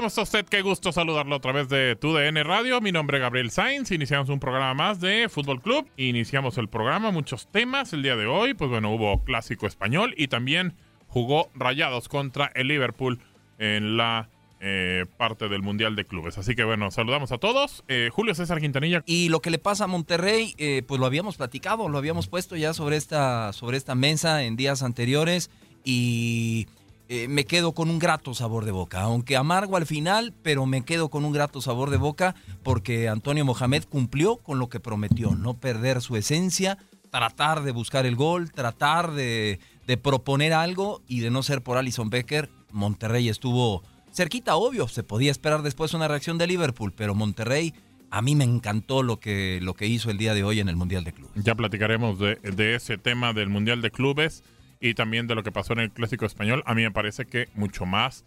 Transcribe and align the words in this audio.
¿Cómo 0.00 0.08
está 0.08 0.22
usted? 0.22 0.46
Qué 0.46 0.62
gusto 0.62 0.92
saludarlo 0.92 1.36
a 1.36 1.40
través 1.40 1.68
de 1.68 1.94
TUDN 1.94 2.42
Radio. 2.42 2.80
Mi 2.80 2.90
nombre 2.90 3.18
es 3.18 3.20
Gabriel 3.20 3.50
Sainz. 3.50 3.90
Iniciamos 3.90 4.30
un 4.30 4.40
programa 4.40 4.72
más 4.72 4.98
de 4.98 5.28
Fútbol 5.28 5.60
Club. 5.60 5.86
Iniciamos 5.98 6.56
el 6.56 6.70
programa, 6.70 7.10
muchos 7.10 7.48
temas 7.48 7.92
el 7.92 8.02
día 8.02 8.16
de 8.16 8.24
hoy. 8.24 8.54
Pues 8.54 8.70
bueno, 8.70 8.94
hubo 8.94 9.22
clásico 9.24 9.66
español 9.66 10.14
y 10.16 10.28
también 10.28 10.72
jugó 11.06 11.50
Rayados 11.54 12.08
contra 12.08 12.50
el 12.54 12.68
Liverpool 12.68 13.20
en 13.58 13.98
la 13.98 14.30
eh, 14.60 15.04
parte 15.18 15.50
del 15.50 15.60
Mundial 15.60 15.96
de 15.96 16.06
Clubes. 16.06 16.38
Así 16.38 16.54
que 16.54 16.64
bueno, 16.64 16.90
saludamos 16.90 17.30
a 17.30 17.36
todos. 17.36 17.84
Eh, 17.86 18.08
Julio 18.10 18.34
César 18.34 18.58
Quintanilla. 18.58 19.02
Y 19.04 19.28
lo 19.28 19.42
que 19.42 19.50
le 19.50 19.58
pasa 19.58 19.84
a 19.84 19.86
Monterrey, 19.86 20.54
eh, 20.56 20.82
pues 20.88 20.98
lo 20.98 21.04
habíamos 21.04 21.36
platicado, 21.36 21.90
lo 21.90 21.98
habíamos 21.98 22.26
puesto 22.26 22.56
ya 22.56 22.72
sobre 22.72 22.96
esta, 22.96 23.52
sobre 23.52 23.76
esta 23.76 23.94
mesa 23.94 24.44
en 24.44 24.56
días 24.56 24.82
anteriores 24.82 25.50
y 25.84 26.68
eh, 27.12 27.26
me 27.26 27.44
quedo 27.44 27.72
con 27.72 27.90
un 27.90 27.98
grato 27.98 28.34
sabor 28.34 28.64
de 28.64 28.70
boca, 28.70 29.00
aunque 29.00 29.36
amargo 29.36 29.76
al 29.76 29.84
final, 29.84 30.32
pero 30.44 30.64
me 30.64 30.84
quedo 30.84 31.08
con 31.08 31.24
un 31.24 31.32
grato 31.32 31.60
sabor 31.60 31.90
de 31.90 31.96
boca 31.96 32.36
porque 32.62 33.08
Antonio 33.08 33.44
Mohamed 33.44 33.82
cumplió 33.88 34.36
con 34.36 34.60
lo 34.60 34.68
que 34.68 34.78
prometió, 34.78 35.32
no 35.34 35.54
perder 35.54 36.02
su 36.02 36.14
esencia, 36.14 36.78
tratar 37.10 37.64
de 37.64 37.72
buscar 37.72 38.06
el 38.06 38.14
gol, 38.14 38.52
tratar 38.52 39.10
de, 39.10 39.58
proponer 40.00 40.52
algo 40.52 41.02
y 41.08 41.18
de 41.18 41.32
no 41.32 41.42
ser 41.42 41.62
por 41.62 41.78
Alison 41.78 42.10
Becker, 42.10 42.48
Monterrey 42.70 43.28
estuvo 43.28 43.82
cerquita, 44.12 44.54
obvio, 44.54 44.86
se 44.86 45.02
podía 45.02 45.32
esperar 45.32 45.62
después 45.62 45.94
una 45.94 46.06
reacción 46.06 46.38
de 46.38 46.46
Liverpool, 46.46 46.92
pero 46.96 47.16
Monterrey 47.16 47.74
a 48.12 48.22
mí 48.22 48.36
me 48.36 48.44
encantó 48.44 49.02
lo 49.02 49.18
que, 49.18 49.58
lo 49.62 49.74
que 49.74 49.88
hizo 49.88 50.12
el 50.12 50.16
día 50.16 50.32
de 50.32 50.44
hoy 50.44 50.60
en 50.60 50.68
el 50.68 50.76
Mundial 50.76 51.02
de 51.02 51.12
Clubes. 51.12 51.42
Ya 51.42 51.56
platicaremos 51.56 52.20
de 52.20 52.74
ese 52.76 52.98
tema 52.98 53.32
del 53.32 53.48
Mundial 53.48 53.82
de 53.82 53.90
Clubes 53.90 54.44
y 54.80 54.94
también 54.94 55.26
de 55.26 55.34
lo 55.34 55.42
que 55.42 55.52
pasó 55.52 55.74
en 55.74 55.80
el 55.80 55.90
Clásico 55.90 56.26
Español. 56.26 56.62
A 56.66 56.74
mí 56.74 56.82
me 56.82 56.90
parece 56.90 57.26
que 57.26 57.48
mucho 57.54 57.86
más 57.86 58.24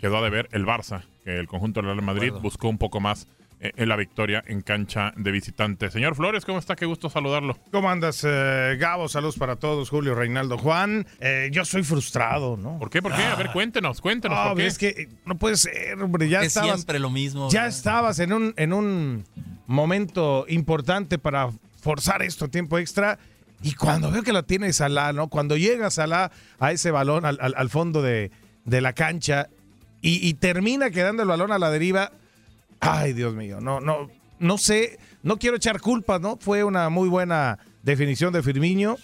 quedó 0.00 0.18
a 0.18 0.22
deber 0.22 0.48
el 0.52 0.66
Barça, 0.66 1.04
que 1.24 1.36
el 1.38 1.46
conjunto 1.46 1.80
del 1.80 1.90
Real 1.90 2.02
Madrid 2.02 2.32
buscó 2.32 2.68
un 2.68 2.78
poco 2.78 3.00
más 3.00 3.28
eh, 3.62 3.72
en 3.76 3.90
la 3.90 3.96
victoria 3.96 4.42
en 4.46 4.62
cancha 4.62 5.12
de 5.16 5.30
visitante. 5.30 5.90
Señor 5.90 6.16
Flores, 6.16 6.46
¿cómo 6.46 6.58
está? 6.58 6.74
Qué 6.74 6.86
gusto 6.86 7.10
saludarlo. 7.10 7.58
¿Cómo 7.70 7.90
andas, 7.90 8.24
eh, 8.26 8.78
Gabo? 8.80 9.06
Saludos 9.08 9.36
para 9.36 9.56
todos, 9.56 9.90
Julio, 9.90 10.14
Reinaldo, 10.14 10.56
Juan. 10.56 11.06
Eh, 11.20 11.50
yo 11.52 11.66
soy 11.66 11.82
frustrado, 11.82 12.56
¿no? 12.56 12.78
¿Por 12.78 12.88
qué? 12.88 13.02
¿Por 13.02 13.14
qué? 13.14 13.22
A 13.22 13.34
ver, 13.34 13.50
cuéntenos, 13.52 14.00
cuéntenos. 14.00 14.38
No, 14.38 14.48
¿por 14.52 14.56
qué? 14.56 14.66
es 14.66 14.78
que 14.78 15.10
no 15.26 15.36
puede 15.36 15.56
ser, 15.56 16.00
hombre. 16.02 16.30
Ya 16.30 16.40
es 16.40 16.48
estabas, 16.48 16.80
siempre 16.80 16.98
lo 16.98 17.10
mismo. 17.10 17.50
ya 17.50 17.64
¿verdad? 17.64 17.76
estabas 17.76 18.18
en 18.20 18.32
un, 18.32 18.54
en 18.56 18.72
un 18.72 19.26
momento 19.66 20.46
importante 20.48 21.18
para 21.18 21.50
forzar 21.82 22.22
esto 22.22 22.46
a 22.46 22.48
tiempo 22.48 22.78
extra. 22.78 23.18
Y 23.62 23.74
cuando 23.74 24.10
veo 24.10 24.22
que 24.22 24.32
la 24.32 24.42
tiene 24.42 24.72
Salah, 24.72 25.12
¿no? 25.12 25.28
Cuando 25.28 25.56
llega 25.56 25.90
Salah 25.90 26.30
a 26.58 26.72
ese 26.72 26.90
balón 26.90 27.24
al, 27.26 27.38
al- 27.40 27.70
fondo 27.70 28.00
de, 28.02 28.30
de 28.64 28.80
la 28.80 28.92
cancha 28.94 29.48
y, 30.02 30.32
termina 30.34 30.90
quedando 30.90 31.22
el 31.22 31.28
balón 31.28 31.52
a 31.52 31.58
la 31.58 31.70
deriva. 31.70 32.12
Ay, 32.80 33.12
Dios 33.12 33.34
mío, 33.34 33.60
no, 33.60 33.80
no, 33.80 34.08
no 34.38 34.56
sé, 34.56 34.98
no 35.22 35.36
quiero 35.38 35.56
echar 35.56 35.80
culpas, 35.82 36.20
¿no? 36.22 36.38
Fue 36.40 36.64
una 36.64 36.88
muy 36.88 37.10
buena 37.10 37.58
definición 37.82 38.32
de 38.32 38.42
Firmino, 38.42 38.96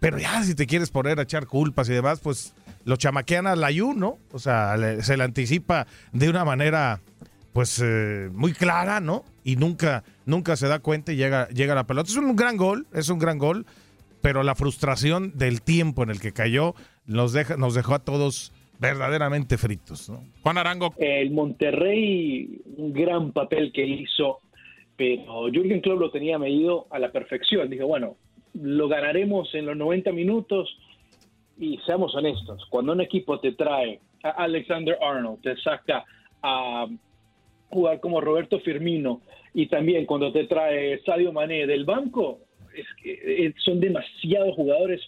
pero 0.00 0.18
ya 0.18 0.42
si 0.42 0.56
te 0.56 0.66
quieres 0.66 0.90
poner 0.90 1.20
a 1.20 1.22
echar 1.22 1.46
culpas 1.46 1.88
y 1.88 1.92
demás, 1.92 2.18
pues 2.18 2.54
lo 2.84 2.96
chamaquean 2.96 3.46
a 3.46 3.54
Layú, 3.54 3.94
¿no? 3.94 4.18
O 4.32 4.40
sea, 4.40 4.74
se 5.02 5.16
le 5.16 5.22
anticipa 5.22 5.86
de 6.12 6.28
una 6.28 6.44
manera, 6.44 7.00
pues, 7.58 7.82
eh, 7.84 8.30
muy 8.32 8.52
clara, 8.52 9.00
¿no? 9.00 9.24
Y 9.42 9.56
nunca, 9.56 10.04
nunca 10.26 10.54
se 10.54 10.68
da 10.68 10.78
cuenta 10.78 11.12
y 11.12 11.16
llega, 11.16 11.48
llega 11.48 11.74
la 11.74 11.88
pelota. 11.88 12.08
Es 12.08 12.16
un 12.16 12.36
gran 12.36 12.56
gol, 12.56 12.86
es 12.94 13.08
un 13.08 13.18
gran 13.18 13.36
gol, 13.36 13.66
pero 14.22 14.44
la 14.44 14.54
frustración 14.54 15.36
del 15.36 15.60
tiempo 15.62 16.04
en 16.04 16.10
el 16.10 16.20
que 16.20 16.30
cayó 16.30 16.76
nos, 17.04 17.32
deja, 17.32 17.56
nos 17.56 17.74
dejó 17.74 17.94
a 17.94 18.04
todos 18.04 18.52
verdaderamente 18.78 19.58
fritos, 19.58 20.08
¿no? 20.08 20.22
Juan 20.44 20.56
Arango, 20.56 20.94
El 20.98 21.32
Monterrey, 21.32 22.60
un 22.76 22.92
gran 22.92 23.32
papel 23.32 23.72
que 23.72 23.84
hizo, 23.84 24.38
pero 24.96 25.48
Jürgen 25.52 25.80
Klopp 25.80 25.98
lo 25.98 26.10
tenía 26.12 26.38
medido 26.38 26.86
a 26.90 27.00
la 27.00 27.10
perfección. 27.10 27.70
Dijo, 27.70 27.88
bueno, 27.88 28.14
lo 28.54 28.86
ganaremos 28.86 29.52
en 29.56 29.66
los 29.66 29.76
90 29.76 30.12
minutos 30.12 30.78
y 31.58 31.76
seamos 31.84 32.14
honestos, 32.14 32.64
cuando 32.70 32.92
un 32.92 33.00
equipo 33.00 33.40
te 33.40 33.50
trae 33.50 33.98
a 34.22 34.44
Alexander 34.44 34.96
Arnold, 35.02 35.40
te 35.42 35.56
saca 35.56 36.04
a 36.40 36.86
jugar 37.68 38.00
como 38.00 38.20
Roberto 38.20 38.60
Firmino 38.60 39.22
y 39.54 39.66
también 39.66 40.06
cuando 40.06 40.32
te 40.32 40.44
trae 40.44 41.00
Sadio 41.04 41.32
Mané 41.32 41.66
del 41.66 41.84
banco, 41.84 42.40
eh, 43.04 43.52
son 43.58 43.80
demasiados 43.80 44.54
jugadores 44.54 45.00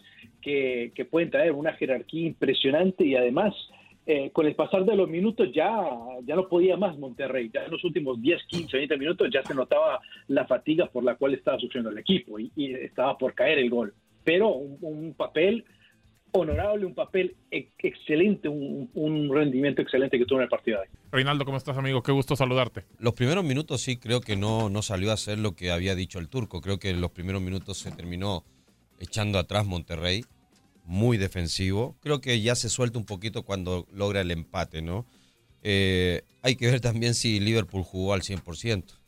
que, 0.42 0.92
que 0.94 1.04
pueden 1.04 1.30
traer 1.30 1.52
una 1.52 1.72
jerarquía 1.74 2.26
impresionante 2.26 3.04
y 3.04 3.14
además 3.14 3.54
eh, 4.06 4.30
con 4.32 4.46
el 4.46 4.54
pasar 4.54 4.84
de 4.84 4.96
los 4.96 5.08
minutos 5.08 5.50
ya, 5.52 5.70
ya 6.24 6.34
no 6.34 6.48
podía 6.48 6.76
más 6.76 6.98
Monterrey. 6.98 7.50
Ya 7.52 7.64
en 7.64 7.70
los 7.70 7.84
últimos 7.84 8.20
10, 8.20 8.42
15, 8.46 8.76
20 8.76 8.96
minutos 8.96 9.28
ya 9.32 9.42
se 9.44 9.54
notaba 9.54 10.00
la 10.26 10.46
fatiga 10.46 10.86
por 10.86 11.04
la 11.04 11.14
cual 11.14 11.34
estaba 11.34 11.58
sufriendo 11.58 11.90
el 11.90 11.98
equipo 11.98 12.38
y, 12.38 12.50
estaba 12.56 13.16
por 13.16 13.34
caer 13.34 13.58
el 13.58 13.70
gol. 13.70 13.94
Pero 14.24 14.48
un 14.48 15.14
papel 15.16 15.64
honorable, 16.32 16.86
un 16.86 16.94
papel 16.94 17.36
excelente, 17.50 18.48
un, 18.48 19.30
rendimiento 19.32 19.82
excelente 19.82 20.18
que 20.18 20.26
tuvo 20.26 20.38
en 20.38 20.44
el 20.44 20.48
partido 20.48 20.78
de 20.78 20.82
hoy. 20.82 20.88
Reinaldo, 21.12 21.44
¿cómo 21.44 21.56
estás, 21.56 21.76
amigo? 21.76 22.02
Qué 22.02 22.12
gusto 22.12 22.36
saludarte. 22.36 22.84
Los 22.98 23.14
primeros 23.14 23.44
minutos 23.44 23.80
sí 23.80 23.96
creo 23.96 24.20
que 24.20 24.36
no, 24.36 24.70
no 24.70 24.82
salió 24.82 25.10
a 25.10 25.14
hacer 25.14 25.38
lo 25.38 25.54
que 25.54 25.70
había 25.70 25.94
dicho 25.94 26.18
el 26.18 26.28
turco. 26.28 26.60
Creo 26.60 26.78
que 26.78 26.90
en 26.90 27.00
los 27.00 27.10
primeros 27.10 27.42
minutos 27.42 27.78
se 27.78 27.90
terminó 27.90 28.44
echando 28.98 29.38
atrás 29.38 29.66
Monterrey, 29.66 30.24
muy 30.84 31.16
defensivo. 31.16 31.96
Creo 32.00 32.20
que 32.20 32.40
ya 32.40 32.54
se 32.54 32.68
suelta 32.68 32.98
un 32.98 33.06
poquito 33.06 33.42
cuando 33.42 33.86
logra 33.92 34.20
el 34.20 34.30
empate, 34.30 34.82
¿no? 34.82 35.06
Eh, 35.62 36.22
hay 36.42 36.56
que 36.56 36.70
ver 36.70 36.80
también 36.80 37.14
si 37.14 37.40
Liverpool 37.40 37.82
jugó 37.82 38.14
al 38.14 38.22
100%. 38.22 38.99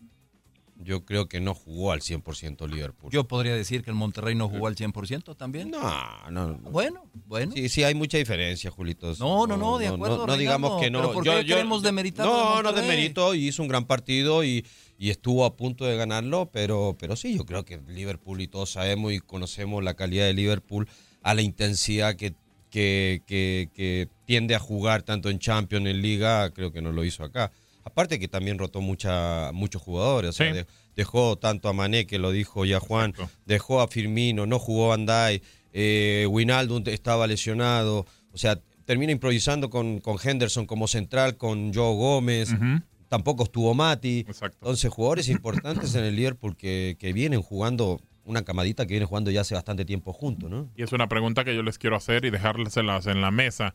Yo 0.85 1.05
creo 1.05 1.29
que 1.29 1.41
no 1.41 1.55
jugó 1.55 1.93
al 1.93 2.01
100% 2.01 2.69
Liverpool. 2.69 3.11
Yo 3.13 3.27
podría 3.29 3.55
decir 3.55 3.83
que 3.83 3.91
el 3.91 3.97
Monterrey 3.97 4.35
no 4.35 4.49
jugó 4.49 4.67
al 4.67 4.77
100% 4.77 5.37
también. 5.37 5.71
No, 5.71 6.31
no, 6.31 6.55
Bueno, 6.71 7.05
bueno. 7.27 7.53
Sí, 7.55 7.69
sí, 7.69 7.85
hay 7.85 7.95
mucha 7.95 8.19
diferencia, 8.19 8.71
Julitos. 8.71 9.19
No, 9.21 9.47
no, 9.47 9.57
no, 9.57 9.79
de 9.79 9.89
acuerdo. 9.89 10.27
No, 10.27 10.37
digamos 10.37 10.81
que 10.81 10.91
no. 10.91 11.13
¿Por 11.13 11.25
qué 11.25 11.45
queremos 11.45 11.83
demeritar 11.83 12.27
No, 12.27 12.63
no 12.63 12.73
demerito. 12.73 13.35
Hizo 13.35 13.63
un 13.63 13.69
gran 13.69 13.87
partido 13.87 14.45
y, 14.45 14.65
y, 14.99 15.11
estuvo 15.11 15.45
a 15.45 15.57
punto 15.57 15.85
de 15.85 15.97
ganarlo, 15.97 16.51
pero, 16.53 16.97
pero 16.99 17.17
sí, 17.17 17.37
yo 17.37 17.45
creo 17.45 17.65
que 17.65 17.81
Liverpool 17.89 18.41
y 18.41 18.49
todos 18.49 18.71
sabemos 18.71 19.13
y 19.13 19.21
conocemos 19.21 19.83
la 19.83 19.95
calidad 19.95 20.27
de 20.27 20.35
Liverpool 20.35 20.89
a 21.23 21.35
la 21.35 21.43
intensidad 21.43 22.17
que, 22.17 22.35
que, 22.71 23.23
que, 23.27 24.09
tiende 24.25 24.55
a 24.55 24.59
jugar 24.59 25.03
tanto 25.03 25.29
en 25.29 25.39
Champions, 25.39 25.87
en 25.87 26.01
Liga, 26.01 26.51
creo 26.51 26.73
que 26.73 26.81
no 26.81 26.91
lo 26.91 27.05
hizo 27.05 27.23
acá. 27.23 27.53
Aparte 27.93 28.19
que 28.19 28.27
también 28.27 28.59
rotó 28.59 28.81
mucha, 28.81 29.53
muchos 29.53 29.83
jugadores, 29.83 30.31
o 30.31 30.33
sea, 30.33 30.67
dejó 30.97 31.37
tanto 31.37 31.69
a 31.69 31.75
Mané, 31.75 32.07
que 32.07 32.19
lo 32.19 32.33
dijo 32.33 32.65
ya 32.65 32.81
Juan, 32.81 33.13
dejó 33.45 33.83
a 33.83 33.89
Firmino, 33.89 34.47
no 34.47 34.59
jugó 34.59 34.89
Bandai, 34.89 35.43
eh, 35.75 36.27
Winaldo 36.31 36.83
estaba 36.87 37.27
lesionado, 37.27 38.07
o 38.33 38.39
sea, 38.39 38.59
termina 38.87 39.13
improvisando 39.13 39.69
con, 39.69 40.01
con 40.01 40.17
Henderson 40.23 40.65
como 40.65 40.89
central, 40.89 41.37
con 41.37 41.75
Joe 41.75 41.95
Gómez, 41.95 42.55
tampoco 43.09 43.45
estuvo 43.45 43.75
Mati. 43.75 44.21
Exacto. 44.21 44.57
Entonces, 44.63 44.91
jugadores 44.91 45.29
importantes 45.29 45.95
en 45.95 46.05
el 46.05 46.17
Liverpool 46.17 46.57
que, 46.57 46.97
que 46.99 47.13
vienen 47.13 47.43
jugando 47.43 48.01
una 48.25 48.43
camadita 48.43 48.87
que 48.87 48.95
viene 48.95 49.05
jugando 49.05 49.31
ya 49.31 49.43
hace 49.43 49.55
bastante 49.55 49.85
tiempo 49.85 50.15
juntos, 50.15 50.49
¿no? 50.49 50.71
Y 50.77 50.83
es 50.83 50.93
una 50.93 51.09
pregunta 51.09 51.45
que 51.45 51.55
yo 51.55 51.63
les 51.63 51.79
quiero 51.79 51.97
hacer 51.97 52.25
y 52.25 52.31
dejárselas 52.31 53.07
en 53.07 53.21
la 53.21 53.31
mesa. 53.31 53.75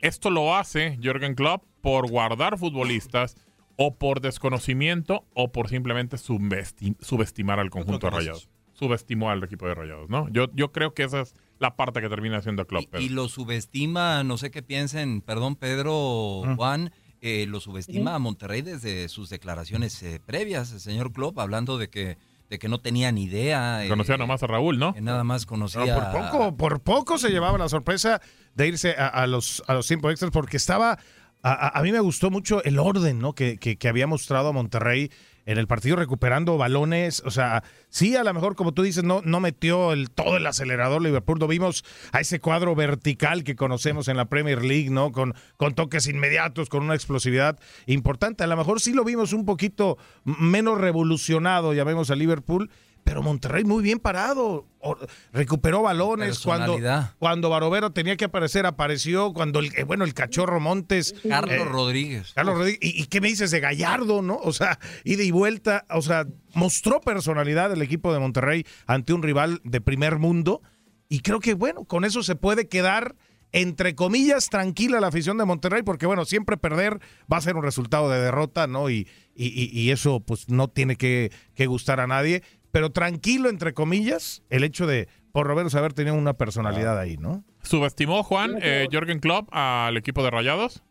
Esto 0.00 0.30
lo 0.30 0.54
hace 0.54 0.98
Jürgen 1.00 1.34
Klopp 1.34 1.64
por 1.88 2.10
guardar 2.10 2.58
futbolistas 2.58 3.36
o 3.76 3.94
por 3.94 4.20
desconocimiento 4.20 5.24
o 5.32 5.52
por 5.52 5.70
simplemente 5.70 6.18
subestimar 6.18 7.58
al 7.60 7.70
conjunto 7.70 8.08
de 8.08 8.16
Rayados. 8.16 8.50
Subestimó 8.74 9.30
al 9.30 9.42
equipo 9.42 9.66
de 9.66 9.74
Rayados, 9.74 10.10
¿no? 10.10 10.28
Yo, 10.28 10.48
yo 10.52 10.70
creo 10.70 10.92
que 10.92 11.04
esa 11.04 11.22
es 11.22 11.34
la 11.58 11.76
parte 11.76 12.02
que 12.02 12.10
termina 12.10 12.36
haciendo 12.36 12.66
Klopp. 12.66 12.94
Y, 13.00 13.08
lo 13.08 13.28
subestima, 13.28 14.22
no 14.22 14.36
sé 14.36 14.50
qué 14.50 14.62
piensen, 14.62 15.22
perdón 15.22 15.56
Pedro, 15.56 16.42
Juan, 16.56 16.92
eh, 17.22 17.46
lo 17.48 17.58
subestima 17.58 18.14
a 18.14 18.18
Monterrey 18.18 18.60
desde 18.60 19.08
sus 19.08 19.30
declaraciones 19.30 20.02
eh, 20.02 20.20
previas, 20.24 20.72
el 20.72 20.80
señor 20.80 21.10
Klopp, 21.10 21.38
hablando 21.38 21.78
de 21.78 21.88
que 21.88 22.18
de 22.50 22.58
que 22.58 22.68
no 22.68 22.80
tenía 22.80 23.12
ni 23.12 23.24
idea. 23.24 23.84
Conocía 23.88 24.14
eh, 24.14 24.18
nomás 24.18 24.42
a 24.42 24.46
Raúl, 24.46 24.78
¿no? 24.78 24.94
Que 24.94 25.00
nada 25.00 25.24
más 25.24 25.44
conocía. 25.46 25.94
por 25.94 26.10
poco, 26.10 26.56
por 26.56 26.80
poco 26.80 27.18
se 27.18 27.28
llevaba 27.28 27.58
la 27.58 27.68
sorpresa 27.68 28.20
de 28.54 28.68
irse 28.68 28.92
a, 28.92 29.26
los 29.26 29.62
a 29.66 29.74
los 29.74 29.86
tiempos 29.86 30.10
extras 30.12 30.30
porque 30.30 30.56
estaba. 30.56 30.98
A, 31.42 31.80
mí 31.82 31.92
me 31.92 32.00
gustó 32.00 32.30
mucho 32.30 32.62
el 32.64 32.78
orden, 32.78 33.20
¿no? 33.20 33.34
Que, 33.34 33.58
que, 33.58 33.76
que 33.76 33.88
había 33.88 34.06
mostrado 34.06 34.48
a 34.48 34.52
Monterrey 34.52 35.10
en 35.48 35.56
el 35.56 35.66
partido 35.66 35.96
recuperando 35.96 36.58
balones. 36.58 37.22
O 37.24 37.30
sea, 37.30 37.64
sí, 37.88 38.14
a 38.16 38.22
lo 38.22 38.34
mejor, 38.34 38.54
como 38.54 38.72
tú 38.72 38.82
dices, 38.82 39.02
no, 39.02 39.22
no 39.24 39.40
metió 39.40 39.94
todo 40.14 40.36
el 40.36 40.46
acelerador 40.46 41.00
Liverpool. 41.00 41.38
Lo 41.38 41.48
vimos 41.48 41.86
a 42.12 42.20
ese 42.20 42.38
cuadro 42.38 42.74
vertical 42.74 43.44
que 43.44 43.56
conocemos 43.56 44.08
en 44.08 44.18
la 44.18 44.26
Premier 44.26 44.62
League, 44.62 44.90
¿no? 44.90 45.10
Con, 45.10 45.34
con 45.56 45.74
toques 45.74 46.06
inmediatos, 46.06 46.68
con 46.68 46.82
una 46.82 46.94
explosividad 46.94 47.58
importante. 47.86 48.44
A 48.44 48.46
lo 48.46 48.58
mejor 48.58 48.82
sí 48.82 48.92
lo 48.92 49.04
vimos 49.04 49.32
un 49.32 49.46
poquito 49.46 49.96
menos 50.24 50.78
revolucionado, 50.78 51.72
llamemos 51.72 52.10
a 52.10 52.16
Liverpool 52.16 52.70
pero 53.08 53.22
Monterrey 53.22 53.64
muy 53.64 53.82
bien 53.82 54.00
parado. 54.00 54.66
Recuperó 55.32 55.80
balones 55.80 56.40
cuando, 56.40 56.78
cuando 57.18 57.48
Barovero 57.48 57.90
tenía 57.90 58.18
que 58.18 58.26
aparecer, 58.26 58.66
apareció. 58.66 59.32
Cuando 59.32 59.60
el, 59.60 59.72
eh, 59.76 59.84
bueno, 59.84 60.04
el 60.04 60.12
cachorro 60.12 60.60
Montes. 60.60 61.14
Carlos 61.26 61.54
eh, 61.54 61.64
Rodríguez. 61.64 62.32
Carlos 62.34 62.58
Rodríguez. 62.58 62.78
¿Y, 62.82 63.06
qué 63.06 63.22
me 63.22 63.28
dices 63.28 63.50
de 63.50 63.60
Gallardo, 63.60 64.20
no? 64.20 64.36
O 64.36 64.52
sea, 64.52 64.78
ida 65.04 65.22
y 65.22 65.30
vuelta. 65.30 65.86
O 65.88 66.02
sea, 66.02 66.26
mostró 66.52 67.00
personalidad 67.00 67.72
el 67.72 67.80
equipo 67.80 68.12
de 68.12 68.18
Monterrey 68.18 68.66
ante 68.86 69.14
un 69.14 69.22
rival 69.22 69.62
de 69.64 69.80
primer 69.80 70.18
mundo. 70.18 70.60
Y 71.08 71.20
creo 71.20 71.40
que, 71.40 71.54
bueno, 71.54 71.86
con 71.86 72.04
eso 72.04 72.22
se 72.22 72.36
puede 72.36 72.68
quedar 72.68 73.14
entre 73.52 73.94
comillas, 73.94 74.50
tranquila 74.50 75.00
la 75.00 75.06
afición 75.06 75.38
de 75.38 75.46
Monterrey, 75.46 75.82
porque 75.82 76.04
bueno, 76.04 76.26
siempre 76.26 76.58
perder 76.58 77.00
va 77.32 77.38
a 77.38 77.40
ser 77.40 77.56
un 77.56 77.62
resultado 77.62 78.10
de 78.10 78.20
derrota, 78.20 78.66
¿no? 78.66 78.90
Y, 78.90 79.08
y, 79.34 79.90
eso 79.90 80.20
pues 80.20 80.50
no 80.50 80.68
tiene 80.68 80.96
que, 80.96 81.32
que, 81.54 81.66
gustar 81.66 82.00
a 82.00 82.06
nadie 82.06 82.42
pero 82.70 82.90
tranquilo, 82.90 83.48
entre 83.48 83.74
comillas, 83.74 84.42
el 84.50 84.64
hecho 84.64 84.86
de 84.86 85.08
por 85.32 85.46
Roberto 85.46 85.76
haber 85.78 85.92
tenido 85.92 86.16
una 86.16 86.34
personalidad 86.34 86.98
ahí, 86.98 87.16
¿no? 87.16 87.44
¿Subestimó 87.62 88.22
Juan 88.22 88.58
eh, 88.62 88.86
Jorgen 88.90 89.20
Klopp 89.20 89.48
al 89.52 89.96
equipo 89.96 90.22
de 90.22 90.30
Rayados? 90.30 90.82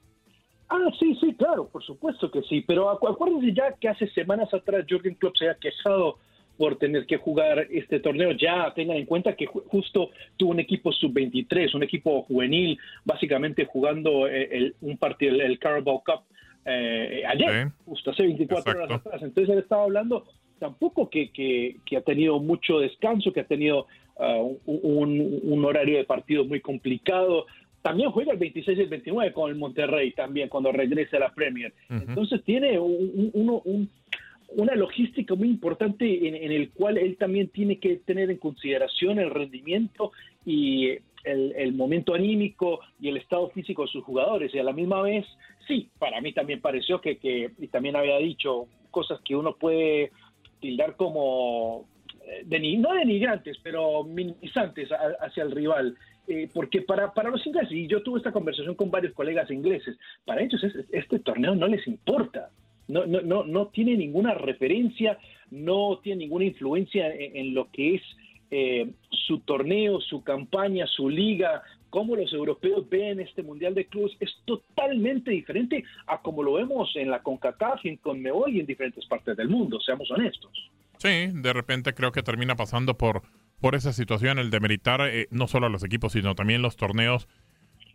Ah, 0.69 0.89
sí, 1.00 1.18
sí, 1.19 1.33
claro, 1.33 1.68
por 1.68 1.83
supuesto 1.83 2.29
que 2.29 2.41
sí, 2.44 2.63
pero 2.68 2.89
acuérdense 2.89 3.53
ya 3.53 3.74
que 3.79 3.89
hace 3.89 4.07
semanas 4.09 4.53
atrás 4.53 4.85
Jorgen 4.89 5.15
Klopp 5.15 5.38
se 5.38 5.50
ha 5.50 5.56
quejado 5.56 6.18
por 6.57 6.77
tener 6.77 7.06
que 7.06 7.18
jugar 7.18 7.68
este 7.69 8.00
torneo. 8.00 8.31
Ya 8.31 8.74
tengan 8.74 8.97
en 8.97 9.06
cuenta 9.06 9.35
que 9.35 9.45
justo 9.45 10.09
tuvo 10.35 10.51
un 10.51 10.59
equipo 10.59 10.91
sub-23, 10.91 11.75
un 11.75 11.83
equipo 11.83 12.24
juvenil, 12.24 12.77
básicamente 13.06 13.65
jugando 13.65 14.27
eh, 14.27 14.50
el, 14.51 14.75
un 14.81 14.97
partido, 14.97 15.35
el, 15.35 15.59
Carabao 15.59 16.03
Cup, 16.03 16.21
eh, 16.65 17.24
ayer, 17.27 17.69
justo 17.85 18.12
hace 18.12 18.24
24 18.24 18.71
horas 18.71 18.91
atrás. 18.91 19.21
Entonces 19.21 19.53
él 19.53 19.59
estaba 19.59 19.83
hablando 19.83 20.25
tampoco 20.59 21.09
que, 21.09 21.31
que, 21.31 21.98
ha 21.98 22.01
tenido 22.01 22.39
mucho 22.39 22.80
descanso, 22.80 23.31
que 23.31 23.42
ha 23.42 23.48
tenido 23.48 23.88
ah, 24.19 24.42
un, 24.65 25.65
horario 25.65 25.98
de 25.98 26.04
partido 26.04 26.45
muy 26.45 26.62
complicado. 26.62 27.45
También 27.81 28.12
juega 28.12 28.33
el 28.33 28.39
26 28.39 28.77
y 28.77 28.81
el 28.81 28.89
29 28.89 29.33
con 29.33 29.50
el 29.50 29.56
Monterrey 29.56 30.12
también 30.12 30.50
cuando 30.50 30.71
regrese 30.71 31.18
a 31.18 31.21
la 31.21 31.33
Premier. 31.33 31.74
Entonces 31.89 32.44
tiene 32.44 32.80
una 32.80 34.75
logística 34.75 35.36
muy 35.36 35.50
importante 35.50 36.27
en, 36.27 36.51
el 36.51 36.71
cual 36.71 36.98
él 36.98 37.18
también 37.18 37.50
tiene 37.50 37.80
que 37.80 37.98
tener 37.98 38.30
en 38.30 38.38
consideración 38.38 39.19
el 39.19 39.30
rendimiento 39.30 40.12
y 40.45 40.89
el, 41.24 41.53
el, 41.56 41.74
momento 41.74 42.13
anímico 42.13 42.80
y 43.00 43.10
el 43.10 43.18
estado 43.18 43.50
físico 43.50 43.83
de 43.83 43.89
sus 43.89 44.03
jugadores. 44.03 44.53
Y 44.53 44.60
a 44.60 44.63
la 44.63 44.74
misma 44.74 45.01
vez, 45.01 45.25
sí, 45.68 45.89
para 46.00 46.21
mí 46.21 46.33
también 46.33 46.62
pareció 46.62 47.00
que, 47.00 47.18
que 47.18 47.51
y 47.58 47.67
también 47.67 47.96
había 47.96 48.17
dicho 48.17 48.67
cosas 48.91 49.20
que 49.24 49.36
uno 49.36 49.55
puede 49.55 50.12
tildar 50.60 50.96
como, 50.96 51.88
eh, 52.26 52.78
no 52.78 52.94
denigrantes, 52.94 53.58
pero 53.64 54.04
minimizantes 54.04 54.90
hacia 55.20 55.44
el 55.44 55.52
rival. 55.52 55.96
Eh, 56.28 56.50
porque 56.54 56.82
para, 56.82 57.14
para 57.14 57.30
los 57.30 57.46
ingleses, 57.48 57.72
y 57.72 57.88
yo 57.88 58.04
tuve 58.04 58.18
esta 58.18 58.34
conversación 58.34 58.76
con 58.76 58.92
varios 58.92 59.14
colegas 59.14 59.50
ingleses, 59.50 59.98
para 60.26 60.42
ellos 60.42 60.62
este 60.92 61.20
torneo 61.20 61.56
no 61.56 61.68
les 61.68 61.88
importa. 61.88 62.50
No, 62.90 63.06
no, 63.06 63.22
no, 63.22 63.44
no 63.44 63.68
tiene 63.68 63.96
ninguna 63.96 64.34
referencia, 64.34 65.18
no 65.52 66.00
tiene 66.04 66.24
ninguna 66.24 66.46
influencia 66.46 67.14
en, 67.14 67.54
lo 67.54 67.70
que 67.72 67.96
es 67.96 68.02
eh, 68.50 68.90
su 69.10 69.40
torneo, 69.40 70.00
su 70.00 70.24
campaña, 70.24 70.86
su 70.88 71.10
liga, 71.10 71.64
cómo 71.89 72.15
los 72.15 72.32
europeos 72.34 72.88
ven 72.89 73.20
este 73.20 73.44
Mundial 73.44 73.74
de 73.74 73.86
Clubes 73.86 74.15
es 74.20 74.32
totalmente 74.46 75.32
diferente 75.32 75.84
a 76.08 76.22
como 76.22 76.44
lo 76.44 76.53
vemos 76.53 76.91
en 76.96 77.10
la 77.10 77.22
CONCACAF 77.22 77.86
y 77.86 77.89
en 77.89 77.98
CONMEBOL 77.98 78.53
y 78.53 78.60
en 78.60 78.65
diferentes 78.65 79.06
partes 79.06 79.36
del 79.38 79.50
mundo, 79.50 79.79
seamos 79.82 80.10
honestos. 80.12 80.51
Sí, 80.98 81.27
de 81.32 81.53
repente 81.53 81.94
creo 81.94 82.12
que 82.12 82.24
termina 82.24 82.56
pasando 82.56 82.98
por, 82.98 83.22
por 83.60 83.75
esa 83.75 83.94
situación 83.94 84.39
el 84.39 84.50
de 84.50 84.60
meritar 84.60 85.01
eh, 85.01 85.27
no 85.32 85.48
solo 85.48 85.67
a 85.67 85.70
los 85.70 85.84
equipos, 85.84 86.13
sino 86.13 86.36
también 86.36 86.62
los 86.62 86.75
torneos. 86.75 87.27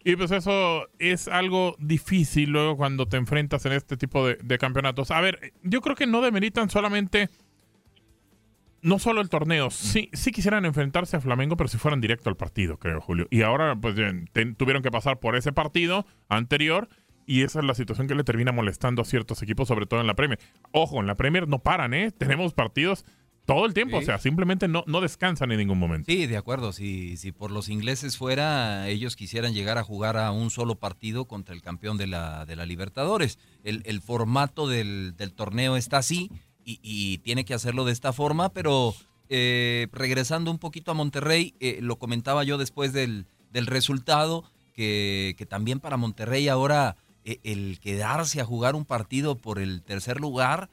Y 0.04 0.16
pues 0.16 0.32
eso 0.32 0.88
es 0.99 1.28
algo 1.28 1.76
difícil 1.78 2.50
luego 2.50 2.76
cuando 2.76 3.06
te 3.06 3.16
enfrentas 3.16 3.66
en 3.66 3.72
este 3.72 3.96
tipo 3.96 4.26
de 4.26 4.58
campeonatos. 4.58 5.12
A 5.12 5.20
ver, 5.20 5.52
yo 5.62 5.80
creo 5.80 5.94
que 5.94 6.08
no 6.08 6.20
demeritan 6.22 6.70
solamente 6.70 7.28
no 8.82 8.98
solo 8.98 9.20
el 9.20 9.28
torneo, 9.28 9.70
sí, 9.70 10.10
sí 10.12 10.32
quisieran 10.32 10.64
enfrentarse 10.64 11.16
a 11.16 11.20
Flamengo, 11.20 11.56
pero 11.56 11.68
si 11.68 11.78
fueran 11.78 12.00
directo 12.00 12.28
al 12.28 12.36
partido, 12.36 12.78
creo, 12.78 13.00
Julio. 13.00 13.26
Y 13.30 13.42
ahora, 13.42 13.76
pues, 13.76 13.94
tuvieron 14.56 14.82
que 14.82 14.90
pasar 14.90 15.20
por 15.20 15.36
ese 15.36 15.52
partido 15.52 16.04
anterior 16.28 16.88
y 17.24 17.42
esa 17.42 17.60
es 17.60 17.64
la 17.64 17.74
situación 17.74 18.08
que 18.08 18.14
le 18.14 18.24
termina 18.24 18.52
molestando 18.52 19.02
a 19.02 19.04
ciertos 19.04 19.40
equipos, 19.42 19.68
sobre 19.68 19.86
todo 19.86 20.00
en 20.00 20.08
la 20.08 20.14
Premier. 20.14 20.38
Ojo, 20.72 21.00
en 21.00 21.06
la 21.06 21.14
Premier 21.14 21.48
no 21.48 21.60
paran, 21.60 21.94
¿eh? 21.94 22.10
Tenemos 22.10 22.52
partidos 22.52 23.04
todo 23.44 23.66
el 23.66 23.74
tiempo, 23.74 23.96
o 23.96 24.02
sea, 24.02 24.18
simplemente 24.18 24.68
no, 24.68 24.84
no 24.86 25.00
descansan 25.00 25.50
en 25.50 25.58
ningún 25.58 25.78
momento. 25.78 26.10
Sí, 26.10 26.26
de 26.26 26.36
acuerdo. 26.36 26.72
Si, 26.72 27.16
si 27.16 27.32
por 27.32 27.50
los 27.50 27.68
ingleses 27.68 28.16
fuera, 28.16 28.88
ellos 28.88 29.16
quisieran 29.16 29.52
llegar 29.52 29.78
a 29.78 29.82
jugar 29.82 30.16
a 30.16 30.30
un 30.30 30.50
solo 30.50 30.76
partido 30.76 31.26
contra 31.26 31.54
el 31.54 31.62
campeón 31.62 31.96
de 31.96 32.06
la, 32.06 32.46
de 32.46 32.54
la 32.54 32.66
Libertadores. 32.66 33.38
El, 33.64 33.82
el 33.84 34.00
formato 34.00 34.68
del, 34.68 35.14
del 35.16 35.32
torneo 35.32 35.76
está 35.76 35.98
así 35.98 36.30
y, 36.64 37.19
tiene 37.19 37.45
que 37.45 37.54
hacerlo 37.54 37.85
de 37.85 37.92
esta 37.92 38.12
forma, 38.12 38.50
pero 38.50 38.95
eh, 39.28 39.88
regresando 39.92 40.50
un 40.50 40.59
poquito 40.59 40.90
a 40.90 40.95
Monterrey, 40.95 41.54
eh, 41.61 41.78
lo 41.81 41.97
comentaba 41.99 42.45
yo 42.45 42.59
después 42.59 42.92
del, 42.92 43.26
del 43.50 43.66
resultado, 43.66 44.45
que, 44.75 45.35
que 45.37 45.47
también 45.47 45.81
para 45.81 45.97
Monterrey 45.97 46.49
ahora 46.49 46.97
eh, 47.25 47.38
el 47.42 47.78
quedarse 47.81 48.40
a 48.40 48.45
jugar 48.45 48.75
un 48.75 48.85
partido 48.85 49.37
por 49.37 49.59
el 49.59 49.83
tercer 49.83 50.21
lugar, 50.21 50.71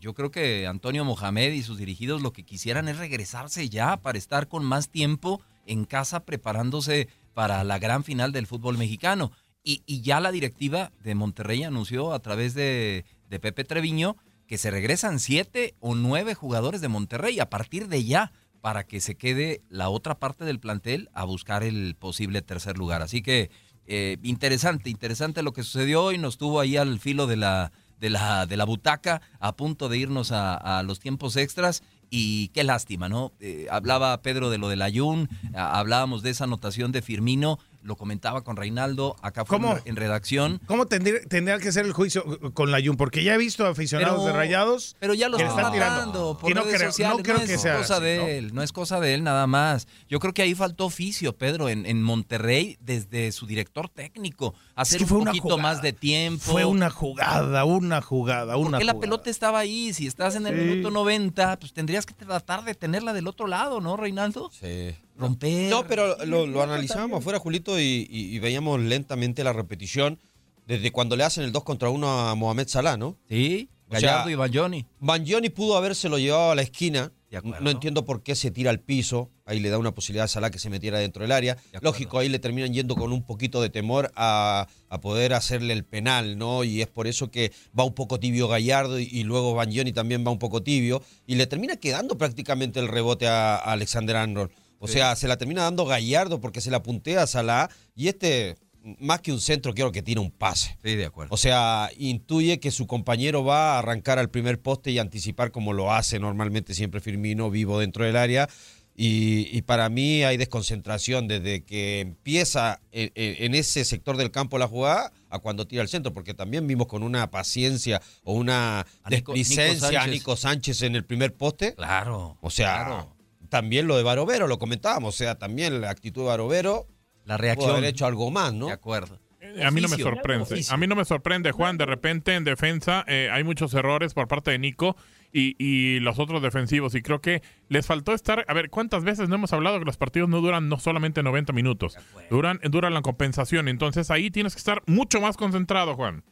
yo 0.00 0.14
creo 0.14 0.30
que 0.30 0.68
Antonio 0.68 1.04
Mohamed 1.04 1.50
y 1.50 1.64
sus 1.64 1.78
dirigidos 1.78 2.22
lo 2.22 2.32
que 2.32 2.44
quisieran 2.44 2.86
es 2.86 2.96
regresarse 2.96 3.68
ya 3.68 3.96
para 3.96 4.18
estar 4.18 4.46
con 4.46 4.64
más 4.64 4.88
tiempo 4.88 5.42
en 5.66 5.84
casa 5.84 6.20
preparándose 6.24 7.08
para 7.34 7.64
la 7.64 7.80
gran 7.80 8.04
final 8.04 8.30
del 8.30 8.46
fútbol 8.46 8.78
mexicano. 8.78 9.32
Y, 9.64 9.82
y 9.84 10.02
ya 10.02 10.20
la 10.20 10.30
directiva 10.30 10.92
de 11.02 11.16
Monterrey 11.16 11.64
anunció 11.64 12.12
a 12.12 12.20
través 12.20 12.54
de, 12.54 13.04
de 13.28 13.40
Pepe 13.40 13.64
Treviño 13.64 14.16
que 14.46 14.58
se 14.58 14.70
regresan 14.70 15.18
siete 15.18 15.74
o 15.80 15.94
nueve 15.94 16.34
jugadores 16.34 16.80
de 16.80 16.88
Monterrey 16.88 17.40
a 17.40 17.50
partir 17.50 17.88
de 17.88 18.04
ya 18.04 18.32
para 18.60 18.84
que 18.84 19.00
se 19.00 19.16
quede 19.16 19.62
la 19.68 19.88
otra 19.90 20.18
parte 20.18 20.44
del 20.44 20.58
plantel 20.58 21.10
a 21.12 21.24
buscar 21.24 21.62
el 21.62 21.96
posible 21.96 22.42
tercer 22.42 22.78
lugar. 22.78 23.02
Así 23.02 23.22
que 23.22 23.50
eh, 23.86 24.16
interesante, 24.22 24.88
interesante 24.88 25.42
lo 25.42 25.52
que 25.52 25.62
sucedió 25.62 26.04
hoy. 26.04 26.18
Nos 26.18 26.38
tuvo 26.38 26.60
ahí 26.60 26.76
al 26.76 26.98
filo 26.98 27.26
de 27.26 27.36
la, 27.36 27.72
de 28.00 28.10
la, 28.10 28.46
de 28.46 28.56
la 28.56 28.64
butaca, 28.64 29.20
a 29.38 29.54
punto 29.54 29.88
de 29.88 29.98
irnos 29.98 30.32
a, 30.32 30.78
a 30.78 30.82
los 30.82 30.98
tiempos 30.98 31.36
extras. 31.36 31.82
Y 32.10 32.48
qué 32.48 32.64
lástima, 32.64 33.08
¿no? 33.08 33.32
Eh, 33.40 33.66
hablaba 33.70 34.22
Pedro 34.22 34.48
de 34.48 34.58
lo 34.58 34.68
del 34.68 34.82
Ayun, 34.82 35.28
hablábamos 35.54 36.22
de 36.22 36.30
esa 36.30 36.44
anotación 36.44 36.92
de 36.92 37.02
Firmino, 37.02 37.58
lo 37.84 37.96
comentaba 37.96 38.42
con 38.42 38.56
Reinaldo, 38.56 39.14
acá 39.22 39.44
fue 39.44 39.58
¿Cómo? 39.58 39.78
en 39.84 39.94
redacción. 39.96 40.60
¿Cómo 40.66 40.86
tendría, 40.86 41.20
tendría 41.28 41.58
que 41.58 41.70
ser 41.70 41.84
el 41.84 41.92
juicio 41.92 42.24
con 42.54 42.70
la 42.72 42.78
Jun? 42.84 42.96
Porque 42.96 43.22
ya 43.22 43.34
he 43.34 43.38
visto 43.38 43.66
aficionados 43.66 44.16
Pero- 44.22 44.26
de 44.26 44.32
Rayados. 44.32 44.96
Pero 44.98 45.14
ya 45.14 45.28
lo 45.28 45.36
que 45.36 45.44
están 45.44 45.70
tirando. 45.72 46.36
por 46.40 46.50
Y 46.50 46.54
no 46.54 46.62
redes 46.62 46.76
creo- 46.78 46.90
sociales. 46.90 47.16
no 47.18 47.22
creo 47.22 47.46
que 47.46 47.54
es 47.54 47.60
sea 47.60 47.76
cosa 47.76 47.96
así, 47.96 48.04
de 48.04 48.16
¿no? 48.18 48.26
él, 48.26 48.54
no 48.54 48.62
es 48.62 48.72
cosa 48.72 48.98
de 49.00 49.14
él 49.14 49.22
nada 49.22 49.46
más. 49.46 49.86
Yo 50.08 50.18
creo 50.18 50.32
que 50.34 50.42
ahí 50.42 50.54
faltó 50.54 50.86
oficio, 50.86 51.36
Pedro, 51.36 51.68
en, 51.68 51.86
en 51.86 52.02
Monterrey 52.02 52.76
desde 52.80 53.30
su 53.32 53.46
director 53.46 53.88
técnico. 53.88 54.54
Hacer 54.74 55.00
que 55.00 55.06
fue 55.06 55.18
un 55.18 55.22
una 55.22 55.30
poquito 55.32 55.42
jugada. 55.56 55.62
más 55.62 55.82
de 55.82 55.92
tiempo. 55.92 56.42
Fue 56.52 56.64
una 56.64 56.90
jugada, 56.90 57.64
una 57.64 58.00
jugada, 58.00 58.56
una 58.56 58.70
Porque 58.78 58.84
la 58.84 58.92
jugada. 58.92 59.00
pelota 59.00 59.30
estaba 59.30 59.58
ahí. 59.58 59.92
Si 59.92 60.06
estás 60.06 60.34
en 60.36 60.46
el 60.46 60.54
Sí. 60.58 60.64
minuto 60.64 60.90
90, 60.90 61.58
pues 61.58 61.72
tendrías 61.72 62.06
que 62.06 62.14
tratar 62.14 62.64
de 62.64 62.74
tenerla 62.74 63.12
del 63.12 63.26
otro 63.28 63.46
lado, 63.46 63.80
¿no, 63.80 63.96
Reinaldo? 63.96 64.50
Sí. 64.58 64.94
Romper. 65.16 65.70
No, 65.70 65.86
pero 65.86 66.16
lo, 66.24 66.46
lo 66.46 66.62
analizábamos 66.62 67.18
afuera, 67.20 67.38
Julito, 67.38 67.78
y, 67.78 68.06
y- 68.10 68.34
y 68.34 68.38
veíamos 68.40 68.80
lentamente 68.80 69.44
la 69.44 69.52
repetición 69.52 70.18
desde 70.66 70.90
cuando 70.92 71.14
le 71.16 71.24
hacen 71.24 71.44
el 71.44 71.52
2 71.52 71.62
contra 71.62 71.90
1 71.90 72.28
a 72.28 72.34
Mohamed 72.34 72.68
Salah, 72.68 72.96
¿no? 72.96 73.16
Sí, 73.28 73.68
O 73.88 73.92
Gallardo 73.92 74.24
sea, 74.24 74.32
y. 74.32 74.86
Banjoni 74.98 75.50
pudo 75.50 75.76
habérselo 75.76 76.18
llevado 76.18 76.50
a 76.52 76.54
la 76.54 76.62
esquina. 76.62 77.12
No 77.60 77.70
entiendo 77.70 78.04
por 78.04 78.22
qué 78.22 78.36
se 78.36 78.52
tira 78.52 78.70
al 78.70 78.78
piso. 78.78 79.28
Ahí 79.44 79.58
le 79.58 79.68
da 79.68 79.76
una 79.76 79.92
posibilidad 79.92 80.24
a 80.26 80.28
Salah 80.28 80.50
que 80.50 80.60
se 80.60 80.70
metiera 80.70 81.00
dentro 81.00 81.22
del 81.22 81.32
área. 81.32 81.56
De. 81.72 81.80
Lógico, 81.82 82.18
ahí 82.20 82.28
le 82.28 82.38
terminan 82.38 82.72
yendo 82.72 82.94
con 82.94 83.12
un 83.12 83.24
poquito 83.24 83.60
de 83.60 83.70
temor 83.70 84.12
a, 84.14 84.68
a 84.88 85.00
poder 85.00 85.34
hacerle 85.34 85.72
el 85.74 85.84
penal, 85.84 86.38
¿no? 86.38 86.62
Y 86.62 86.80
es 86.80 86.86
por 86.86 87.08
eso 87.08 87.32
que 87.32 87.50
va 87.78 87.82
un 87.82 87.92
poco 87.94 88.20
tibio 88.20 88.46
Gallardo 88.46 89.00
y, 89.00 89.08
y 89.10 89.24
luego 89.24 89.52
Banjoni 89.52 89.92
también 89.92 90.24
va 90.24 90.30
un 90.30 90.38
poco 90.38 90.62
tibio. 90.62 91.02
Y 91.26 91.34
le 91.34 91.48
termina 91.48 91.74
quedando 91.76 92.16
prácticamente 92.16 92.78
el 92.78 92.86
rebote 92.86 93.26
a, 93.26 93.56
a 93.56 93.72
Alexander 93.72 94.14
Arnold. 94.16 94.50
O 94.84 94.88
sea, 94.88 95.16
se 95.16 95.28
la 95.28 95.36
termina 95.36 95.62
dando 95.62 95.84
Gallardo 95.84 96.40
porque 96.40 96.60
se 96.60 96.70
la 96.70 96.82
puntea 96.82 97.22
a 97.22 97.26
Salah. 97.26 97.68
Y 97.96 98.08
este, 98.08 98.56
más 98.98 99.20
que 99.20 99.32
un 99.32 99.40
centro, 99.40 99.72
quiero 99.74 99.92
que 99.92 100.02
tiene 100.02 100.20
un 100.20 100.30
pase. 100.30 100.76
Sí, 100.84 100.94
de 100.94 101.06
acuerdo. 101.06 101.34
O 101.34 101.36
sea, 101.38 101.90
intuye 101.98 102.60
que 102.60 102.70
su 102.70 102.86
compañero 102.86 103.44
va 103.44 103.74
a 103.74 103.78
arrancar 103.78 104.18
al 104.18 104.30
primer 104.30 104.60
poste 104.60 104.90
y 104.90 104.98
anticipar 104.98 105.50
como 105.50 105.72
lo 105.72 105.92
hace 105.92 106.18
normalmente 106.18 106.74
siempre 106.74 107.00
Firmino, 107.00 107.50
vivo 107.50 107.78
dentro 107.80 108.04
del 108.04 108.16
área. 108.16 108.48
Y, 108.96 109.48
y 109.50 109.62
para 109.62 109.88
mí 109.88 110.22
hay 110.22 110.36
desconcentración 110.36 111.26
desde 111.26 111.64
que 111.64 111.98
empieza 111.98 112.80
en, 112.92 113.10
en- 113.16 113.42
en 113.46 113.54
ese 113.56 113.84
sector 113.84 114.16
del 114.16 114.30
campo 114.30 114.56
la 114.56 114.68
jugada 114.68 115.12
a 115.30 115.40
cuando 115.40 115.66
tira 115.66 115.82
al 115.82 115.88
centro, 115.88 116.12
porque 116.12 116.32
también 116.32 116.64
vimos 116.68 116.86
con 116.86 117.02
una 117.02 117.28
paciencia 117.28 118.00
o 118.22 118.34
una 118.34 118.80
A 119.02 119.10
Nico- 119.10 119.32
Nico 119.32 119.48
desplicencia 119.48 120.00
a. 120.02 120.06
Nico 120.06 120.36
Sánchez 120.36 120.82
en 120.82 120.94
el 120.94 121.04
primer 121.04 121.34
poste. 121.34 121.74
Claro. 121.74 122.38
O 122.40 122.50
sea, 122.50 122.84
claro. 122.84 123.13
También 123.54 123.86
lo 123.86 123.96
de 123.96 124.02
Barovero, 124.02 124.48
lo 124.48 124.58
comentábamos, 124.58 125.14
o 125.14 125.16
sea, 125.16 125.36
también 125.38 125.80
la 125.80 125.88
actitud 125.88 126.22
de 126.22 126.26
Barovero 126.26 126.88
La 127.24 127.36
pudo 127.36 127.42
reacción. 127.44 127.70
haber 127.70 127.84
hecho 127.84 128.04
algo 128.04 128.28
más, 128.32 128.52
¿no? 128.52 128.66
De 128.66 128.72
acuerdo. 128.72 129.20
A 129.64 129.70
mí 129.70 129.80
no 129.80 129.88
me 129.88 129.96
sorprende. 129.96 130.64
A 130.68 130.76
mí 130.76 130.88
no 130.88 130.96
me 130.96 131.04
sorprende, 131.04 131.52
Juan. 131.52 131.78
De 131.78 131.86
repente 131.86 132.34
en 132.34 132.42
defensa 132.42 133.04
eh, 133.06 133.28
hay 133.30 133.44
muchos 133.44 133.72
errores 133.74 134.12
por 134.12 134.26
parte 134.26 134.50
de 134.50 134.58
Nico 134.58 134.96
y, 135.32 135.54
y 135.64 136.00
los 136.00 136.18
otros 136.18 136.42
defensivos. 136.42 136.96
Y 136.96 137.02
creo 137.02 137.20
que 137.20 137.42
les 137.68 137.86
faltó 137.86 138.12
estar. 138.12 138.44
A 138.48 138.54
ver, 138.54 138.70
¿cuántas 138.70 139.04
veces 139.04 139.28
no 139.28 139.36
hemos 139.36 139.52
hablado 139.52 139.78
que 139.78 139.84
los 139.84 139.98
partidos 139.98 140.28
no 140.28 140.40
duran 140.40 140.68
no 140.68 140.80
solamente 140.80 141.22
90 141.22 141.52
minutos? 141.52 141.96
Duran, 142.30 142.58
duran 142.64 142.92
la 142.92 143.02
compensación. 143.02 143.68
Entonces 143.68 144.10
ahí 144.10 144.32
tienes 144.32 144.54
que 144.54 144.58
estar 144.58 144.82
mucho 144.86 145.20
más 145.20 145.36
concentrado, 145.36 145.94
Juan. 145.94 146.24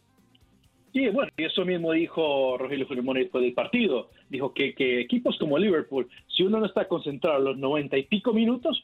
Sí, 0.93 1.09
bueno, 1.09 1.31
y 1.37 1.45
eso 1.45 1.65
mismo 1.65 1.93
dijo 1.93 2.59
Rogelio 2.59 2.87
Fulimón 2.87 3.17
después 3.17 3.43
del 3.43 3.55
partido. 3.55 4.11
Dijo 4.29 4.53
que, 4.53 4.75
que 4.75 5.01
equipos 5.01 5.39
como 5.39 5.59
Liverpool, 5.59 6.09
si 6.29 6.43
uno 6.43 6.61
no 6.61 6.67
está 6.67 6.87
concentrado 6.87 7.39
los 7.39 7.57
noventa 7.57 7.97
y 7.97 8.03
pico 8.03 8.35
minutos, 8.35 8.83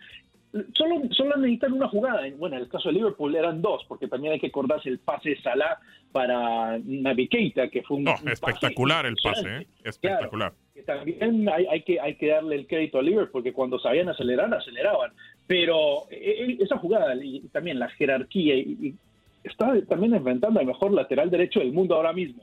solo, 0.73 1.03
solo 1.11 1.37
necesitan 1.37 1.75
una 1.75 1.88
jugada. 1.88 2.23
Bueno, 2.37 2.57
en 2.57 2.62
el 2.62 2.69
caso 2.69 2.88
de 2.88 2.95
Liverpool 2.95 3.37
eran 3.37 3.61
dos, 3.61 3.85
porque 3.87 4.09
también 4.09 4.33
hay 4.33 4.41
que 4.41 4.47
acordarse 4.47 4.88
el 4.88 4.99
pase 4.99 5.31
de 5.31 5.43
Salah 5.43 5.79
para 6.11 6.79
Naby 6.83 7.29
Keita, 7.29 7.69
que 7.69 7.83
fue 7.83 7.99
un, 7.99 8.05
No, 8.05 8.12
un 8.12 8.17
pase 8.19 8.33
espectacular 8.33 9.05
el 9.05 9.17
pase, 9.23 9.59
¿eh? 9.59 9.67
Espectacular. 9.85 10.55
que 10.75 10.83
también 10.85 11.47
hay, 11.50 11.67
hay 11.67 11.83
que 11.83 12.00
hay 12.00 12.15
que 12.15 12.29
darle 12.29 12.57
el 12.57 12.67
crédito 12.67 12.99
a 12.99 13.03
Liverpool 13.03 13.43
que 13.43 13.53
cuando 13.53 13.79
sabían 13.79 14.09
acelerar 14.09 14.53
aceleraban 14.55 15.12
pero 15.47 16.09
eh, 16.11 16.47
eh, 16.47 16.59
esa 16.61 16.77
jugada 16.77 17.15
y 17.17 17.41
también 17.49 17.79
la 17.79 17.88
jerarquía 17.88 18.55
y 18.55 18.95
está 19.49 19.73
también 19.87 20.14
enfrentando 20.14 20.61
al 20.61 20.67
mejor 20.67 20.93
lateral 20.93 21.31
derecho 21.31 21.59
del 21.61 21.73
mundo 21.73 21.95
ahora 21.97 22.12
mismo 22.12 22.43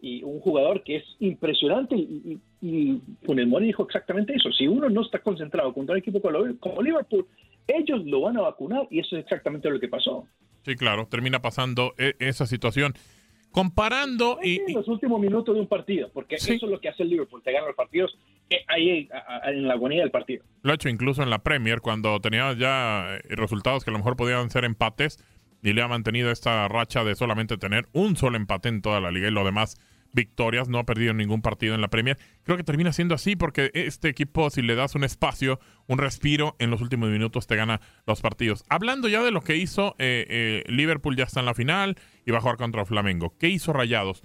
y 0.00 0.22
un 0.22 0.40
jugador 0.40 0.82
que 0.82 0.96
es 0.96 1.04
impresionante 1.20 1.96
y, 1.96 2.38
y, 2.60 2.66
y 2.68 3.00
Funes 3.24 3.46
Mori 3.48 3.66
dijo 3.66 3.84
exactamente 3.84 4.34
eso 4.34 4.52
si 4.52 4.68
uno 4.68 4.90
no 4.90 5.00
está 5.02 5.20
concentrado 5.20 5.72
contra 5.72 5.94
un 5.94 5.98
equipo 6.00 6.20
como 6.20 6.82
Liverpool 6.82 7.26
ellos 7.66 8.04
lo 8.04 8.20
van 8.22 8.36
a 8.36 8.42
vacunar 8.42 8.86
y 8.90 8.98
eso 9.00 9.16
es 9.16 9.22
exactamente 9.24 9.70
lo 9.70 9.80
que 9.80 9.88
pasó 9.88 10.26
Sí, 10.64 10.74
claro. 10.74 11.06
Termina 11.08 11.40
pasando 11.40 11.94
e- 11.96 12.14
esa 12.18 12.44
situación. 12.44 12.92
Comparando 13.52 14.38
y, 14.42 14.56
en 14.58 14.70
y- 14.70 14.72
los 14.74 14.86
últimos 14.88 15.18
minutos 15.20 15.54
de 15.54 15.60
un 15.60 15.66
partido 15.66 16.10
porque 16.12 16.38
Sí. 16.38 16.54
eso 16.54 16.66
es 16.66 16.72
lo 16.72 16.80
que 16.80 16.88
hace 16.90 17.04
el 17.04 17.08
Liverpool 17.10 17.42
te 17.42 17.52
gana 17.52 17.66
los 17.68 17.76
partidos 17.76 18.18
eh, 18.50 18.56
ahí 18.68 19.08
a- 19.12 19.50
en 19.50 19.66
la 19.66 19.74
agonía 19.74 20.00
del 20.02 20.10
partido 20.10 20.44
Lo 20.62 20.72
ha 20.72 20.74
hecho 20.74 20.88
incluso 20.88 21.22
en 21.22 21.30
la 21.30 21.38
Premier, 21.38 21.80
cuando 21.80 22.20
tenía 22.20 22.52
ya 22.52 23.16
eh, 23.16 23.20
resultados 23.34 23.82
que 23.84 23.90
a 23.90 23.92
lo 23.92 23.98
mejor 23.98 24.16
podían 24.16 24.50
ser 24.50 24.64
empates, 24.64 25.18
y 25.66 25.72
le 25.72 25.82
ha 25.82 25.88
mantenido 25.88 26.30
esta 26.30 26.68
racha 26.68 27.02
de 27.02 27.16
solamente 27.16 27.58
tener 27.58 27.88
un 27.92 28.16
solo 28.16 28.36
empate 28.36 28.68
en 28.68 28.82
toda 28.82 29.00
la 29.00 29.10
liga 29.10 29.26
y 29.26 29.32
lo 29.32 29.44
demás 29.44 29.76
victorias, 30.12 30.68
no 30.68 30.78
ha 30.78 30.84
perdido 30.84 31.12
ningún 31.12 31.42
partido 31.42 31.74
en 31.74 31.80
la 31.80 31.88
Premier. 31.88 32.16
Creo 32.44 32.56
que 32.56 32.62
termina 32.62 32.92
siendo 32.92 33.16
así 33.16 33.34
porque 33.34 33.72
este 33.74 34.08
equipo, 34.08 34.48
si 34.48 34.62
le 34.62 34.76
das 34.76 34.94
un 34.94 35.02
espacio, 35.02 35.58
un 35.88 35.98
respiro, 35.98 36.54
en 36.60 36.70
los 36.70 36.80
últimos 36.80 37.10
minutos 37.10 37.48
te 37.48 37.56
gana 37.56 37.80
los 38.06 38.20
partidos. 38.20 38.64
Hablando 38.68 39.08
ya 39.08 39.22
de 39.22 39.32
lo 39.32 39.40
que 39.42 39.56
hizo 39.56 39.96
eh, 39.98 40.24
eh, 40.30 40.64
Liverpool, 40.72 41.16
ya 41.16 41.24
está 41.24 41.40
en 41.40 41.46
la 41.46 41.54
final 41.54 41.96
y 42.24 42.30
va 42.30 42.38
a 42.38 42.40
jugar 42.40 42.56
contra 42.56 42.84
Flamengo. 42.84 43.34
¿Qué 43.38 43.48
hizo 43.48 43.72
Rayados? 43.72 44.22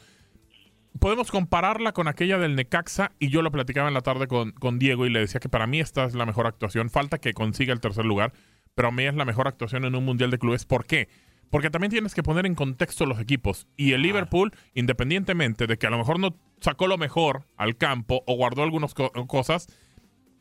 podemos 0.99 1.31
compararla 1.31 1.93
con 1.93 2.09
aquella 2.09 2.37
del 2.37 2.55
Necaxa 2.55 3.13
y 3.17 3.29
yo 3.29 3.41
lo 3.41 3.49
platicaba 3.49 3.87
en 3.87 3.93
la 3.93 4.01
tarde 4.01 4.27
con, 4.27 4.51
con 4.51 4.77
Diego 4.77 5.05
y 5.05 5.09
le 5.09 5.21
decía 5.21 5.39
que 5.39 5.47
para 5.47 5.65
mí 5.65 5.79
esta 5.79 6.03
es 6.03 6.13
la 6.13 6.25
mejor 6.25 6.47
actuación. 6.47 6.89
Falta 6.89 7.17
que 7.17 7.33
consiga 7.33 7.73
el 7.73 7.79
tercer 7.79 8.05
lugar, 8.05 8.33
pero 8.75 8.89
a 8.89 8.91
mí 8.91 9.03
es 9.05 9.15
la 9.15 9.25
mejor 9.25 9.47
actuación 9.47 9.85
en 9.85 9.95
un 9.95 10.05
Mundial 10.05 10.31
de 10.31 10.37
Clubes. 10.37 10.65
¿Por 10.65 10.85
qué? 10.85 11.07
Porque 11.51 11.69
también 11.69 11.91
tienes 11.91 12.15
que 12.15 12.23
poner 12.23 12.47
en 12.47 12.55
contexto 12.55 13.05
los 13.05 13.19
equipos. 13.19 13.67
Y 13.77 13.91
el 13.91 14.01
Liverpool, 14.01 14.51
independientemente 14.73 15.67
de 15.67 15.77
que 15.77 15.85
a 15.85 15.91
lo 15.91 15.99
mejor 15.99 16.19
no 16.19 16.35
sacó 16.59 16.87
lo 16.87 16.97
mejor 16.97 17.45
al 17.57 17.77
campo 17.77 18.23
o 18.25 18.35
guardó 18.35 18.63
algunas 18.63 18.95
co- 18.95 19.11
cosas, 19.27 19.67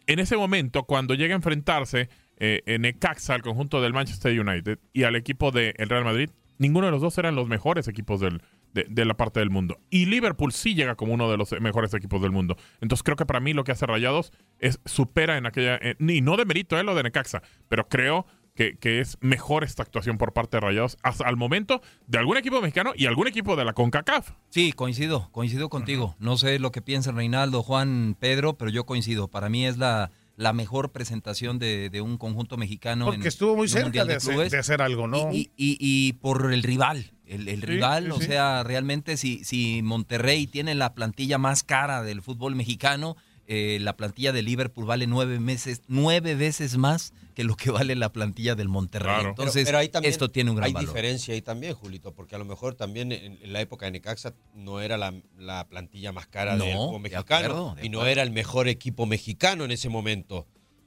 en 0.07 0.19
ese 0.19 0.37
momento, 0.37 0.85
cuando 0.85 1.14
llega 1.14 1.35
a 1.35 1.37
enfrentarse 1.37 2.09
eh, 2.38 2.62
en 2.64 2.83
Necaxa 2.83 3.35
al 3.35 3.43
conjunto 3.43 3.83
del 3.83 3.93
Manchester 3.93 4.40
United 4.40 4.79
y 4.93 5.02
al 5.02 5.14
equipo 5.14 5.50
del 5.50 5.75
Real 5.76 6.05
Madrid, 6.05 6.31
ninguno 6.59 6.87
de 6.87 6.93
los 6.93 7.02
dos 7.02 7.17
eran 7.19 7.35
los 7.35 7.49
mejores 7.49 7.87
equipos 7.88 8.21
del, 8.21 8.43
de, 8.73 8.87
de 8.88 9.05
la 9.05 9.14
parte 9.14 9.40
del 9.40 9.50
mundo. 9.50 9.79
Y 9.88 10.07
Liverpool 10.07 10.52
sí 10.52 10.75
llega 10.75 10.95
como 10.95 11.14
uno 11.14 11.31
de 11.31 11.37
los 11.37 11.52
mejores 11.61 11.95
equipos 11.95 12.23
del 12.23 12.33
mundo. 12.33 12.57
Entonces 12.81 13.02
creo 13.02 13.17
que 13.17 13.26
para 13.26 13.40
mí 13.40 13.52
lo 13.52 13.64
que 13.64 13.73
hace 13.73 13.87
Rayados 13.87 14.33
es 14.59 14.81
supera 14.85 15.37
en 15.38 15.47
aquella... 15.47 15.76
eh, 15.76 15.97
y 15.99 16.21
no 16.23 16.37
de 16.37 16.45
mérito 16.45 16.79
eh, 16.79 16.85
lo 16.85 16.95
de 16.95 17.02
Necaxa, 17.02 17.43
pero 17.69 17.88
creo 17.88 18.26
que, 18.61 18.76
que 18.76 19.00
es 19.00 19.17
mejor 19.23 19.64
esta 19.64 19.83
actuación 19.83 20.19
por 20.19 20.35
parte 20.35 20.59
de 20.59 20.61
Rayados 20.61 20.99
hasta 21.02 21.26
al 21.26 21.38
momento 21.38 21.81
de 22.09 22.19
algún 22.19 22.37
equipo 22.37 22.61
mexicano 22.61 22.93
y 22.95 23.07
algún 23.07 23.26
equipo 23.26 23.57
de 23.57 23.64
la 23.64 23.73
CONCACAF. 23.73 24.33
Sí, 24.50 24.73
coincido, 24.75 25.31
coincido 25.33 25.71
contigo. 25.71 26.14
No 26.19 26.37
sé 26.37 26.59
lo 26.59 26.71
que 26.71 26.83
piensa 26.83 27.11
Reinaldo, 27.11 27.62
Juan, 27.62 28.14
Pedro, 28.21 28.59
pero 28.59 28.71
yo 28.71 28.85
coincido. 28.85 29.29
Para 29.29 29.49
mí 29.49 29.64
es 29.64 29.79
la, 29.79 30.11
la 30.37 30.52
mejor 30.52 30.90
presentación 30.90 31.59
de, 31.59 31.88
de 31.88 32.02
un 32.02 32.19
conjunto 32.19 32.59
mexicano. 32.59 33.07
Porque 33.07 33.23
en- 33.23 33.29
estuvo 33.29 33.57
muy 33.57 33.64
en 33.64 33.71
cerca 33.71 33.85
Mundial 33.87 34.09
de 34.09 34.14
hacer, 34.17 34.50
de 34.50 34.59
hacer 34.59 34.83
algo, 34.83 35.07
¿no? 35.07 35.33
Y, 35.33 35.50
y- 35.57 35.79
y 35.81 36.12
por 36.21 36.52
el 36.52 36.62
rival, 36.62 37.12
el, 37.25 37.49
el 37.49 37.61
Sí, 37.61 37.67
rival, 37.67 38.05
sí, 38.05 38.11
o 38.11 38.19
sí. 38.19 38.25
sea, 38.26 38.62
realmente 38.62 39.17
si, 39.17 39.43
si 39.43 39.81
Monterrey 39.83 40.47
tiene 40.47 40.75
la 40.75 40.93
plantilla 40.93 41.38
más 41.38 41.62
cara 41.62 42.02
del 42.02 42.21
fútbol 42.21 42.57
mexicano, 42.57 43.17
eh, 43.52 43.78
la 43.80 43.97
plantilla 43.97 44.30
de 44.30 44.42
Liverpool 44.42 44.85
vale 44.87 45.09
nueve 45.09 45.40
meses, 45.40 45.83
nueve 45.88 46.37
veces 46.37 46.76
más 46.76 47.12
que 47.35 47.42
lo 47.42 47.57
que 47.57 47.73
vale 47.73 47.97
la 47.97 48.12
plantilla 48.12 48.54
del 48.54 48.69
Monterrey. 48.69 49.12
Claro. 49.12 49.30
Entonces, 49.30 49.54
Pero- 49.64 49.66
pero 49.66 49.78
ahí 49.78 49.88
también 49.88 50.12
esto 50.12 50.28
tiene 50.30 50.50
un 50.50 50.57
gran 50.57 50.69
Hay 50.69 50.73
valor. 50.73 50.88
diferencia 50.90 51.35
ahí 51.35 51.42
también, 51.42 51.75
Julito, 51.75 52.12
porque 52.14 52.37
a 52.37 52.38
lo 52.38 52.45
mejor 52.45 52.75
también 52.76 53.11
en, 53.11 53.38
en 53.42 53.52
la 53.52 53.61
época 53.61 53.87
de 53.87 53.90
Necaxa 53.92 54.35
no 54.54 54.80
era 54.80 54.97
la, 54.97 55.12
la 55.37 55.66
plantilla 55.69 56.12
más 56.12 56.28
cara 56.28 56.54
No, 56.54 56.64
del 56.64 56.75
fútbol 56.75 56.92
de 56.92 56.99
mexicano 57.11 57.45
acuerdo, 57.47 57.75
de 57.75 57.87
y 57.87 57.88
no 57.88 58.07
era 58.07 58.23
el 58.23 58.30
mejor 58.30 58.69
equipo 58.69 59.04
mexicano 59.07 59.64
en 59.64 59.73
ese 59.73 59.88
momento. 59.88 60.47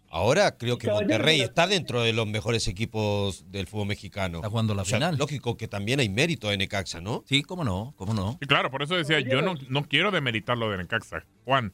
Ahora 0.09 0.57
creo 0.57 0.77
que 0.77 0.87
Monterrey 0.89 1.41
está 1.41 1.67
dentro 1.67 2.01
de 2.01 2.13
los 2.13 2.27
mejores 2.27 2.67
equipos 2.69 3.43
del 3.51 3.65
fútbol 3.67 3.87
mexicano. 3.87 4.37
Está 4.37 4.49
jugando 4.49 4.73
la 4.75 4.83
O 4.83 4.85
sea, 4.85 4.99
final. 4.99 5.17
Lógico 5.17 5.57
que 5.57 5.67
también 5.67 5.99
hay 5.99 6.07
mérito 6.07 6.49
de 6.49 6.55
Necaxa, 6.57 7.01
¿no? 7.01 7.23
Sí, 7.27 7.41
cómo 7.41 7.63
no, 7.65 7.93
cómo 7.97 8.13
no. 8.13 8.37
Y 8.39 8.45
claro, 8.45 8.69
por 8.71 8.83
eso 8.83 8.95
decía, 8.95 9.19
yo 9.19 9.41
no, 9.41 9.55
no 9.69 9.83
quiero 9.87 10.11
demeritar 10.11 10.57
lo 10.57 10.69
de 10.69 10.77
Necaxa. 10.77 11.25
Juan. 11.45 11.73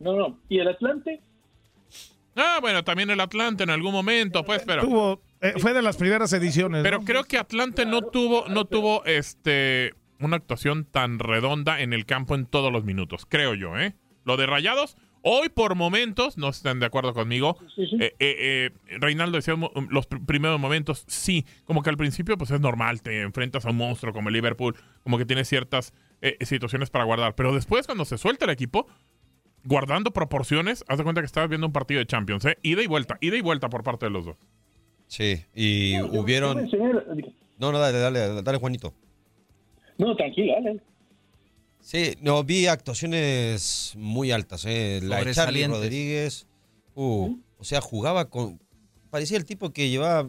No, 0.00 0.14
no. 0.16 0.38
¿Y 0.48 0.58
el 0.58 0.68
Atlante? 0.68 1.20
Ah, 2.36 2.58
bueno, 2.60 2.84
también 2.84 3.10
el 3.10 3.20
Atlante 3.20 3.64
en 3.64 3.70
algún 3.70 3.92
momento, 3.92 4.44
pues, 4.44 4.62
pero... 4.64 4.82
Tuvo, 4.82 5.22
eh, 5.40 5.54
fue 5.58 5.72
de 5.72 5.82
las 5.82 5.96
primeras 5.96 6.32
ediciones. 6.32 6.82
Pero 6.84 6.98
¿no? 6.98 7.04
creo 7.04 7.24
que 7.24 7.36
Atlante 7.38 7.84
no 7.84 8.02
tuvo, 8.02 8.46
no 8.48 8.64
tuvo 8.64 9.04
este 9.04 9.94
una 10.20 10.36
actuación 10.36 10.84
tan 10.84 11.18
redonda 11.20 11.80
en 11.80 11.92
el 11.92 12.04
campo 12.06 12.34
en 12.34 12.46
todos 12.46 12.72
los 12.72 12.82
minutos, 12.84 13.24
creo 13.28 13.54
yo, 13.54 13.78
¿eh? 13.78 13.94
Lo 14.24 14.36
de 14.36 14.46
Rayados, 14.46 14.96
hoy 15.22 15.48
por 15.48 15.76
momentos, 15.76 16.36
no 16.36 16.48
están 16.48 16.80
de 16.80 16.86
acuerdo 16.86 17.14
conmigo, 17.14 17.56
Sí, 17.76 17.86
sí. 17.86 17.96
eh, 18.00 18.16
eh, 18.18 18.70
eh, 18.90 18.98
Reinaldo 18.98 19.36
decía 19.36 19.54
mo- 19.54 19.70
los 19.90 20.08
pr- 20.10 20.26
primeros 20.26 20.58
momentos, 20.58 21.04
sí, 21.06 21.46
como 21.64 21.84
que 21.84 21.90
al 21.90 21.96
principio 21.96 22.36
pues 22.36 22.50
es 22.50 22.60
normal, 22.60 23.00
te 23.00 23.20
enfrentas 23.22 23.64
a 23.64 23.70
un 23.70 23.76
monstruo 23.76 24.12
como 24.12 24.28
el 24.28 24.32
Liverpool, 24.34 24.74
como 25.04 25.18
que 25.18 25.24
tienes 25.24 25.48
ciertas 25.48 25.94
eh, 26.20 26.36
situaciones 26.44 26.90
para 26.90 27.04
guardar, 27.04 27.36
pero 27.36 27.54
después 27.54 27.86
cuando 27.86 28.04
se 28.04 28.18
suelta 28.18 28.44
el 28.44 28.50
equipo, 28.50 28.88
guardando 29.64 30.10
proporciones, 30.12 30.84
haz 30.88 30.98
de 30.98 31.04
cuenta 31.04 31.20
que 31.20 31.26
estabas 31.26 31.48
viendo 31.48 31.66
un 31.66 31.72
partido 31.72 31.98
de 31.98 32.06
Champions, 32.06 32.44
¿eh? 32.44 32.58
Ida 32.62 32.82
y 32.82 32.86
vuelta, 32.86 33.18
ida 33.20 33.36
y 33.36 33.40
vuelta 33.40 33.68
por 33.68 33.82
parte 33.82 34.06
de 34.06 34.10
los 34.10 34.24
dos. 34.26 34.36
Sí, 35.06 35.44
y 35.54 35.94
No, 35.98 36.06
yo- 36.06 36.12
yo 36.14 36.20
hubieron... 36.20 36.68
No, 37.58 37.72
no, 37.72 37.78
dale, 37.78 37.98
dale, 37.98 38.42
dale, 38.42 38.58
Juanito. 38.58 38.94
No, 39.96 40.14
tranquilo, 40.16 40.52
dale. 40.62 40.80
Sí, 41.80 42.16
no, 42.20 42.44
vi 42.44 42.66
actuaciones 42.66 43.94
muy 43.96 44.30
altas, 44.30 44.64
¿eh? 44.66 45.00
La 45.02 45.24
de 45.24 45.32
Charlie. 45.32 45.66
Rodríguez, 45.66 46.46
uh, 46.94 47.36
o 47.58 47.64
sea, 47.64 47.80
jugaba 47.80 48.26
con... 48.28 48.60
Parecía 49.10 49.38
el 49.38 49.44
tipo 49.44 49.70
que 49.72 49.88
llevaba 49.88 50.28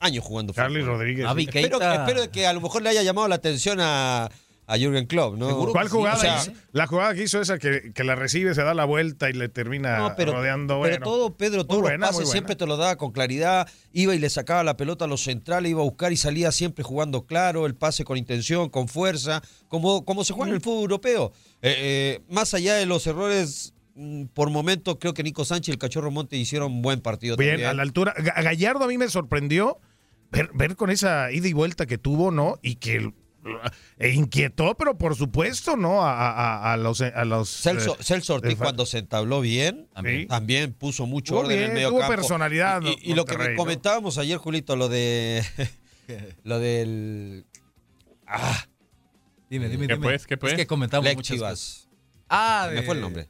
años 0.00 0.22
jugando 0.24 0.52
Charlie 0.52 0.80
fútbol. 0.82 0.98
Rodríguez. 0.98 1.26
Espero 1.26 2.30
que 2.30 2.46
a 2.46 2.52
lo 2.52 2.60
mejor 2.60 2.82
le 2.82 2.90
haya 2.90 3.02
llamado 3.02 3.26
la 3.26 3.36
atención 3.36 3.78
a, 3.80 4.28
a 4.70 4.76
Jürgen 4.76 5.06
Klopp, 5.06 5.36
¿no? 5.38 5.66
¿Cuál 5.72 5.86
que 5.86 5.90
sí, 5.90 5.96
jugada? 5.96 6.16
o 6.16 6.20
sea, 6.20 6.36
hizo? 6.42 6.52
la 6.72 6.86
jugada 6.86 7.14
que 7.14 7.22
hizo 7.22 7.40
esa 7.40 7.58
que, 7.58 7.90
que 7.94 8.04
la 8.04 8.14
recibe, 8.14 8.54
se 8.54 8.62
da 8.62 8.74
la 8.74 8.84
vuelta 8.84 9.30
y 9.30 9.32
le 9.32 9.48
termina 9.48 9.96
No, 9.98 10.14
pero, 10.14 10.32
rodeando. 10.34 10.74
pero 10.82 10.98
bueno. 10.98 11.04
todo, 11.06 11.36
Pedro, 11.36 11.64
todos 11.66 11.80
buena, 11.80 12.06
los 12.08 12.16
pases 12.16 12.30
siempre 12.30 12.54
te 12.54 12.66
lo 12.66 12.76
daba 12.76 12.96
con 12.96 13.10
claridad. 13.10 13.66
Iba 13.92 14.14
y 14.14 14.18
le 14.18 14.28
sacaba 14.28 14.62
la 14.62 14.76
pelota 14.76 15.06
a 15.06 15.08
los 15.08 15.22
centrales, 15.22 15.70
iba 15.70 15.80
a 15.80 15.84
buscar 15.84 16.12
y 16.12 16.16
salía 16.18 16.52
siempre 16.52 16.84
jugando 16.84 17.24
claro, 17.24 17.64
el 17.66 17.74
pase 17.74 18.04
con 18.04 18.18
intención, 18.18 18.68
con 18.68 18.88
fuerza, 18.88 19.42
como, 19.68 20.04
como 20.04 20.22
se 20.22 20.34
juega 20.34 20.50
en 20.50 20.56
el 20.56 20.60
fútbol 20.60 20.82
europeo. 20.82 21.32
Eh, 21.62 21.74
eh, 21.78 22.20
más 22.28 22.52
allá 22.52 22.74
de 22.74 22.84
los 22.84 23.06
errores, 23.06 23.72
mm, 23.94 24.24
por 24.34 24.50
momento 24.50 24.98
creo 24.98 25.14
que 25.14 25.22
Nico 25.22 25.46
Sánchez 25.46 25.68
y 25.68 25.72
el 25.72 25.78
Cachorro 25.78 26.10
Monte 26.10 26.36
hicieron 26.36 26.70
un 26.72 26.82
buen 26.82 27.00
partido 27.00 27.36
Bien, 27.36 27.52
también. 27.52 27.70
a 27.70 27.72
la 27.72 27.82
altura. 27.82 28.14
Ga- 28.18 28.42
Gallardo 28.44 28.84
a 28.84 28.88
mí 28.88 28.98
me 28.98 29.08
sorprendió 29.08 29.78
ver, 30.30 30.50
ver 30.52 30.76
con 30.76 30.90
esa 30.90 31.32
ida 31.32 31.48
y 31.48 31.54
vuelta 31.54 31.86
que 31.86 31.96
tuvo, 31.96 32.30
¿no? 32.30 32.58
Y 32.60 32.74
que 32.76 33.12
e 33.98 34.10
inquietó, 34.10 34.74
pero 34.76 34.96
por 34.98 35.14
supuesto, 35.16 35.76
¿no? 35.76 36.02
A, 36.04 36.12
a- 36.12 36.32
a- 36.32 36.72
a 36.72 36.76
los. 36.76 37.00
A 37.00 37.24
los 37.24 37.48
Celso, 37.48 37.94
eh, 37.98 38.02
Celso 38.02 38.34
Ortiz 38.34 38.56
cuando 38.56 38.86
se 38.86 38.98
entabló 38.98 39.40
bien, 39.40 39.88
Sí. 40.04 40.26
también 40.26 40.72
puso 40.74 41.06
mucho 41.06 41.36
orden 41.38 41.52
en 41.52 41.58
bien, 41.58 41.70
el 41.70 41.74
medio 41.74 41.88
tuvo 41.90 41.98
campo. 42.00 42.14
personalidad, 42.16 42.82
Y, 42.82 42.88
y- 42.88 43.12
y 43.12 43.14
lo 43.14 43.24
que 43.24 43.36
me 43.38 43.50
¿no? 43.50 43.56
comentábamos 43.56 44.18
ayer, 44.18 44.36
Julito, 44.38 44.76
lo 44.76 44.88
de 44.88 45.44
lo 46.44 46.58
del 46.58 47.46
ah, 48.26 48.64
Dime, 49.50 49.68
dime, 49.68 49.86
¿Qué 49.86 49.94
dime. 49.94 50.04
pues? 50.06 50.26
¿Qué 50.26 50.36
pues? 50.36 50.52
Es 50.52 50.58
que 50.58 50.66
comentamos 50.66 51.04
Lex 51.04 51.16
muchas 51.16 51.36
Chivas. 51.36 51.50
cosas. 51.52 51.88
Ah, 52.28 52.68
Me 52.74 52.82
fue 52.82 52.94
el 52.94 53.00
nombre. 53.00 53.28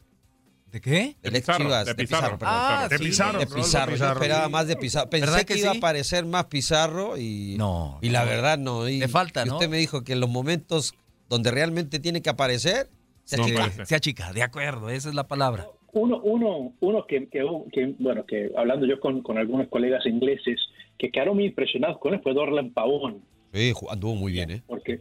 ¿De 0.71 0.81
qué? 0.83 1.17
De 1.23 1.31
De 1.31 1.39
Pizarro, 1.41 1.65
Chivas, 1.65 1.85
de 1.87 1.95
de 1.95 2.03
Pizarro. 2.05 2.21
Pizarro, 2.23 2.39
perdón, 2.39 2.55
Ah. 2.59 2.87
De 2.91 2.99
sí, 2.99 3.05
Pizarro, 3.05 3.39
de 3.39 3.45
Rodolfo 3.47 3.57
Pizarro, 3.65 3.87
yo 3.91 3.95
Pizarro. 3.95 4.13
esperaba 4.21 4.49
más 4.51 4.67
de 4.69 4.77
Pizarro. 4.77 5.11
Pensé 5.11 5.27
¿Verdad 5.27 5.39
que, 5.47 5.55
que 5.55 5.61
iba 5.61 5.73
sí? 5.73 5.79
a 5.79 5.81
parecer 5.81 6.27
más 6.27 6.45
Pizarro 6.47 7.17
y, 7.17 7.55
No, 7.59 7.99
y 8.03 8.11
la 8.11 8.21
no. 8.25 8.27
verdad 8.31 8.59
no. 8.59 8.89
Y, 8.89 8.99
Le 8.99 9.09
falta, 9.09 9.43
y 9.45 9.49
¿no? 9.49 9.55
usted 9.55 9.69
me 9.69 9.79
dijo 9.79 10.05
que 10.05 10.13
en 10.13 10.21
los 10.21 10.29
momentos 10.29 10.95
donde 11.31 11.51
realmente 11.51 11.99
tiene 12.01 12.21
que 12.23 12.29
aparecer, 12.31 12.89
se 13.25 13.37
No 13.39 13.45
achica. 13.45 13.61
parece. 13.61 13.87
Sea 13.87 14.01
chica, 14.01 14.33
de 14.33 14.43
acuerdo, 14.43 14.91
esa 14.91 15.09
es 15.09 15.15
la 15.15 15.27
palabra. 15.27 15.67
Uno, 15.93 16.21
uno, 16.23 16.75
uno 16.81 17.07
que, 17.07 17.29
que, 17.29 17.43
que, 17.73 17.95
bueno, 17.99 18.27
que 18.27 18.51
hablando 18.57 18.85
yo 18.87 19.01
con, 19.01 19.23
con 19.23 19.39
algunos 19.39 19.69
colegas 19.69 20.05
ingleses, 20.05 20.61
que 20.99 21.11
quedaron 21.11 21.37
muy 21.37 21.47
impresionados 21.47 21.99
con 21.99 22.13
él 22.13 22.21
fue 22.23 22.35
Dorlan 22.35 22.71
Pavón, 22.73 23.23
Sí, 23.55 23.73
anduvo 23.91 24.15
muy 24.15 24.33
bien, 24.33 24.51
¿eh? 24.51 24.63
porque 24.67 25.01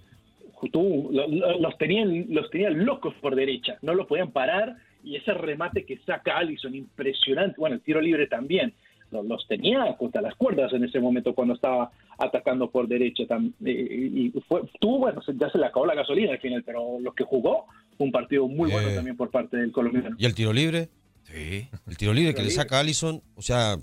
tú, 0.71 1.09
lo- 1.11 1.27
lo- 1.27 1.59
los, 1.59 1.77
tenían, 1.77 2.25
los 2.29 2.49
tenían 2.49 2.85
locos 2.85 3.13
por 3.21 3.35
derecha, 3.35 3.77
no 3.81 3.93
lo 3.93 4.07
podían 4.07 4.31
parar 4.31 4.75
y 5.07 5.15
ese 5.15 5.33
remate 5.33 5.85
que 5.85 5.97
saca 6.05 6.37
Allison, 6.37 6.73
impresionante, 6.75 7.55
bueno, 7.57 7.75
el 7.75 7.81
tiro 7.81 8.01
libre 8.01 8.27
también, 8.27 8.73
los, 9.11 9.25
los 9.25 9.47
tenía 9.47 9.95
contra 9.97 10.21
las 10.21 10.35
cuerdas 10.35 10.73
en 10.73 10.83
ese 10.83 10.99
momento 10.99 11.33
cuando 11.33 11.53
estaba 11.53 11.91
atacando 12.19 12.69
por 12.69 12.87
derecha 12.87 13.23
tam- 13.23 13.53
y, 13.65 14.31
fue, 14.47 14.61
tuvo, 14.79 14.99
bueno, 14.99 15.21
ya 15.39 15.49
se 15.49 15.57
le 15.57 15.65
acabó 15.65 15.85
la 15.85 15.95
gasolina 15.95 16.31
al 16.33 16.39
final, 16.39 16.63
pero 16.65 16.99
lo 16.99 17.13
que 17.13 17.23
jugó 17.23 17.65
fue 17.97 18.05
un 18.05 18.11
partido 18.11 18.47
muy 18.47 18.69
bueno 18.69 18.89
Eh. 18.89 18.95
también 18.95 19.15
por 19.15 19.29
parte 19.31 19.55
del 19.57 19.71
colombiano. 19.71 20.15
¿Y 20.19 20.25
el 20.25 20.35
tiro 20.35 20.51
libre? 20.51 20.89
Sí. 21.23 21.67
El 21.87 21.97
tiro 21.97 22.13
libre 22.13 22.33
que 22.33 22.41
le 22.41 22.49
Tiro 22.49 22.61
saca 22.61 22.77
a 22.77 22.79
Allison, 22.81 23.21
o 23.35 23.41
sea, 23.41 23.75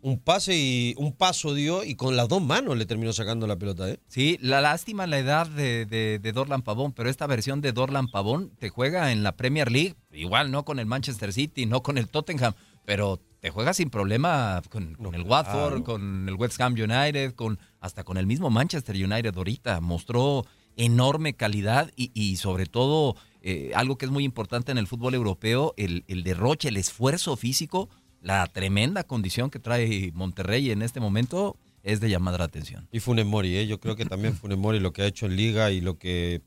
un 0.00 0.18
pase 0.20 0.56
y 0.56 0.94
un 0.96 1.12
paso 1.12 1.54
dio 1.54 1.84
y 1.84 1.94
con 1.94 2.16
las 2.16 2.28
dos 2.28 2.42
manos 2.42 2.76
le 2.76 2.86
terminó 2.86 3.12
sacando 3.12 3.46
la 3.46 3.56
pelota, 3.56 3.88
¿eh? 3.90 3.98
Sí, 4.08 4.38
la 4.40 4.60
lástima 4.60 5.06
la 5.06 5.18
edad 5.18 5.46
de, 5.46 5.86
de, 5.86 6.18
de 6.18 6.32
Dorlan 6.32 6.62
Pavón, 6.62 6.92
pero 6.92 7.10
esta 7.10 7.26
versión 7.26 7.60
de 7.60 7.72
Dorlan 7.72 8.08
Pavón 8.08 8.50
te 8.58 8.68
juega 8.68 9.12
en 9.12 9.22
la 9.22 9.36
Premier 9.36 9.70
League, 9.70 9.96
igual 10.12 10.50
no 10.50 10.64
con 10.64 10.78
el 10.78 10.86
Manchester 10.86 11.32
City, 11.32 11.66
no 11.66 11.82
con 11.82 11.98
el 11.98 12.08
Tottenham, 12.08 12.54
pero 12.84 13.20
te 13.40 13.50
juega 13.50 13.74
sin 13.74 13.90
problema 13.90 14.62
con, 14.70 14.94
con 14.94 15.14
el 15.14 15.22
Watford, 15.22 15.82
claro. 15.82 15.84
con 15.84 16.28
el 16.28 16.34
West 16.34 16.60
Ham 16.60 16.72
United, 16.72 17.34
con 17.34 17.58
hasta 17.80 18.02
con 18.02 18.16
el 18.16 18.26
mismo 18.26 18.50
Manchester 18.50 18.96
United 18.96 19.36
ahorita. 19.36 19.80
Mostró 19.80 20.46
enorme 20.76 21.34
calidad 21.34 21.90
y, 21.96 22.10
y 22.14 22.36
sobre 22.36 22.66
todo 22.66 23.16
eh, 23.42 23.72
algo 23.74 23.98
que 23.98 24.06
es 24.06 24.10
muy 24.10 24.24
importante 24.24 24.72
en 24.72 24.78
el 24.78 24.86
fútbol 24.86 25.14
europeo, 25.14 25.74
el, 25.76 26.04
el 26.08 26.22
derroche, 26.22 26.68
el 26.68 26.76
esfuerzo 26.76 27.36
físico, 27.36 27.88
la 28.20 28.46
tremenda 28.46 29.04
condición 29.04 29.50
que 29.50 29.58
trae 29.58 30.10
Monterrey 30.14 30.70
en 30.70 30.82
este 30.82 31.00
momento 31.00 31.56
es 31.82 32.00
de 32.00 32.10
llamar 32.10 32.38
la 32.38 32.44
atención. 32.44 32.88
Y 32.92 33.00
Funes 33.00 33.26
Mori, 33.26 33.56
¿eh? 33.56 33.66
Yo 33.66 33.80
creo 33.80 33.96
que 33.96 34.04
también 34.04 34.34
Funes 34.36 34.58
Mori 34.58 34.80
lo 34.80 34.92
que 34.92 35.02
ha 35.02 35.06
hecho 35.06 35.26
en 35.26 35.36
Liga 35.36 35.70
y 35.70 35.80
lo 35.80 35.98
que 35.98 36.42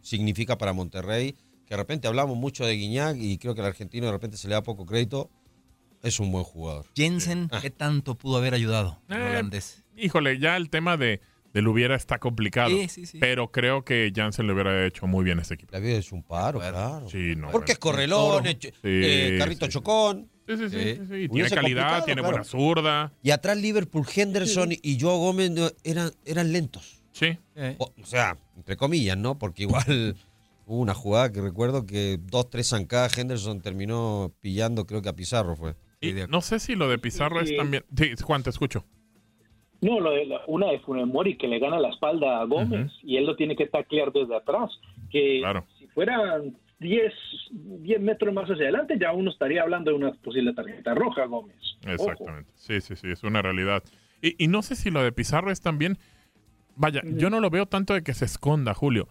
significa 0.00 0.58
para 0.58 0.72
Monterrey, 0.72 1.32
que 1.66 1.70
de 1.70 1.76
repente 1.76 2.08
hablamos 2.08 2.36
mucho 2.36 2.64
de 2.64 2.74
Guiñac 2.74 3.16
y 3.18 3.38
creo 3.38 3.54
que 3.54 3.60
al 3.60 3.68
argentino 3.68 4.06
de 4.06 4.12
repente 4.12 4.36
se 4.36 4.48
le 4.48 4.54
da 4.54 4.62
poco 4.62 4.86
crédito, 4.86 5.30
es 6.02 6.18
un 6.20 6.32
buen 6.32 6.44
jugador. 6.44 6.86
Jensen. 6.96 7.48
¿qué 7.60 7.70
tanto 7.70 8.16
pudo 8.16 8.38
haber 8.38 8.54
ayudado 8.54 9.00
Eh, 9.08 9.14
holandés? 9.14 9.84
Híjole, 9.96 10.38
ya 10.38 10.56
el 10.56 10.68
tema 10.68 10.96
de, 10.96 11.20
del 11.52 11.68
hubiera 11.68 11.94
está 11.94 12.18
complicado. 12.18 12.70
Sí, 12.70 12.88
sí, 12.88 13.06
sí. 13.06 13.18
Pero 13.20 13.52
creo 13.52 13.84
que 13.84 14.12
Jansen 14.14 14.46
le 14.46 14.52
hubiera 14.52 14.86
hecho 14.86 15.06
muy 15.06 15.24
bien 15.24 15.38
a 15.38 15.42
ese 15.42 15.54
equipo. 15.54 15.72
La 15.72 15.78
vida 15.78 15.98
es 15.98 16.10
un 16.10 16.22
paro, 16.22 16.58
claro. 16.58 17.08
Sí, 17.08 17.34
no. 17.36 17.50
Porque 17.50 17.72
es 17.72 17.78
correlón, 17.78 18.44
eh, 18.46 19.36
carrito 19.38 19.66
sí, 19.66 19.72
sí. 19.72 19.78
chocón. 19.78 20.31
Sí, 20.46 20.56
sí, 20.56 20.68
sí. 20.68 20.78
Sí. 20.78 20.94
sí, 20.96 21.06
sí. 21.22 21.28
Tiene 21.28 21.50
calidad, 21.50 22.04
tiene 22.04 22.20
claro. 22.20 22.32
buena 22.36 22.44
zurda. 22.44 23.12
Y 23.22 23.30
atrás 23.30 23.56
Liverpool, 23.56 24.04
Henderson 24.14 24.70
y 24.72 25.00
Joao 25.00 25.18
Gómez 25.18 25.50
no- 25.50 25.70
eran, 25.84 26.10
eran 26.24 26.52
lentos. 26.52 27.02
Sí. 27.12 27.36
Eh, 27.56 27.76
O, 27.78 27.92
o 28.00 28.06
sea, 28.06 28.36
entre 28.56 28.76
comillas, 28.76 29.16
¿no? 29.16 29.38
Porque 29.38 29.62
igual 29.64 29.84
hubo 30.66 30.80
una 30.80 30.94
jugada 30.94 31.30
que 31.32 31.40
recuerdo 31.40 31.86
que 31.86 32.18
dos, 32.20 32.48
tres 32.50 32.68
zancadas 32.70 33.16
Henderson 33.16 33.60
terminó 33.60 34.32
pillando, 34.40 34.86
creo 34.86 35.02
que 35.02 35.08
a 35.10 35.16
Pizarro 35.16 35.54
fue. 35.56 35.74
Y 36.00 36.14
no 36.28 36.40
sé 36.40 36.58
si 36.58 36.74
lo 36.74 36.88
de 36.88 36.98
Pizarro 36.98 37.40
es 37.40 37.54
también. 37.56 37.84
Sí, 37.96 38.10
Juan, 38.22 38.42
te 38.42 38.50
escucho. 38.50 38.84
No, 39.80 39.98
lo 40.00 40.10
de 40.12 40.26
la- 40.26 40.40
una 40.46 40.66
de 40.70 40.78
Funes 40.80 41.06
Mori 41.06 41.36
que 41.36 41.48
le 41.48 41.58
gana 41.58 41.78
la 41.80 41.90
espalda 41.90 42.40
a 42.40 42.44
Gómez 42.44 42.90
y 43.02 43.16
él 43.16 43.26
lo 43.26 43.36
tiene 43.36 43.54
que 43.56 43.66
taclear 43.66 44.12
desde 44.12 44.34
atrás. 44.36 44.70
Que 45.10 45.38
Claro. 45.40 45.66
si 45.78 45.86
fueran 45.88 46.56
10, 46.82 47.12
10 47.50 48.00
metros 48.00 48.34
más 48.34 48.44
hacia 48.44 48.64
adelante, 48.64 48.96
ya 49.00 49.12
uno 49.12 49.30
estaría 49.30 49.62
hablando 49.62 49.90
de 49.90 49.96
una 49.96 50.12
posible 50.12 50.52
tarjeta 50.52 50.94
roja, 50.94 51.24
Gómez. 51.26 51.56
Ojo. 51.84 52.10
Exactamente. 52.10 52.52
Sí, 52.56 52.80
sí, 52.80 52.96
sí, 52.96 53.10
es 53.10 53.22
una 53.24 53.40
realidad. 53.40 53.82
Y, 54.20 54.42
y 54.44 54.48
no 54.48 54.62
sé 54.62 54.76
si 54.76 54.90
lo 54.90 55.02
de 55.02 55.12
Pizarro 55.12 55.50
es 55.50 55.60
también. 55.60 55.98
Vaya, 56.76 57.02
yo 57.04 57.30
no 57.30 57.40
lo 57.40 57.50
veo 57.50 57.66
tanto 57.66 57.94
de 57.94 58.02
que 58.02 58.14
se 58.14 58.24
esconda, 58.24 58.74
Julio. 58.74 59.08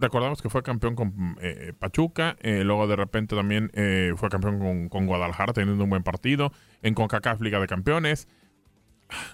Recordamos 0.00 0.42
que 0.42 0.50
fue 0.50 0.62
campeón 0.62 0.96
con 0.96 1.36
eh, 1.40 1.72
Pachuca, 1.78 2.36
eh, 2.40 2.64
luego 2.64 2.88
de 2.88 2.96
repente 2.96 3.36
también 3.36 3.70
eh, 3.74 4.12
fue 4.16 4.28
campeón 4.28 4.58
con, 4.58 4.88
con 4.88 5.06
Guadalajara, 5.06 5.52
teniendo 5.52 5.84
un 5.84 5.90
buen 5.90 6.02
partido, 6.02 6.52
en 6.82 6.94
CONCACAF 6.94 7.40
Liga 7.40 7.60
de 7.60 7.68
Campeones. 7.68 8.28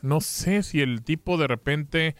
No 0.02 0.20
sé 0.20 0.62
si 0.62 0.82
el 0.82 1.02
tipo 1.02 1.38
de 1.38 1.46
repente 1.46 2.16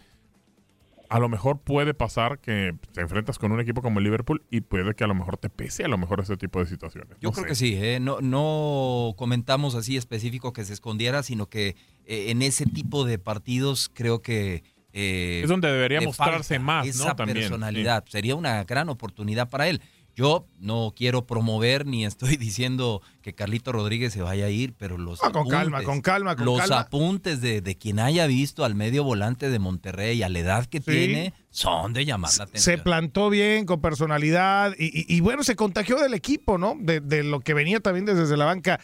a 1.11 1.19
lo 1.19 1.29
mejor 1.29 1.61
puede 1.61 1.93
pasar 1.93 2.39
que 2.39 2.75
te 2.95 3.01
enfrentas 3.03 3.39
con 3.39 3.53
un 3.53 3.61
equipo 3.61 3.83
como 3.83 3.99
el 3.99 4.05
Liverpool 4.05 4.43
y 4.51 4.61
puede 4.63 4.95
que 4.95 5.05
a 5.05 5.07
lo 5.09 5.15
mejor 5.15 5.37
te 5.37 5.51
pese 5.51 5.85
a 5.85 5.89
lo 5.89 5.99
mejor 5.99 6.21
ese 6.21 6.37
tipo 6.37 6.61
de 6.61 6.67
situaciones. 6.67 7.11
Yo 7.21 7.29
No 7.29 7.33
creo 7.33 7.45
sé. 7.45 7.49
que 7.49 7.55
sí, 7.57 7.75
¿eh? 7.77 7.99
no, 8.01 8.21
no 8.21 9.15
comentamos 9.17 9.75
así 9.75 9.97
específico 9.97 10.53
que 10.53 10.65
se 10.65 10.73
escondiera, 10.73 11.23
sino 11.23 11.47
que 11.49 11.77
eh, 12.07 12.31
en 12.31 12.43
ese 12.43 12.65
tipo 12.65 13.05
de 13.05 13.19
partidos 13.19 13.91
creo 13.93 14.23
que... 14.23 14.63
eh, 14.93 15.41
Es 15.43 15.49
donde 15.49 15.71
debería 15.71 16.01
mostrarse 16.01 16.59
más, 16.59 16.87
¿no? 16.87 16.91
Esa 16.91 17.11
sí. 17.19 17.33
personalidad. 17.33 18.05
Sería 18.09 18.35
una 18.37 18.65
gran 18.65 18.89
oportunidad 18.89 19.49
para 19.51 19.69
él. 19.69 19.83
Yo 20.17 20.47
no 20.59 20.93
quiero 20.97 21.27
promover 21.27 21.87
ni 21.87 22.05
estoy 22.05 22.37
diciendo 22.37 23.01
que 23.23 23.35
Carlito 23.35 23.73
Rodríguez 23.73 24.13
se 24.13 24.23
vaya 24.23 24.47
a 24.47 24.51
ir, 24.51 24.75
pero 24.77 24.99
los 24.99 25.23
Ah, 25.23 25.31
con 25.33 25.49
calma, 25.49 25.79
apuntes, 25.79 25.87
con 25.87 26.01
calma, 26.03 26.37
con 26.37 26.45
los 26.47 26.59
calma. 26.61 26.81
apuntes 26.81 27.41
de, 27.41 27.61
de 27.61 27.77
quien 27.77 27.99
haya 28.01 28.27
visto 28.27 28.65
al 28.65 28.75
medio 28.75 29.05
volante 29.05 29.51
de 29.51 29.59
Monterrey 29.59 30.23
a 30.23 30.29
la 30.29 30.39
edad 30.41 30.67
que 30.67 30.79
Sí. 30.79 30.85
tiene 30.91 31.35
son 31.51 31.93
de 31.93 32.05
llamar 32.05 32.31
la 32.31 32.35
se 32.37 32.43
atención. 32.43 32.81
plantó 32.83 33.31
bien, 33.31 33.67
con 33.67 33.81
personalidad, 33.81 34.75
y, 34.79 34.87
y- 34.87 35.07
y 35.17 35.21
bueno, 35.21 35.43
se 35.45 35.57
contagió 35.57 35.97
del 35.99 36.15
equipo, 36.15 36.59
¿no? 36.59 36.77
De, 36.79 37.01
de 37.01 37.23
lo 37.25 37.41
que 37.41 37.55
venía 37.55 37.81
también 37.81 38.05
desde 38.07 38.37
la 38.37 38.45
banca. 38.45 38.81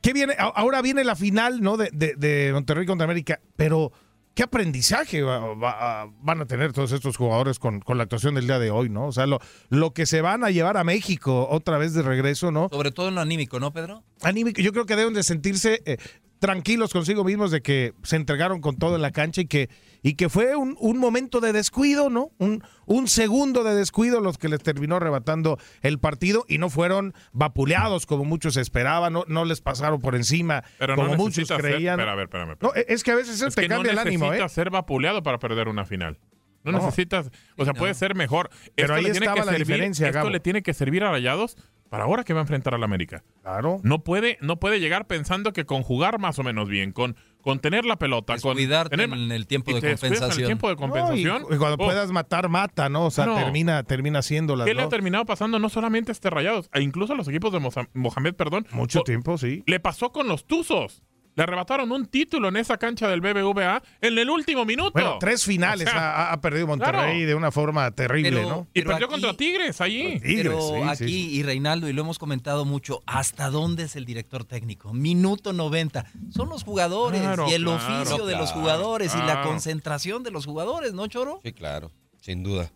¿Qué 0.00 0.12
viene? 0.12 0.34
Ahora 0.38 0.80
viene 0.80 1.02
la 1.04 1.16
final, 1.16 1.60
¿no? 1.60 1.76
De, 1.76 1.90
de- 1.92 2.14
de 2.16 2.52
Monterrey 2.52 2.86
contra 2.86 3.04
América, 3.04 3.40
pero 3.56 3.90
¿qué 4.38 4.44
aprendizaje 4.44 5.20
va- 5.22 5.52
va- 5.54 6.08
van 6.22 6.40
a 6.40 6.46
tener 6.46 6.72
todos 6.72 6.92
estos 6.92 7.16
jugadores 7.16 7.58
con, 7.58 7.80
con 7.80 7.96
la 7.98 8.04
actuación 8.04 8.36
del 8.36 8.46
día 8.46 8.60
de 8.60 8.70
hoy, 8.70 8.88
¿no? 8.88 9.06
O 9.08 9.12
sea, 9.12 9.26
lo, 9.26 9.40
lo 9.68 9.92
que 9.92 10.06
se 10.06 10.20
van 10.20 10.44
a 10.44 10.50
llevar 10.50 10.76
a 10.76 10.84
México 10.84 11.48
otra 11.50 11.76
vez 11.76 11.92
de 11.92 12.02
regreso, 12.02 12.52
¿no? 12.52 12.68
Sobre 12.70 12.92
todo 12.92 13.08
en 13.08 13.16
lo 13.16 13.20
anímico, 13.20 13.58
¿no, 13.58 13.72
Pedro? 13.72 14.04
anímico, 14.22 14.60
yo 14.60 14.70
creo 14.72 14.86
que 14.86 14.94
deben 14.94 15.12
de 15.12 15.24
sentirse 15.24 15.82
eh, 15.86 15.96
tranquilos 16.38 16.92
consigo 16.92 17.24
mismos 17.24 17.50
de 17.50 17.62
que 17.62 17.94
se 18.04 18.14
entregaron 18.14 18.60
con 18.60 18.76
todo 18.76 18.94
en 18.94 19.02
la 19.02 19.10
cancha 19.10 19.40
y 19.40 19.46
que, 19.46 19.70
y 20.02 20.14
que 20.14 20.28
fue 20.28 20.54
un, 20.56 20.76
un 20.80 20.98
momento 20.98 21.40
de 21.40 21.52
descuido, 21.52 22.10
¿no? 22.10 22.30
Un, 22.38 22.62
un 22.86 23.08
segundo 23.08 23.64
de 23.64 23.74
descuido 23.74 24.20
los 24.20 24.38
que 24.38 24.48
les 24.48 24.62
terminó 24.62 24.96
arrebatando 24.96 25.58
el 25.82 25.98
partido 25.98 26.44
y 26.48 26.58
no 26.58 26.70
fueron 26.70 27.14
vapuleados 27.32 28.06
como 28.06 28.24
muchos 28.24 28.56
esperaban, 28.56 29.12
no, 29.12 29.24
no 29.28 29.44
les 29.44 29.60
pasaron 29.60 30.00
por 30.00 30.14
encima 30.14 30.62
Pero 30.78 30.96
no 30.96 31.02
como 31.02 31.16
muchos 31.16 31.48
ser- 31.48 31.60
creían. 31.60 31.98
espera, 31.98 32.12
a 32.12 32.16
ver, 32.16 32.24
espérame, 32.24 32.56
No, 32.60 32.72
es 32.74 33.02
que 33.02 33.10
a 33.12 33.16
veces 33.16 33.40
Es 33.40 33.54
te 33.54 33.62
que 33.62 33.68
no 33.68 33.76
cambia 33.76 33.92
el 33.92 33.98
ánimo, 33.98 34.26
¿eh? 34.26 34.28
necesitas 34.30 34.52
ser 34.52 34.70
vapuleado 34.70 35.22
para 35.22 35.38
perder 35.38 35.68
una 35.68 35.84
final. 35.84 36.18
No, 36.64 36.72
No. 36.72 36.78
necesitas, 36.78 37.30
o 37.56 37.64
sea, 37.64 37.72
puede 37.72 37.94
ser 37.94 38.14
mejor. 38.14 38.50
Pero 38.74 38.88
esto 38.88 38.94
ahí 38.94 39.04
le 39.04 39.10
tiene 39.12 39.26
que 39.32 39.38
la 39.38 39.44
servir, 39.44 39.58
diferencia, 39.66 40.06
Esto 40.08 40.18
Gabo. 40.18 40.30
le 40.30 40.40
tiene 40.40 40.62
que 40.62 40.74
servir 40.74 41.04
a 41.04 41.10
Rayados 41.10 41.56
para 41.88 42.04
ahora 42.04 42.24
que 42.24 42.34
va 42.34 42.40
a 42.40 42.42
enfrentar 42.42 42.74
al 42.74 42.82
América. 42.82 43.22
Claro. 43.42 43.78
No 43.84 44.02
puede, 44.04 44.36
no 44.42 44.58
puede 44.58 44.78
llegar 44.80 45.06
pensando 45.06 45.52
que 45.52 45.64
con 45.64 45.82
jugar 45.82 46.18
más 46.18 46.38
o 46.38 46.42
menos 46.42 46.68
bien, 46.68 46.92
con, 46.92 47.16
con 47.48 47.60
tener 47.60 47.86
la 47.86 47.96
pelota, 47.96 48.36
con 48.38 48.54
tener 48.58 49.08
en 49.10 49.32
el 49.32 49.46
tiempo 49.46 49.70
de 49.72 49.78
en 49.78 49.84
el 49.86 49.98
compensación. 49.98 50.46
tiempo 50.48 50.68
de 50.68 50.76
No, 50.76 51.16
y, 51.16 51.56
cuando 51.56 51.76
Oh, 51.82 51.86
puedas 51.86 52.12
matar, 52.12 52.50
mata, 52.50 52.90
¿no? 52.90 53.06
O 53.06 53.10
sea, 53.10 53.24
No. 53.24 53.36
termina, 53.36 53.82
termina 53.84 54.18
haciéndolas, 54.18 54.66
¿Qué 54.66 54.74
le 54.74 54.82
ha 54.82 54.84
¿no? 54.84 54.90
terminado 54.90 55.24
pasando 55.24 55.58
no 55.58 55.70
solamente 55.70 56.10
a 56.10 56.12
este 56.12 56.28
Rayados, 56.28 56.68
e 56.74 56.82
incluso 56.82 57.14
a 57.14 57.16
los 57.16 57.26
equipos 57.26 57.50
de 57.54 57.60
Mohamed, 57.94 58.34
perdón? 58.34 58.66
Mucho 58.72 59.00
O- 59.00 59.02
tiempo, 59.04 59.38
sí. 59.38 59.62
Le 59.66 59.80
pasó 59.80 60.12
con 60.12 60.28
los 60.28 60.44
Tuzos. 60.44 61.02
Le 61.38 61.44
arrebataron 61.44 61.92
un 61.92 62.04
título 62.06 62.48
en 62.48 62.56
esa 62.56 62.76
cancha 62.78 63.06
del 63.06 63.20
BBVA 63.20 63.80
en 64.00 64.18
el 64.18 64.28
último 64.28 64.64
minuto. 64.64 64.90
Bueno, 64.92 65.18
tres 65.20 65.44
finales 65.44 65.86
O 65.86 65.90
sea, 65.92 66.10
ha, 66.30 66.32
ha 66.32 66.40
perdido 66.40 66.66
Monterrey 66.66 66.92
claro. 67.18 67.26
de 67.28 67.34
una 67.36 67.52
forma 67.52 67.88
terrible, 67.92 68.30
Pero- 68.32 68.48
¿no? 68.48 68.66
Y 68.74 68.82
perdió 68.82 69.06
aquí- 69.06 69.12
contra 69.12 69.34
Tigres 69.34 69.80
allí. 69.80 70.18
Tigres, 70.18 70.52
Pero 70.52 70.60
sí, 70.60 70.82
aquí, 70.88 71.04
sí. 71.12 71.30
y 71.36 71.42
Reinaldo, 71.44 71.88
y 71.88 71.92
lo 71.92 72.02
hemos 72.02 72.18
comentado 72.18 72.64
mucho, 72.64 73.04
¿hasta 73.06 73.50
dónde 73.50 73.84
es 73.84 73.94
el 73.94 74.04
director 74.04 74.44
técnico? 74.44 74.92
Minuto 74.92 75.52
90. 75.52 76.06
Son 76.30 76.48
los 76.48 76.64
jugadores 76.64 77.20
Claro, 77.20 77.46
y 77.48 77.52
el 77.54 77.62
claro, 77.62 77.76
oficio 77.76 78.26
de 78.26 78.32
los 78.36 78.46
claro, 78.50 78.60
jugadores 78.60 79.14
y 79.14 79.18
la 79.18 79.42
concentración 79.42 80.24
de 80.24 80.32
los 80.32 80.44
jugadores, 80.44 80.92
¿no, 80.92 81.06
Choro? 81.06 81.40
Sí, 81.44 81.52
claro, 81.52 81.92
sin 82.20 82.42
duda. 82.42 82.72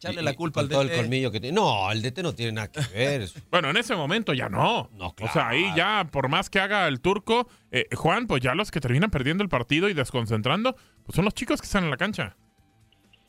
Echarle 0.00 0.22
Y- 0.22 0.24
la 0.24 0.34
culpa 0.34 0.60
al 0.60 0.68
todo 0.70 0.80
el 0.82 0.88
DT. 0.88 0.96
colmillo 0.96 1.30
que 1.30 1.40
tiene. 1.40 1.54
No, 1.56 1.92
el 1.92 2.00
DT 2.00 2.22
no 2.22 2.32
tiene 2.34 2.52
nada 2.52 2.70
que 2.72 2.80
ver. 2.94 3.22
Bueno, 3.50 3.68
en 3.70 3.76
ese 3.76 3.94
momento 3.94 4.32
ya 4.32 4.48
no. 4.48 4.88
No, 4.96 5.14
O 5.20 5.28
sea, 5.32 5.48
ahí 5.48 5.66
ya, 5.76 6.08
por 6.10 6.28
más 6.30 6.48
que 6.48 6.58
haga 6.58 6.88
el 6.88 7.00
turco, 7.00 7.46
eh, 7.70 7.86
Juan, 7.94 8.26
pues 8.26 8.42
ya 8.42 8.54
los 8.54 8.70
que 8.70 8.80
terminan 8.80 9.10
perdiendo 9.10 9.42
el 9.44 9.50
partido 9.50 9.88
y 9.90 9.94
desconcentrando, 9.94 10.74
pues 11.04 11.14
son 11.16 11.26
los 11.26 11.34
chicos 11.34 11.60
que 11.60 11.66
están 11.66 11.84
en 11.84 11.90
la 11.90 11.98
cancha. 11.98 12.34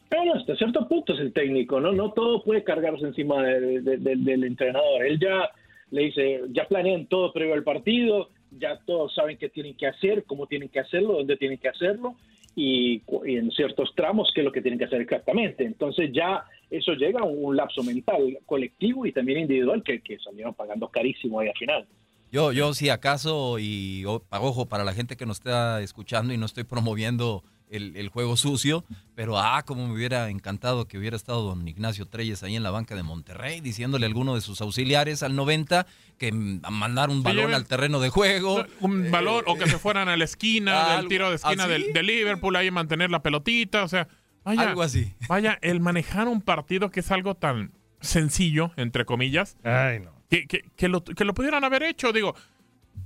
Pero 0.10 0.34
hasta 0.36 0.56
cierto 0.56 0.88
punto 0.88 1.14
es 1.14 1.20
el 1.20 1.34
técnico, 1.34 1.80
¿no? 1.82 1.92
No 1.92 2.12
todo 2.14 2.44
puede 2.44 2.64
cargarse 2.64 3.06
encima 3.06 3.44
de- 3.44 3.82
de- 3.82 3.98
de- 3.98 4.16
del 4.16 4.44
entrenador. 4.46 5.06
Él 5.06 5.20
ya 5.20 5.50
le 5.90 6.04
dice, 6.04 6.42
ya 6.52 6.66
planean 6.68 7.06
todo 7.08 7.34
previo 7.34 7.54
al 7.54 7.64
partido, 7.64 8.30
ya 8.52 8.78
todos 8.86 9.14
saben 9.14 9.38
qué 9.38 9.50
tienen 9.50 9.76
que 9.76 9.88
hacer, 9.88 10.24
cómo 10.26 10.48
tienen 10.48 10.70
que 10.70 10.80
hacerlo, 10.80 11.14
dónde 11.14 11.36
tienen 11.38 11.58
que 11.58 11.68
hacerlo 11.70 12.16
y 12.56 13.02
en 13.26 13.50
ciertos 13.52 13.94
tramos 13.96 14.30
qué 14.36 14.42
es 14.42 14.46
lo 14.46 14.52
que 14.52 14.62
tienen 14.62 14.78
que 14.78 14.86
hacer 14.86 15.00
exactamente. 15.02 15.64
Entonces 15.64 16.12
ya 16.14 16.44
eso 16.72 16.94
llega 16.94 17.20
a 17.20 17.26
un 17.26 17.56
lapso 17.56 17.84
mental 17.84 18.40
colectivo 18.46 19.06
y 19.06 19.12
también 19.12 19.40
individual 19.42 19.84
que, 19.84 20.02
que 20.02 20.18
salieron 20.20 20.54
pagando 20.56 20.88
carísimo 20.90 21.40
ahí 21.40 21.50
al 21.50 21.58
final. 21.58 21.86
Yo, 22.32 22.54
yo 22.54 22.74
si 22.74 22.88
acaso, 22.90 23.60
y 23.60 24.06
ojo, 24.06 24.66
para 24.68 24.86
la 24.86 24.94
gente 24.94 25.18
que 25.18 25.26
nos 25.26 25.38
está 25.38 25.82
escuchando 25.82 26.34
y 26.34 26.38
no 26.38 26.46
estoy 26.46 26.64
promoviendo 26.64 27.44
el, 27.70 27.96
el 27.98 28.08
juego 28.10 28.38
sucio, 28.38 28.86
pero 29.16 29.38
ah, 29.38 29.64
como 29.66 29.86
me 29.88 29.94
hubiera 29.94 30.30
encantado 30.30 30.88
que 30.88 30.98
hubiera 30.98 31.16
estado 31.18 31.42
don 31.44 31.68
Ignacio 31.68 32.06
Treyes 32.06 32.42
ahí 32.44 32.56
en 32.56 32.64
la 32.64 32.72
banca 32.72 32.96
de 32.96 33.04
Monterrey, 33.04 33.60
diciéndole 33.62 34.06
a 34.06 34.08
alguno 34.08 34.36
de 34.36 34.42
sus 34.42 34.62
auxiliares 34.62 35.24
al 35.24 35.36
90 35.36 35.86
que 36.18 36.32
mm, 36.32 36.62
mandar 36.72 37.10
un 37.10 37.22
balón 37.24 37.48
lleven- 37.50 37.56
al 37.56 37.68
terreno 37.68 38.00
de 38.00 38.10
juego. 38.10 38.64
Un 38.80 39.12
valor, 39.12 39.44
o 39.48 39.56
que 39.56 39.68
se 39.68 39.78
fueran 39.78 40.08
a 40.10 40.16
la 40.18 40.24
esquina, 40.24 40.72
del 40.90 40.98
algo 41.00 41.10
tiro 41.10 41.30
de 41.30 41.36
esquina 41.36 41.68
del, 41.68 41.92
de 41.94 42.04
Liverpool, 42.04 42.56
ahí 42.56 42.72
mantener 42.72 43.10
la 43.12 43.22
pelotita, 43.22 43.84
o 43.84 43.88
sea, 43.90 44.08
vaya, 44.43 44.62
Algo 44.69 44.82
así. 44.82 45.13
vaya, 45.27 45.58
el 45.62 45.80
manejar 45.80 46.27
un 46.27 46.41
partido 46.41 46.91
que 46.91 47.01
es 47.01 47.12
algo 47.12 47.36
tan 47.36 47.71
sencillo, 47.99 48.71
entre 48.77 49.06
comillas, 49.06 49.58
Ay, 49.63 49.99
no. 49.99 50.12
que, 50.30 50.47
que, 50.47 50.63
que 50.75 50.88
lo, 50.88 51.04
que 51.04 51.25
lo 51.25 51.34
pudieran 51.34 51.63
haber 51.63 51.84
hecho, 51.84 52.12
digo. 52.12 52.36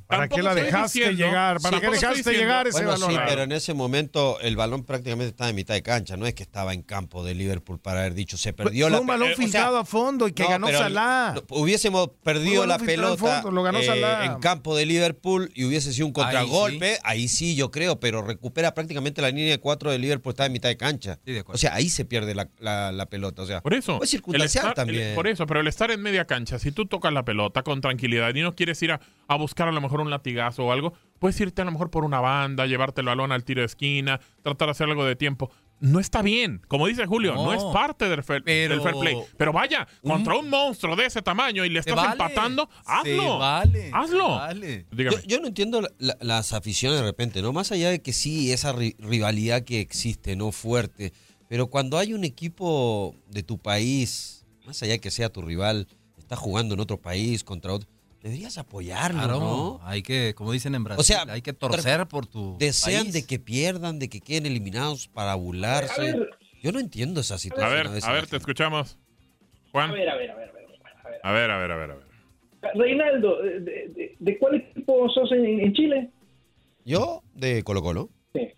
¿Para 0.08 0.28
qué 0.28 0.42
la 0.44 0.54
dejaste 0.56 1.00
diciendo- 1.00 1.26
llegar? 1.26 1.60
¿Para 1.60 1.78
Sí, 1.78 1.82
qué 1.84 1.90
dejaste 1.92 2.34
llegar 2.34 2.68
ese 2.68 2.78
Bueno, 2.78 2.92
balón? 2.92 3.10
sí, 3.10 3.16
Claro. 3.16 3.30
pero 3.30 3.44
en 3.44 3.52
ese 3.52 3.74
momento 3.74 4.40
el 4.42 4.56
balón 4.56 4.84
prácticamente 4.84 5.30
estaba 5.30 5.50
en 5.50 5.56
mitad 5.56 5.74
de 5.74 5.82
cancha. 5.84 6.16
No 6.18 6.26
es 6.28 6.34
que 6.34 6.44
estaba 6.44 6.74
en 6.74 6.82
campo 6.84 7.24
de 7.24 7.34
Liverpool 7.36 7.80
para 7.80 8.02
haber 8.02 8.14
dicho 8.14 8.38
se 8.38 8.54
perdió 8.54 8.86
Fue 8.86 8.92
la 8.92 9.00
un 9.02 9.08
balón 9.08 9.28
pe- 9.28 9.32
eh, 9.32 9.34
o 9.34 9.38
sea, 9.38 9.44
filtrado 9.46 9.78
a 9.78 9.86
fondo 9.86 10.28
y 10.28 10.34
que 10.34 10.44
no, 10.44 10.50
ganó 10.50 10.68
Salah. 10.72 11.36
Hubiésemos 11.50 12.10
perdido 12.24 12.66
la 12.66 12.78
pelota 12.78 13.18
fondo, 13.18 13.52
lo 13.52 13.64
ganó 13.64 13.80
eh, 13.80 14.26
en 14.26 14.36
campo 14.40 14.76
de 14.76 14.86
Liverpool 14.86 15.52
y 15.56 15.66
hubiese 15.66 15.92
sido 15.94 16.08
un 16.08 16.14
contragolpe. 16.14 17.00
Ahí 17.04 17.28
sí. 17.28 17.56
yo 17.56 17.72
creo, 17.72 18.00
pero 18.00 18.22
recupera 18.22 18.74
prácticamente 18.74 19.22
la 19.22 19.30
línea 19.30 19.50
de 19.52 19.60
cuatro 19.60 19.90
de 19.92 19.98
Liverpool, 20.00 20.32
está 20.34 20.46
en 20.46 20.52
mitad 20.52 20.70
de 20.70 20.78
cancha. 20.78 21.20
Sí, 21.26 21.32
de 21.32 21.40
acuerdo. 21.40 21.56
o 21.56 21.60
sea, 21.60 21.74
ahí 21.74 21.90
se 21.90 22.06
pierde 22.06 22.36
la, 22.36 22.50
la- 22.60 22.92
la 22.92 23.06
pelota. 23.08 23.42
O 23.42 23.46
sea, 23.46 23.62
Por 23.62 23.74
eso. 23.74 24.02
Es 24.04 24.10
circunstancial 24.10 24.66
el 24.66 24.70
estar- 24.72 24.76
también. 24.76 25.04
el- 25.10 25.16
por 25.16 25.28
eso, 25.28 25.46
pero 25.48 25.60
el 25.62 25.68
estar 25.68 25.90
en 25.92 26.02
media 26.02 26.26
cancha, 26.26 26.60
si 26.60 26.72
tú 26.72 26.86
tocas 26.86 27.14
la 27.14 27.24
pelota 27.24 27.64
con 27.64 27.82
tranquilidad 27.82 28.34
y 28.36 28.42
no 28.42 28.54
quieres 28.56 28.82
ir 28.82 28.92
a, 28.92 29.00
a 29.28 29.36
buscar 29.38 29.68
a 29.68 29.72
lo 29.72 29.82
mejor 29.82 29.95
un 30.02 30.10
latigazo 30.10 30.66
o 30.66 30.72
algo, 30.72 30.94
puedes 31.20 31.40
irte 31.40 31.62
a 31.62 31.66
lo 31.66 31.72
mejor 31.72 31.90
por 31.92 32.04
una 32.06 32.20
banda, 32.20 32.66
llevarte 32.66 33.02
el 33.02 33.08
balón 33.08 33.32
al 33.32 33.44
tiro 33.44 33.62
de 33.62 33.66
esquina, 33.66 34.20
tratar 34.42 34.68
de 34.68 34.72
hacer 34.72 34.90
algo 34.90 35.06
de 35.06 35.16
tiempo. 35.16 35.52
No 35.82 36.00
está 36.00 36.22
bien. 36.22 36.62
Como 36.70 36.88
dice 36.88 37.06
Julio, 37.06 37.36
no, 37.36 37.46
No. 37.48 37.54
es 37.54 37.64
parte 37.74 38.08
del, 38.08 38.24
fair- 38.24 38.44
Pero- 38.46 38.76
del 38.76 38.82
fair 38.82 38.96
play. 38.98 39.18
Pero 39.38 39.52
vaya, 39.52 39.86
contra 40.02 40.36
un 40.38 40.50
monstruo 40.50 40.96
de 40.96 41.06
ese 41.06 41.22
tamaño 41.22 41.66
y 41.66 41.70
le 41.70 41.80
estás 41.80 41.96
vale. 41.98 42.12
empatando, 42.14 42.70
hazlo. 42.86 43.40
vale. 43.40 43.92
Hazlo. 43.94 44.30
vale. 44.30 44.86
Dígame. 44.92 45.18
Yo, 45.18 45.24
yo 45.28 45.40
no 45.42 45.48
entiendo 45.48 45.82
la- 45.82 45.90
la- 46.00 46.18
las 46.22 46.54
aficiones 46.54 47.00
de 47.00 47.06
repente, 47.06 47.42
¿no? 47.42 47.52
Más 47.52 47.74
allá 47.74 47.90
de 47.90 48.02
que 48.02 48.14
sí, 48.14 48.54
esa 48.54 48.74
ri- 48.74 48.96
rivalidad 49.00 49.64
que 49.64 49.82
existe, 49.82 50.38
¿no? 50.38 50.54
Fuerte. 50.54 51.12
Pero 51.50 51.68
cuando 51.68 51.98
hay 51.98 52.14
un 52.14 52.24
equipo 52.24 53.14
de 53.30 53.44
tu 53.44 53.58
país, 53.58 54.46
más 54.66 54.82
allá 54.82 54.94
de 54.94 55.00
que 55.02 55.12
sea 55.12 55.28
tu 55.30 55.42
rival, 55.42 55.88
está 56.18 56.38
jugando 56.38 56.74
en 56.74 56.80
otro 56.80 57.02
país 57.02 57.44
contra 57.44 57.74
otro, 57.74 57.90
deberías 58.26 58.58
apoyarlo, 58.58 59.20
Claro, 59.20 59.40
¿no? 59.40 59.80
hay 59.84 60.02
que, 60.02 60.34
como 60.36 60.52
dicen 60.52 60.74
en 60.74 60.84
Brasil, 60.84 61.00
O 61.00 61.04
sea, 61.04 61.32
hay 61.32 61.44
que 61.44 61.54
torcer 61.54 62.08
por 62.08 62.26
tu 62.26 62.58
Desean 62.58 63.04
país. 63.04 63.14
de 63.14 63.26
que 63.28 63.38
pierdan, 63.38 64.00
de 64.00 64.10
que 64.10 64.20
queden 64.20 64.48
eliminados 64.48 65.08
para 65.08 65.36
burlarse. 65.36 66.02
A 66.02 66.04
ver. 66.16 66.30
Yo 66.64 66.72
no 66.72 66.80
entiendo 66.80 67.22
esa 67.22 67.36
A 67.36 67.38
situación. 67.38 67.72
ver, 67.72 67.90
veces 67.90 68.04
a 68.10 68.12
ver, 68.12 68.26
te 68.26 68.38
escuchamos. 68.38 68.98
Juan. 69.72 69.92
A 69.92 69.94
ver, 69.94 70.10
a 70.10 70.16
ver, 70.16 70.32
a 70.32 70.36
ver, 70.36 70.50
a 70.50 70.54
ver. 70.54 70.66
a 71.04 71.10
ver. 71.10 71.20
A 71.24 71.32
ver, 71.32 71.52
a 71.52 71.58
ver, 71.60 71.72
a 71.72 71.76
ver, 71.78 71.92
a 71.92 71.96
ver. 71.96 72.06
Reinaldo, 72.74 73.44
¿de, 73.44 73.60
de- 73.60 74.16
de 74.18 74.38
cuál 74.40 74.56
equipo 74.56 75.08
sos 75.10 75.32
en, 75.32 75.46
en 75.46 75.74
Chile? 75.74 76.10
Yo, 76.84 77.22
de 77.36 77.62
Colo 77.62 77.84
Colo. 77.84 78.10
Sí, 78.34 78.50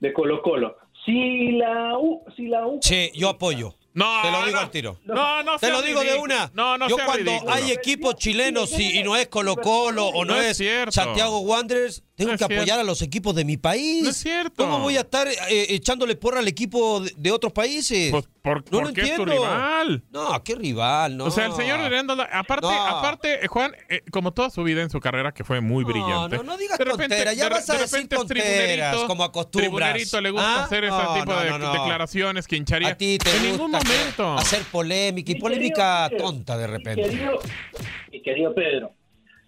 de 0.00 0.12
Colo 0.12 0.42
Colo. 0.42 0.76
Si 1.06 1.52
la 1.52 1.96
U, 1.98 2.22
si 2.36 2.48
la 2.48 2.66
U 2.66 2.80
Sí, 2.82 3.10
yo 3.14 3.30
apoyo. 3.30 3.74
No, 3.96 4.20
Te 4.20 4.30
lo 4.30 4.44
digo 4.44 4.56
no. 4.56 4.62
al 4.62 4.70
tiro. 4.70 4.98
No, 5.04 5.42
no 5.42 5.58
Te 5.58 5.70
lo 5.70 5.80
digo 5.80 6.02
de 6.02 6.18
una. 6.18 6.50
No, 6.52 6.76
no 6.76 6.86
Yo 6.86 6.96
cuando 6.96 7.30
ridículo. 7.30 7.50
hay 7.52 7.72
equipos 7.72 8.14
chilenos 8.16 8.70
y, 8.78 8.98
y 8.98 9.02
no 9.02 9.16
es 9.16 9.26
Colo 9.28 9.56
Colo 9.56 10.08
o 10.08 10.22
no, 10.26 10.34
No 10.34 10.40
es. 10.42 10.58
Santiago 10.90 11.38
Wanderers, 11.40 12.02
tengo 12.16 12.32
No 12.32 12.38
que 12.38 12.44
apoyar 12.44 12.64
cierto. 12.64 12.80
a 12.80 12.84
los 12.84 13.02
equipos 13.02 13.34
de 13.34 13.44
mi 13.44 13.56
país. 13.58 14.02
No 14.02 14.10
es 14.10 14.16
cierto. 14.16 14.64
¿Cómo 14.64 14.80
voy 14.80 14.96
a 14.96 15.00
estar 15.00 15.28
eh, 15.28 15.66
echándole 15.68 16.16
porra 16.16 16.40
al 16.40 16.48
equipo 16.48 17.00
de, 17.00 17.12
de 17.16 17.30
otros 17.30 17.52
países? 17.52 18.10
Pues 18.10 18.24
por, 18.42 18.64
no 18.72 18.80
lo 18.80 18.86
porque 18.86 19.02
es 19.02 19.14
tu 19.16 19.22
entiendo. 19.22 19.44
rival. 19.44 20.02
No, 20.10 20.42
qué 20.44 20.54
rival, 20.54 21.16
no. 21.16 21.24
O 21.26 21.30
sea, 21.30 21.46
el 21.46 21.52
señor 21.52 21.78
dar- 21.90 22.30
aparte, 22.32 22.66
No. 22.66 22.86
aparte, 22.86 23.44
eh, 23.44 23.48
Juan, 23.48 23.72
eh, 23.88 24.00
como 24.10 24.32
toda 24.32 24.50
su 24.50 24.62
vida 24.62 24.82
en 24.82 24.88
su 24.90 24.98
carrera, 25.00 25.32
que 25.32 25.44
fue 25.44 25.60
muy 25.60 25.84
No, 25.84 25.88
brillante. 25.90 26.36
no, 26.38 26.42
no 26.42 26.56
digas 26.56 26.78
tonteras, 26.78 27.36
ya 27.36 27.44
de 27.44 27.50
vas 27.50 27.68
a 27.68 27.74
de 27.74 27.78
decir 27.80 28.08
tonteras, 28.08 28.44
tribunerito, 28.44 29.06
como 29.08 29.24
acostumbras. 29.24 29.70
Tribunerito 29.70 30.20
le 30.20 30.30
gusta 30.30 30.60
¿Ah? 30.60 30.64
hacer 30.64 30.84
ese 30.84 30.96
tipo 31.18 31.32
no, 31.32 31.40
de 31.40 31.78
declaraciones 31.78 32.46
que 32.46 32.56
hincharía. 32.56 32.88
A 32.88 32.94
ti 32.96 33.18
te 33.18 33.28
en 33.30 33.36
gusta 33.36 33.50
ningún 33.52 33.70
momento. 33.72 34.34
hacer 34.38 34.62
polémica 34.72 35.32
y 35.32 35.34
Mi 35.34 35.40
polémica 35.40 36.10
tonta 36.16 36.56
de 36.56 36.66
Mi 36.66 36.72
repente. 36.72 37.02
querido, 37.02 37.38
mi 38.12 38.22
querido 38.22 38.54
Pedro, 38.54 38.92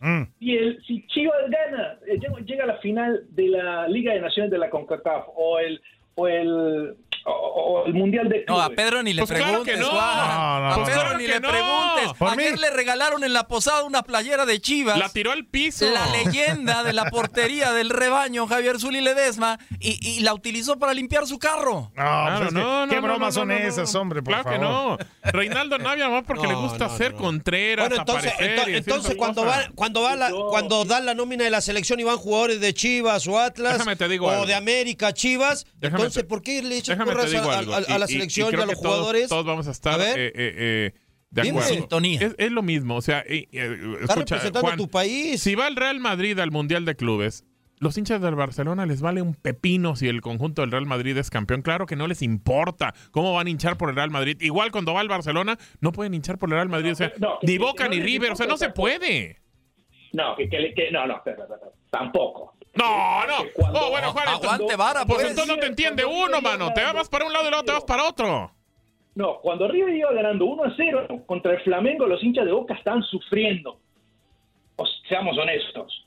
Mm. 0.00 0.22
si, 0.38 0.56
el, 0.56 0.82
si 0.84 1.06
Chivas 1.08 1.50
gana, 1.50 1.98
eh, 2.06 2.20
llega 2.44 2.64
a 2.64 2.68
la 2.68 2.78
final 2.78 3.24
de 3.30 3.48
la 3.48 3.88
Liga 3.88 4.12
de 4.12 4.20
Naciones 4.20 4.50
de 4.50 4.58
la 4.58 4.70
CONCACAF 4.70 5.26
o 5.34 5.58
el, 5.58 5.80
o 6.14 6.28
el, 6.28 6.96
o, 7.28 7.82
o 7.82 7.86
el 7.86 7.94
Mundial 7.94 8.28
de 8.28 8.44
No, 8.48 8.60
a 8.60 8.70
Pedro 8.70 9.02
ni 9.02 9.12
le 9.12 9.22
Pues 9.22 9.30
claro 9.38 9.62
preguntes, 9.64 9.74
que 9.74 9.80
no. 9.80 9.88
Juan. 9.90 10.16
No, 10.16 10.60
no, 10.60 10.66
a 10.72 10.76
no. 10.78 10.84
Pedro 10.84 11.00
Claro 11.00 11.18
ni 11.18 11.24
que 11.26 11.30
le 11.32 11.40
no. 11.40 11.48
preguntes. 11.48 12.18
Por 12.18 12.28
Ayer 12.30 12.52
mí. 12.54 12.58
le 12.60 12.70
regalaron 12.70 13.24
en 13.24 13.32
la 13.32 13.46
posada 13.48 13.82
una 13.84 14.02
playera 14.02 14.46
de 14.46 14.60
Chivas. 14.60 14.98
La 14.98 15.08
tiró 15.08 15.32
al 15.32 15.44
piso. 15.46 15.86
La 15.90 16.06
leyenda 16.06 16.82
de 16.84 16.92
la 16.92 17.06
portería 17.06 17.72
del 17.72 17.90
rebaño, 17.90 18.46
Javier 18.46 18.78
Zuli 18.80 19.00
Ledesma, 19.00 19.58
y, 19.80 19.98
y 20.16 20.20
la 20.20 20.34
utilizó 20.34 20.78
para 20.78 20.94
limpiar 20.94 21.26
su 21.26 21.38
carro. 21.38 21.90
No, 21.94 21.94
Claro, 21.94 22.36
pues 22.38 22.48
es 22.48 22.54
que, 22.54 22.60
no, 22.60 22.86
no, 22.86 22.90
¿Qué 22.90 22.96
no, 22.96 23.02
bromas 23.02 23.34
no, 23.34 23.40
son 23.40 23.50
esas, 23.52 23.92
no. 23.94 24.00
hombre, 24.00 24.22
por 24.22 24.34
claro 24.34 24.50
que 24.50 24.58
no. 24.58 24.98
Reinaldo 25.24 25.78
Navia, 25.78 26.08
más 26.08 26.24
porque 26.24 26.46
le 26.46 26.54
gusta 26.54 26.86
no, 26.88 26.96
ser 26.96 27.12
no. 27.12 27.18
contreras, 27.18 27.88
Bueno, 27.88 28.02
entonces, 28.02 28.32
aparecer 28.32 29.16
cuando 29.16 29.44
va, 29.44 29.64
cuando 29.74 30.02
va 30.02 30.16
la, 30.16 30.30
cuando 30.30 30.84
dan 30.84 31.06
la 31.06 31.14
nómina 31.14 31.44
de 31.44 31.50
la 31.50 31.60
selección 31.60 32.00
y 32.00 32.04
van 32.04 32.16
jugadores 32.16 32.60
de 32.60 32.72
Chivas 32.74 33.26
o 33.26 33.38
Atlas 33.38 33.74
Déjame 33.74 33.96
te 33.96 34.08
digo 34.08 34.26
o 34.26 34.30
algo. 34.30 34.46
de 34.46 34.54
América 34.54 35.12
Chivas, 35.12 35.66
Déjame 35.76 35.98
entonces 36.02 36.22
te- 36.22 36.28
¿por 36.28 36.42
qué 36.42 36.62
le 36.62 36.78
echan 36.78 36.98
porras 37.26 37.30
digo 37.42 37.50
a, 37.50 37.58
algo. 37.58 37.72
a- 37.74 37.76
a 37.94 37.98
la 37.98 38.06
y- 38.06 38.08
y- 38.08 38.14
y 38.14 38.18
selección 38.18 38.50
y, 38.52 38.54
a 38.54 38.66
los 38.66 38.80
todos- 38.80 38.84
jugadores? 38.96 39.28
Todos, 39.28 39.44
vamos 39.44 39.68
a 39.68 39.70
estar 39.70 39.94
A 39.94 39.96
ver. 39.98 40.18
eh, 40.18 40.26
eh, 40.28 40.32
eh, 40.34 40.92
de 41.30 41.48
acuerdo. 41.48 41.68
Sintonía. 41.68 42.20
Es, 42.22 42.34
es 42.38 42.50
lo 42.52 42.62
mismo, 42.62 42.96
o 42.96 43.02
sea, 43.02 43.20
eh, 43.26 43.48
eh, 43.52 43.76
escucha, 44.02 44.36
representando 44.36 44.60
Juan, 44.60 44.74
a 44.74 44.76
tu 44.76 44.88
país. 44.88 45.42
si 45.42 45.54
va 45.54 45.68
el 45.68 45.76
Real 45.76 46.00
Madrid 46.00 46.38
al 46.38 46.50
Mundial 46.50 46.84
de 46.86 46.96
Clubes, 46.96 47.44
los 47.80 47.96
hinchas 47.96 48.20
del 48.20 48.34
Barcelona 48.34 48.86
les 48.86 49.00
vale 49.02 49.22
un 49.22 49.34
pepino 49.34 49.94
si 49.94 50.08
el 50.08 50.20
conjunto 50.20 50.62
del 50.62 50.72
Real 50.72 50.86
Madrid 50.86 51.16
es 51.16 51.30
campeón. 51.30 51.62
Claro 51.62 51.86
que 51.86 51.94
no 51.96 52.08
les 52.08 52.22
importa 52.22 52.92
cómo 53.12 53.34
van 53.34 53.46
a 53.46 53.50
hinchar 53.50 53.76
por 53.76 53.90
el 53.90 53.94
Real 53.94 54.10
Madrid. 54.10 54.36
Igual 54.40 54.72
cuando 54.72 54.94
va 54.94 55.00
al 55.00 55.06
Barcelona, 55.08 55.58
no 55.80 55.92
pueden 55.92 56.12
hinchar 56.14 56.38
por 56.38 56.48
el 56.48 56.54
Real 56.54 56.68
Madrid. 56.68 56.92
o 56.92 56.94
sea, 56.96 57.12
no, 57.18 57.38
ni 57.42 57.56
Boca 57.58 57.84
no 57.84 57.90
ni 57.90 58.00
River. 58.00 58.32
O 58.32 58.36
sea, 58.36 58.46
no 58.46 58.56
se 58.56 58.70
puede. 58.70 59.38
No, 60.12 60.34
que, 60.36 60.48
que, 60.48 60.72
que- 60.74 60.90
no, 60.90 61.06
no, 61.06 61.16
espera, 61.18 61.42
espera, 61.42 61.54
espera, 61.56 61.72
tampoco. 61.90 62.54
No, 62.78 63.26
no. 63.26 63.42
Que 63.44 63.52
cuando- 63.52 63.80
Oh, 63.80 63.90
bueno, 63.90 64.12
Juan, 64.12 64.28
Aguante 64.28 64.76
vara, 64.76 65.04
pues 65.04 65.18
pues. 65.18 65.30
entonces 65.30 65.54
no 65.56 65.60
te 65.60 65.66
entiende 65.66 66.04
uno, 66.04 66.40
mano. 66.40 66.72
Te 66.72 66.84
vas 66.84 67.08
para 67.08 67.26
un 67.26 67.32
lado 67.32 67.46
y 67.46 67.50
luego 67.50 67.64
te 67.64 67.72
vas 67.72 67.84
para 67.84 68.04
otro. 68.04 68.52
No, 69.14 69.38
cuando 69.40 69.66
River 69.66 69.94
iba 69.94 70.12
ganando 70.12 70.44
1 70.44 70.62
a 70.64 70.72
0 70.76 71.06
contra 71.26 71.52
el 71.54 71.60
Flamengo, 71.62 72.06
los 72.06 72.22
hinchas 72.22 72.44
de 72.44 72.52
Boca 72.52 72.74
estaban 72.74 73.02
sufriendo. 73.02 73.80
O 74.76 74.84
seamos 75.08 75.36
honestos. 75.36 76.06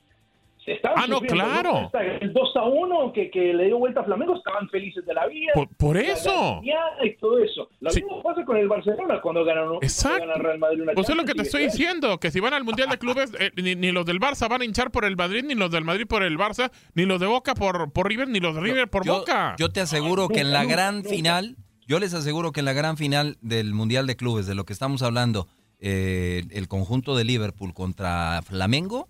Se 0.64 0.72
estaban 0.74 0.96
Ah, 0.98 1.06
no, 1.08 1.20
claro. 1.20 1.90
El 2.20 2.32
2 2.32 2.56
a 2.56 2.62
1 2.62 3.12
que, 3.12 3.30
que 3.32 3.52
le 3.52 3.64
dio 3.66 3.78
vuelta 3.78 4.00
a 4.00 4.04
Flamengo 4.04 4.36
estaban 4.36 4.68
felices 4.68 5.04
de 5.04 5.12
la 5.12 5.26
vida. 5.26 5.50
Por, 5.54 5.68
por 5.76 5.96
La 5.96 6.02
eso. 6.12 6.30
gañada 6.60 7.04
Y 7.04 7.16
todo 7.16 7.38
eso. 7.42 7.68
Lo 7.80 7.90
Sí. 7.90 8.00
mismo 8.02 8.22
pasa 8.22 8.44
con 8.44 8.56
el 8.56 8.68
Barcelona 8.68 9.20
cuando 9.20 9.44
ganan 9.44 9.64
cuando 9.64 9.82
Exacto. 9.84 10.20
gana 10.20 10.34
el 10.34 10.40
Real 10.42 10.58
Madrid 10.60 10.82
una 10.82 10.92
Pues 10.92 11.08
es 11.08 11.16
lo 11.16 11.24
que 11.24 11.34
te 11.34 11.42
estoy 11.42 11.64
diciendo, 11.64 12.18
que 12.18 12.30
si 12.30 12.38
van 12.38 12.54
al 12.54 12.62
Mundial 12.62 12.88
de 12.90 12.98
Clubes, 12.98 13.32
eh, 13.40 13.50
ni, 13.56 13.74
ni 13.74 13.90
los 13.90 14.06
del 14.06 14.20
Barça 14.20 14.48
van 14.48 14.62
a 14.62 14.64
hinchar 14.64 14.92
por 14.92 15.04
el 15.04 15.16
Madrid, 15.16 15.42
ni 15.44 15.54
los 15.56 15.70
del 15.72 15.84
Madrid 15.84 16.06
por 16.06 16.22
el 16.22 16.38
Barça, 16.38 16.70
ni 16.94 17.06
los 17.06 17.18
de 17.20 17.26
Boca 17.26 17.54
por, 17.54 17.92
por 17.92 18.06
River, 18.08 18.28
ni 18.28 18.38
los 18.38 18.54
de 18.54 18.60
River 18.60 18.88
por 18.88 19.04
yo, 19.04 19.18
Boca. 19.18 19.56
yo 19.58 19.70
te 19.70 19.80
aseguro 19.80 20.28
que 20.28 20.40
en 20.40 20.52
la 20.52 20.64
gran 20.64 21.02
final, 21.02 21.56
yo 21.88 21.98
les 21.98 22.14
aseguro 22.14 22.52
que 22.52 22.60
en 22.60 22.66
la 22.66 22.72
gran 22.72 22.96
final 22.96 23.36
del 23.40 23.74
Mundial 23.74 24.06
de 24.06 24.14
Clubes, 24.16 24.46
de 24.46 24.54
lo 24.54 24.64
que 24.64 24.72
estamos 24.72 25.02
hablando, 25.02 25.48
eh, 25.80 26.44
el 26.52 26.68
conjunto 26.68 27.16
de 27.16 27.24
Liverpool 27.24 27.74
contra 27.74 28.40
Flamengo, 28.42 29.08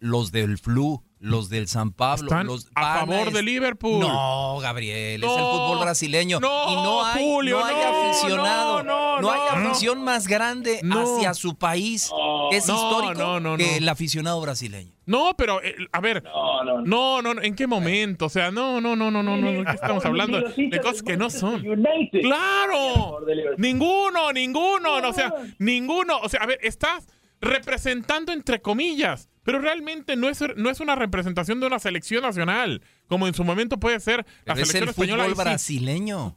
los 0.00 0.30
del 0.32 0.58
Flu, 0.58 1.02
los 1.20 1.48
del 1.48 1.66
San 1.66 1.90
Pablo, 1.92 2.26
Están 2.26 2.46
los 2.46 2.68
a 2.76 3.00
favor 3.00 3.32
de 3.32 3.42
Liverpool. 3.42 3.98
No, 3.98 4.58
Gabriel, 4.60 5.22
es 5.24 5.28
el 5.30 5.36
fútbol 5.36 5.80
brasileño. 5.80 6.38
no, 6.38 6.70
y 6.70 6.74
no 6.76 7.04
hay, 7.04 7.24
Julio, 7.24 7.58
no 7.58 7.64
hay 7.64 7.74
no, 7.74 8.08
aficionado, 8.10 8.82
no, 8.84 9.20
no, 9.20 9.30
hay 9.32 9.40
no. 9.62 9.70
afición 9.70 10.04
más 10.04 10.28
grande 10.28 10.78
No. 10.84 11.00
hacia 11.16 11.34
su 11.34 11.56
país, 11.56 12.10
que 12.50 12.56
es 12.58 12.68
No, 12.68 12.74
histórico, 12.76 13.14
no, 13.20 13.40
no, 13.40 13.56
que 13.56 13.66
no. 13.66 13.76
el 13.78 13.88
aficionado 13.88 14.40
brasileño. 14.40 14.92
No, 15.06 15.32
pero, 15.36 15.60
eh, 15.62 15.74
a 15.90 16.00
ver, 16.00 16.22
No, 16.22 16.62
no, 16.62 16.72
no. 16.82 16.82
no, 16.84 17.22
no, 17.22 17.34
no, 17.34 17.42
¿en 17.42 17.56
qué 17.56 17.66
momento? 17.66 18.26
O 18.26 18.28
sea, 18.28 18.50
no, 18.52 18.80
no, 18.80 18.94
no, 18.94 19.10
no, 19.10 19.22
no, 19.22 19.36
no, 19.38 19.50
¿de 19.50 19.64
qué 19.64 19.72
estamos 19.72 20.04
hablando? 20.04 20.40
De 20.40 20.80
cosas 20.80 21.02
que 21.02 21.16
no 21.16 21.30
son. 21.30 21.64
¡Claro! 22.22 23.20
Ninguno, 23.56 24.32
ninguno, 24.32 25.00
no, 25.00 25.08
o 25.08 25.12
sea, 25.12 25.32
ninguno. 25.58 26.18
O 26.18 26.28
sea, 26.28 26.40
a 26.42 26.46
ver, 26.46 26.58
estás 26.62 27.06
representando 27.40 28.32
entre 28.32 28.60
comillas, 28.60 29.28
pero 29.42 29.58
realmente 29.60 30.16
no 30.16 30.28
es, 30.28 30.42
no 30.56 30.70
es 30.70 30.80
una 30.80 30.94
representación 30.96 31.60
de 31.60 31.66
una 31.66 31.78
selección 31.78 32.22
nacional, 32.22 32.82
como 33.06 33.26
en 33.26 33.34
su 33.34 33.44
momento 33.44 33.78
puede 33.78 34.00
ser 34.00 34.26
la 34.44 34.54
Pero 34.54 34.62
es 34.62 34.68
selección 34.68 34.82
el 34.84 34.88
española. 34.90 35.24
fútbol 35.24 35.44
brasileño. 35.44 36.36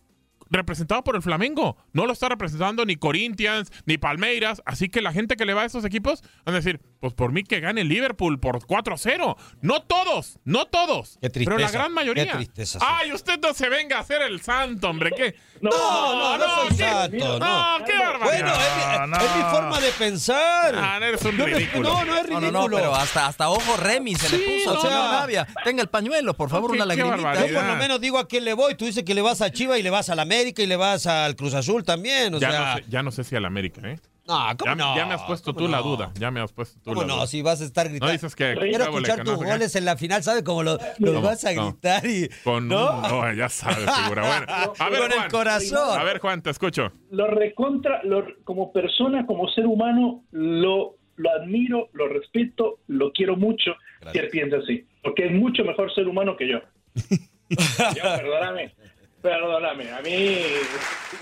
representado 0.50 1.02
por 1.04 1.16
el 1.16 1.22
Flamengo. 1.22 1.78
No 1.94 2.06
lo 2.06 2.12
está 2.14 2.28
representando 2.28 2.86
ni 2.86 2.98
Corinthians, 2.98 3.72
ni 3.86 3.98
Palmeiras. 3.98 4.62
Así 4.66 4.90
que 4.90 5.02
la 5.02 5.14
gente 5.14 5.38
que 5.38 5.46
le 5.46 5.54
va 5.54 5.62
a 5.62 5.66
esos 5.66 5.86
equipos 5.86 6.22
van 6.46 6.56
a 6.56 6.58
decir, 6.58 6.82
pues 7.00 7.14
por 7.14 7.32
mí 7.32 7.44
que 7.44 7.62
gane 7.62 7.82
el 7.82 7.88
Liverpool 7.88 8.38
por 8.40 8.60
4-0. 8.60 9.38
No 9.62 9.84
todos, 9.84 10.40
no 10.44 10.66
todos. 10.66 11.18
Qué 11.22 11.30
tristeza, 11.30 11.56
pero 11.58 11.66
la 11.66 11.72
gran 11.72 11.94
mayoría. 11.94 12.26
qué 12.26 12.34
tristeza, 12.34 12.80
sí. 12.80 12.86
Ay, 12.88 13.14
usted 13.14 13.40
no 13.42 13.54
se 13.54 13.70
venga 13.70 13.98
a 13.98 14.02
hacer 14.02 14.22
el 14.24 14.42
santo, 14.42 14.90
hombre. 14.90 15.12
¿Qué? 15.16 15.36
No, 15.62 15.70
no, 15.70 16.38
no 16.38 16.56
soy 16.56 16.70
¿qué? 16.70 16.84
santo, 16.84 17.40
No, 17.40 17.80
no. 17.80 17.86
qué 17.86 17.92
Bueno, 17.98 18.12
barbaridad. 18.20 18.56
es, 18.56 19.02
mi- 19.02 19.08
no. 19.12 19.18
es 19.18 19.36
mi 19.36 19.42
forma 19.44 19.80
de 19.80 19.92
pensar. 19.92 20.76
Ah, 20.76 20.98
eres 21.02 21.22
un 21.24 21.38
Yo 21.38 21.48
no- 21.48 21.56
ridículo. 21.56 21.90
No, 21.90 22.06
no 22.06 22.16
es 22.18 22.22
No, 22.30 22.40
ridículo. 22.40 22.52
no, 22.52 22.68
no, 22.70 22.76
pero 22.78 22.96
hasta, 22.96 23.28
hasta 23.28 23.50
ojo 23.50 23.78
Remy 23.78 24.16
se 24.16 24.28
Sí, 24.30 24.38
le 24.38 24.44
puso, 24.66 24.78
o 24.78 24.82
señor 24.82 24.94
sea- 25.10 25.12
Navia. 25.20 25.48
Tenga 25.64 25.82
el 25.84 25.90
pañuelo, 25.90 26.34
por 26.34 26.50
favor, 26.50 26.72
Qué- 26.72 26.78
una 26.78 26.84
qué 26.86 26.88
lagrimita. 27.04 27.16
barbaridad. 27.18 27.48
Yo 27.48 27.54
por 27.56 27.64
lo 27.66 27.76
menos 27.76 28.02
digo 28.02 28.18
a 28.20 28.28
quién 28.28 28.44
le 28.46 28.54
voy. 28.54 28.76
Tú 28.76 28.86
dices 28.86 29.04
que 29.04 29.14
le 29.14 29.22
vas 29.22 29.42
a 29.42 29.52
Chivas 29.52 29.78
y 29.80 29.84
le 29.84 29.90
vas 29.90 30.10
al 30.10 30.20
América 30.20 30.62
y 30.64 30.68
le 30.68 30.76
vas 30.76 31.06
al 31.08 31.36
Cruz 31.36 31.54
Azul 31.54 31.84
también. 31.84 32.34
O 32.34 32.40
ya, 32.40 32.50
sea, 32.52 32.60
no 32.60 32.76
sé, 32.78 32.84
ya 32.90 33.04
no 33.04 33.12
sé 33.12 33.24
si 33.24 33.36
al 33.36 33.46
América, 33.46 33.82
¿eh? 33.84 34.00
No, 34.28 34.36
¿cómo 34.58 34.72
Ya, 34.72 34.76
no? 34.76 34.96
ya 34.96 35.06
me 35.06 35.14
has 35.16 35.24
puesto 35.24 35.54
¿Cómo 35.54 35.66
tú 35.66 35.72
la 35.72 35.78
no? 35.80 35.84
duda. 35.84 36.12
Ya 36.16 36.32
me 36.32 36.40
has 36.42 36.52
puesto 36.54 36.80
tú 36.80 36.92
¿Cómo 36.92 37.02
la 37.02 37.08
no? 37.08 37.16
duda. 37.16 37.28
Si 37.28 37.42
vas 37.42 37.62
a 37.62 37.66
estar 37.66 37.86
No 37.88 37.92
gritando. 37.92 38.12
dices 38.14 38.36
que... 38.36 38.56
Quiero 38.60 38.84
escuchar 38.86 39.18
no 39.20 39.24
tus 39.24 39.36
goles 39.44 39.76
en 39.76 39.86
la 39.86 39.98
final, 39.98 40.24
¿sabes? 40.24 40.44
Como 40.44 40.64
los, 40.64 40.78
¿Cómo? 41.04 41.22
vas 41.22 41.44
a 41.46 41.54
gritar 41.54 42.06
y. 42.06 42.30
Con 42.44 42.68
¿no? 42.68 42.98
un- 42.98 43.02
no, 43.02 43.34
ya 43.34 43.50
sabes, 43.50 43.90
figura. 43.92 44.22
Bueno, 44.28 44.46
a 44.80 44.90
ver, 44.90 45.00
Con 45.02 45.12
el 45.12 45.18
Juan. 45.18 45.30
corazón. 45.32 46.00
A 46.00 46.04
ver, 46.04 46.20
Juan, 46.20 46.42
te 46.42 46.50
escucho. 46.52 46.92
lo 47.10 47.28
recontra, 47.28 48.02
lo- 48.04 48.26
como 48.44 48.72
persona, 48.72 49.26
como 49.26 49.48
ser 49.50 49.66
humano, 49.66 50.24
lo, 50.32 50.96
lo 51.18 51.30
admiro, 51.32 51.90
lo 51.94 52.08
respeto, 52.08 52.80
lo 52.88 53.12
quiero 53.12 53.36
mucho 53.36 53.72
que 54.14 54.20
él 54.20 54.30
piense 54.30 54.56
así, 54.58 54.86
porque 55.04 55.26
es 55.26 55.32
mucho 55.32 55.64
mejor 55.64 55.94
ser 55.94 56.08
humano 56.08 56.36
que 56.38 56.48
yo. 56.50 56.60
yo, 57.50 58.04
perdóname, 58.18 58.74
perdóname, 59.22 59.92
a 59.92 60.02
mí, 60.02 60.38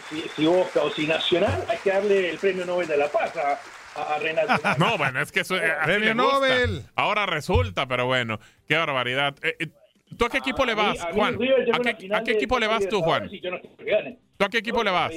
si, 0.10 0.22
si 0.22 0.46
Boca 0.46 0.84
o 0.84 0.90
si 0.92 1.06
Nacional, 1.08 1.64
hay 1.68 1.78
que 1.78 1.90
darle 1.92 2.30
el 2.30 2.38
premio 2.38 2.66
Nobel 2.66 2.88
de 2.88 2.98
la 2.98 3.08
Paz 3.08 3.36
a, 3.38 3.60
a, 4.16 4.20
Renato. 4.20 4.54
No, 4.78 4.98
bueno, 4.98 5.22
es 5.22 5.32
que 5.32 5.42
eso 5.42 5.58
eh, 5.58 5.72
Premio. 5.84 6.16
Nobel. 6.16 6.84
Ahora 6.96 7.26
resulta, 7.26 7.88
pero 7.88 8.06
bueno, 8.06 8.40
qué 8.68 8.76
barbaridad. 8.78 9.36
Eh, 9.44 9.56
eh, 9.60 9.68
¿Tú 10.18 10.26
a 10.26 10.30
qué 10.30 10.38
equipo 10.40 10.66
le 10.66 10.72
A 10.72 10.76
vas, 10.76 10.98
mí 10.98 11.12
Juan? 11.14 11.36
¿A 11.36 11.80
qué, 11.80 11.96
final 11.96 12.20
a 12.20 12.24
qué 12.24 12.32
de 12.32 12.38
equipo 12.38 12.60
le 12.60 12.68
vas 12.68 12.88
tú, 12.88 13.02
Juan? 13.02 13.30
Yo 13.30 13.52
no 13.52 13.60
quiero 13.60 13.78
que 13.78 13.86
gane. 13.86 14.20
¿Tú 14.38 14.46
a 14.46 14.50
qué 14.50 14.58
equipo 14.58 14.84
le 14.84 14.92
vas? 14.92 15.12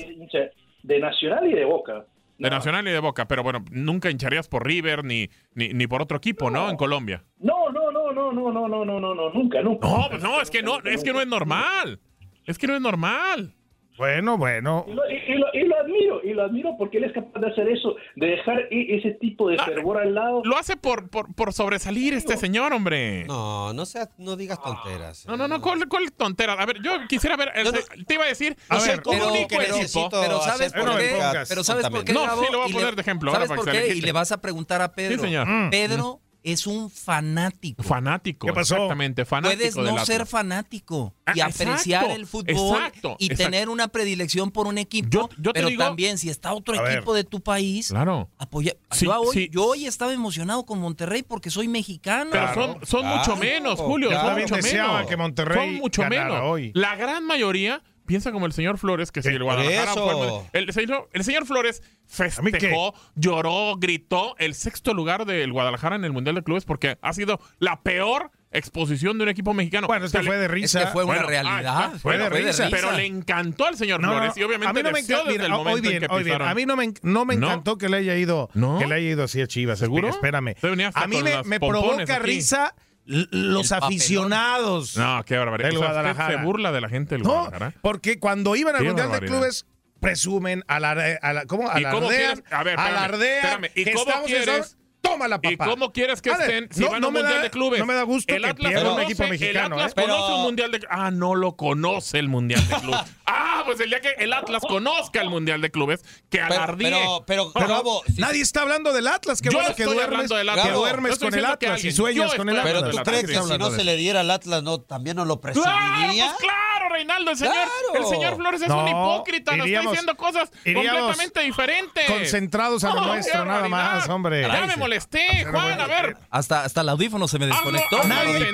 De 0.82 0.98
Nacional 0.98 1.46
y 1.46 1.54
de 1.54 1.64
Boca. 1.64 2.04
De 2.38 2.50
No. 2.50 2.56
Nacional 2.56 2.88
y 2.88 2.90
de 2.90 2.98
Boca, 2.98 3.28
pero 3.28 3.42
bueno, 3.42 3.64
nunca 3.70 4.10
hincharías 4.10 4.48
por 4.48 4.66
River 4.66 5.04
ni, 5.04 5.30
ni, 5.54 5.68
ni 5.68 5.86
por 5.86 6.02
otro 6.02 6.16
equipo, 6.16 6.50
¿no? 6.50 6.68
En 6.70 6.76
Colombia. 6.76 7.22
No, 7.38 7.70
no, 7.70 7.92
no, 7.92 8.12
no, 8.12 8.32
no, 8.32 8.50
no, 8.50 8.68
no, 8.68 8.84
no, 8.84 9.00
no, 9.00 9.14
no, 9.14 9.30
nunca, 9.30 9.62
nunca. 9.62 9.86
No, 9.88 10.06
pues 10.10 10.22
no, 10.22 10.40
es 10.40 10.50
que 10.50 10.62
no, 10.62 10.78
es 10.80 11.04
que 11.04 11.12
no 11.12 11.20
es 11.20 11.28
normal. 11.28 12.00
Es 12.46 12.58
que 12.58 12.66
no 12.66 12.74
es 12.74 12.80
normal. 12.80 13.54
Bueno, 13.98 14.38
bueno. 14.38 14.86
Y 14.88 14.92
lo, 14.94 15.02
y- 15.10 15.14
y 15.32 15.34
lo- 15.38 15.46
y 15.52 15.66
lo 15.68 15.78
admiro, 15.78 16.20
y 16.24 16.32
lo 16.32 16.42
admiro 16.44 16.74
porque 16.78 16.96
él 16.96 17.04
es 17.04 17.12
capaz 17.12 17.38
de 17.38 17.46
hacer 17.48 17.68
eso, 17.68 17.94
de 18.16 18.26
dejar 18.26 18.66
ese 18.70 19.10
tipo 19.20 19.50
de 19.50 19.56
Ah, 19.60 19.64
fervor 19.66 19.98
al 19.98 20.14
lado. 20.14 20.40
Lo 20.44 20.56
hace 20.56 20.78
por, 20.78 21.10
por, 21.10 21.32
por 21.34 21.52
sobresalir 21.52 22.14
este 22.14 22.38
señor, 22.38 22.72
hombre. 22.72 23.24
No, 23.26 23.74
no, 23.74 23.84
seas, 23.84 24.08
no 24.16 24.34
digas 24.36 24.60
tonteras. 24.62 25.26
No, 25.26 25.36
no, 25.36 25.46
no, 25.46 25.60
¿cuál, 25.60 25.86
cuál 25.88 26.10
tontera? 26.10 26.54
A 26.54 26.64
ver, 26.64 26.80
yo 26.82 26.92
quisiera 27.06 27.36
ver, 27.36 27.50
eh, 27.54 27.64
no- 27.64 27.70
te 28.06 28.14
iba 28.14 28.24
a 28.24 28.28
decir, 28.28 28.56
A 28.70 28.78
ver, 28.80 29.02
pero- 29.04 29.28
único 29.28 29.48
pero- 29.50 29.60
equipo. 29.62 29.76
necesito 29.78 30.20
Pero 30.22 30.40
¿sabes 30.40 30.72
por 30.72 30.98
qué? 30.98 31.16
Pero 31.50 31.62
¿sabes 31.62 31.88
por 31.90 32.04
qué, 32.04 32.12
No, 32.14 32.20
sí, 32.22 32.46
lo 32.50 32.58
voy 32.60 32.70
a 32.70 32.72
poner 32.72 32.88
le- 32.90 32.96
de 32.96 33.02
ejemplo 33.02 33.30
ahora 33.30 33.46
¿Sabes 33.46 33.60
para 33.62 33.78
por 33.78 33.86
qué? 33.88 33.94
Y 33.94 34.00
le 34.00 34.12
vas 34.12 34.32
a 34.32 34.40
preguntar 34.40 34.80
a 34.80 34.90
Pedro. 34.94 35.16
Sí, 35.16 35.20
señor. 35.20 35.46
Mm. 35.46 35.68
Pedro 35.70 36.21
es 36.42 36.66
un 36.66 36.90
fanático. 36.90 37.82
Fanático. 37.82 38.46
¿Qué 38.46 38.52
pasó? 38.52 38.74
Exactamente, 38.74 39.24
fanático 39.24 39.58
Puedes 39.58 39.74
del 39.74 39.84
no 39.84 39.90
Atlas. 39.92 40.06
ser 40.06 40.26
fanático 40.26 41.14
y 41.34 41.40
Ah, 41.40 41.46
apreciar 41.46 42.02
exacto, 42.04 42.10
el 42.14 42.26
fútbol 42.26 42.76
exacto, 42.76 43.16
y 43.18 43.26
exacto. 43.26 43.44
tener 43.50 43.68
una 43.68 43.88
predilección 43.88 44.50
por 44.50 44.66
un 44.66 44.78
equipo, 44.78 45.08
Yo- 45.08 45.28
yo 45.38 45.52
te 45.52 45.60
pero 45.60 45.68
digo- 45.68 45.84
también 45.84 46.18
si 46.18 46.28
está 46.30 46.52
otro 46.52 46.80
ver. 46.82 46.92
equipo 46.96 47.14
de 47.14 47.24
tu 47.24 47.40
país, 47.40 47.88
Claro. 47.88 48.28
apoya. 48.38 48.74
Sí, 48.90 49.04
yo, 49.06 49.20
hoy, 49.20 49.32
sí. 49.34 49.48
yo 49.52 49.64
hoy 49.66 49.86
estaba 49.86 50.12
emocionado 50.12 50.64
con 50.66 50.78
Monterrey 50.80 51.22
porque 51.22 51.50
soy 51.50 51.68
mexicano. 51.68 52.30
Pero 52.32 52.52
Claro. 52.52 52.72
son, 52.80 52.86
son 52.86 53.00
Claro. 53.02 53.16
mucho 53.18 53.36
menos, 53.36 53.78
Julio. 53.80 54.10
Yo 54.10 54.20
son 54.20 54.40
mucho 54.40 54.56
menos. 54.56 55.06
que 55.06 55.16
Monterrey 55.16 55.56
Son 55.70 55.74
mucho 55.76 56.04
menos. 56.04 56.40
hoy. 56.42 56.72
La 56.74 56.96
gran 56.96 57.24
mayoría 57.24 57.82
piensa 58.06 58.32
como 58.32 58.46
el 58.46 58.52
señor 58.52 58.78
Flores, 58.78 59.12
que 59.12 59.22
si 59.22 59.28
el 59.28 59.42
Guadalajara 59.42 59.92
eso. 59.92 60.04
fue 60.50 60.60
el, 60.60 60.68
el 60.68 60.72
señor, 60.72 61.08
el 61.12 61.24
señor 61.24 61.46
Flores 61.46 61.82
festejó, 62.06 62.94
lloró, 63.14 63.76
gritó 63.78 64.34
el 64.38 64.54
sexto 64.54 64.94
lugar 64.94 65.24
del 65.26 65.52
Guadalajara 65.52 65.96
en 65.96 66.04
el 66.04 66.12
Mundial 66.12 66.34
de 66.36 66.42
Clubes 66.42 66.64
porque 66.64 66.98
ha 67.00 67.12
sido 67.12 67.40
la 67.58 67.82
peor 67.82 68.30
exposición 68.54 69.16
de 69.16 69.24
un 69.24 69.30
equipo 69.30 69.54
mexicano. 69.54 69.86
Bueno, 69.86 70.04
es 70.04 70.12
que 70.12 70.22
fue 70.22 70.36
de 70.36 70.44
es 70.44 70.50
risa. 70.50 70.80
que 70.80 70.86
fue 70.88 71.04
una 71.04 71.14
Bueno, 71.14 71.28
realidad. 71.28 71.64
ah, 71.66 71.92
fue 71.98 72.18
de 72.18 72.28
risa. 72.28 72.68
Pero 72.70 72.92
le 72.92 73.06
encantó 73.06 73.66
al 73.66 73.76
señor 73.76 74.00
No, 74.00 74.10
Flores 74.10 74.36
y 74.36 74.42
obviamente 74.42 74.68
a 74.70 74.72
mí 74.74 74.82
no 74.82 74.90
me 74.92 75.00
deseó 75.00 75.16
encanta. 75.20 75.32
desde 75.32 75.38
mira, 75.42 75.46
el 75.46 75.52
momento 75.52 75.74
hoy 75.74 75.80
bien, 75.80 75.94
en 75.94 76.00
que 76.08 76.14
hoy 76.14 76.22
bien. 76.22 76.34
pisaron. 76.34 76.48
A 76.48 76.54
mí 76.54 76.66
no 76.66 76.76
me, 76.76 76.92
no 77.02 77.24
me 77.24 77.36
¿No? 77.36 77.46
encantó 77.46 77.78
que 77.78 77.88
le 77.88 77.96
haya 77.98 78.14
ido, 78.16 78.50
¿No? 78.52 78.78
que 78.78 78.86
le 78.86 78.94
haya 78.94 79.08
ido 79.08 79.24
así 79.24 79.40
a 79.40 79.46
Chivas. 79.46 79.78
¿Seguro? 79.78 80.08
Espérame. 80.08 80.54
A 80.94 81.06
mí 81.06 81.22
me, 81.22 81.42
me 81.44 81.60
provoca 81.60 82.02
aquí. 82.16 82.22
risa 82.26 82.74
los 83.04 83.30
El 83.30 83.68
papelón. 83.68 83.82
aficionados. 83.84 84.96
No, 84.96 85.24
qué 85.24 85.36
barbaridad. 85.36 85.70
Usted 85.72 85.84
Guadalajara. 85.84 86.38
se 86.38 86.44
burla 86.44 86.72
de 86.72 86.80
la 86.80 86.88
gente 86.88 87.14
del 87.16 87.22
No, 87.24 87.30
Guadalajara. 87.30 87.74
porque 87.82 88.18
cuando 88.18 88.54
iban 88.56 88.76
al 88.76 88.84
Mundial 88.84 89.10
de. 89.12 89.20
Clubes 89.26 89.66
presumen, 90.00 90.64
alar, 90.68 91.18
ala- 91.22 91.46
¿cómo? 91.46 91.64
¿Y 91.76 91.82
cómo 91.84 92.08
alardean, 92.08 92.36
quieres- 92.40 92.52
a 92.52 92.62
ver, 92.64 92.74
espérame, 92.78 92.96
alardean 92.96 93.36
espérame, 93.64 93.70
¿y 93.74 93.84
que 93.84 93.92
cómo 93.92 94.24
quieres- 94.26 94.48
esa- 94.66 94.76
Tómala, 95.02 95.40
papá. 95.40 95.50
¿Y 95.52 95.56
cómo 95.56 95.92
quieres 95.92 96.22
que 96.22 96.30
A 96.30 96.36
ver, 96.36 96.48
estén 96.48 96.68
si 96.72 96.80
no- 96.82 96.86
van 96.90 96.96
a 96.96 97.00
no 97.00 97.08
un 97.08 97.14
me 97.14 97.20
mundial 97.20 97.38
da- 97.38 97.42
de 97.42 97.50
clubes? 97.50 97.80
no 97.80 97.86
me 97.86 97.94
da 97.94 98.02
gusto 98.04 98.32
el 98.32 98.42
que 98.42 98.48
Atlas 98.48 98.70
pierda 98.70 98.84
un 98.88 98.94
conoce, 98.94 99.12
equipo 99.12 99.28
mexicano, 99.28 99.66
El 99.66 99.72
Atlas 99.82 99.90
¿eh? 99.90 99.94
Pero- 99.96 100.08
conoce 100.14 100.32
un 100.34 100.42
mundial 100.42 100.70
de 100.70 100.80
Ah, 100.88 101.10
no 101.10 101.34
lo 101.34 101.56
conoce 101.56 102.18
el 102.20 102.28
mundial 102.28 102.68
de 102.68 102.76
clubes. 102.76 103.00
ah, 103.26 103.41
pues 103.64 103.80
el 103.80 103.90
día 103.90 104.00
que 104.00 104.10
el 104.18 104.32
Atlas 104.32 104.62
conozca 104.66 105.20
el 105.20 105.30
mundial 105.30 105.60
de 105.60 105.70
clubes, 105.70 106.00
que 106.30 106.40
alardíe. 106.40 106.90
pero, 106.90 107.24
pero, 107.26 107.52
Pero 107.52 107.68
Gabo, 107.68 108.02
si- 108.06 108.20
nadie 108.20 108.42
está 108.42 108.62
hablando 108.62 108.92
del 108.92 109.06
Atlas. 109.06 109.40
Qué 109.42 109.50
Yo 109.50 109.58
bueno 109.58 109.74
que 109.74 109.82
estoy 109.82 109.94
duermes, 109.96 110.14
hablando 110.14 110.36
del 110.36 110.46
que 110.46 110.50
Atlas. 110.52 110.66
Gabo, 110.68 110.80
duermes 110.80 111.12
estoy 111.12 111.26
con 111.30 111.34
el 111.34 111.40
diciendo 111.40 111.58
que 111.58 111.66
Atlas 111.66 111.78
y 111.80 111.80
alguien- 111.80 111.96
con 112.38 112.48
el 112.48 112.56
estoy 112.56 112.70
Atlas. 112.70 112.82
pero 112.82 112.96
tú 113.04 113.10
crees 113.10 113.26
que 113.26 113.52
si 113.52 113.58
no 113.58 113.70
se 113.70 113.84
le 113.84 113.96
diera 113.96 114.20
al 114.20 114.30
Atlas, 114.30 114.62
no, 114.62 114.80
también 114.80 115.16
no 115.16 115.24
lo 115.24 115.40
Claro, 115.40 115.60
presumiría. 115.62 116.26
pues 116.26 116.36
claro, 116.38 116.71
Reinaldo, 116.92 117.30
el 117.32 117.36
señor, 117.36 117.54
Claro. 117.54 118.04
el 118.04 118.06
señor 118.06 118.36
Flores 118.36 118.62
es 118.62 118.68
No, 118.68 118.82
un 118.84 118.88
hipócrita, 118.88 119.52
nos 119.52 119.66
está 119.66 119.68
iríamos- 119.68 119.92
diciendo 119.92 120.16
cosas 120.16 120.50
iríamos 120.64 121.00
completamente 121.02 121.40
diferentes. 121.40 122.04
concentrados 122.10 122.84
a 122.84 122.88
lo 122.94 123.00
No, 123.00 123.06
nuestro, 123.08 123.44
nada 123.44 123.68
más, 123.68 124.08
hombre. 124.08 124.42
Ya 124.42 124.66
me 124.66 124.76
molesté, 124.76 125.44
Juan, 125.50 125.80
a 125.80 125.86
ver. 125.86 126.16
Hasta, 126.30 126.64
hasta 126.64 126.80
el 126.82 126.88
audífono 126.90 127.26
se 127.28 127.38
me 127.38 127.46
desconectó. 127.46 128.02
Nadie, 128.04 128.52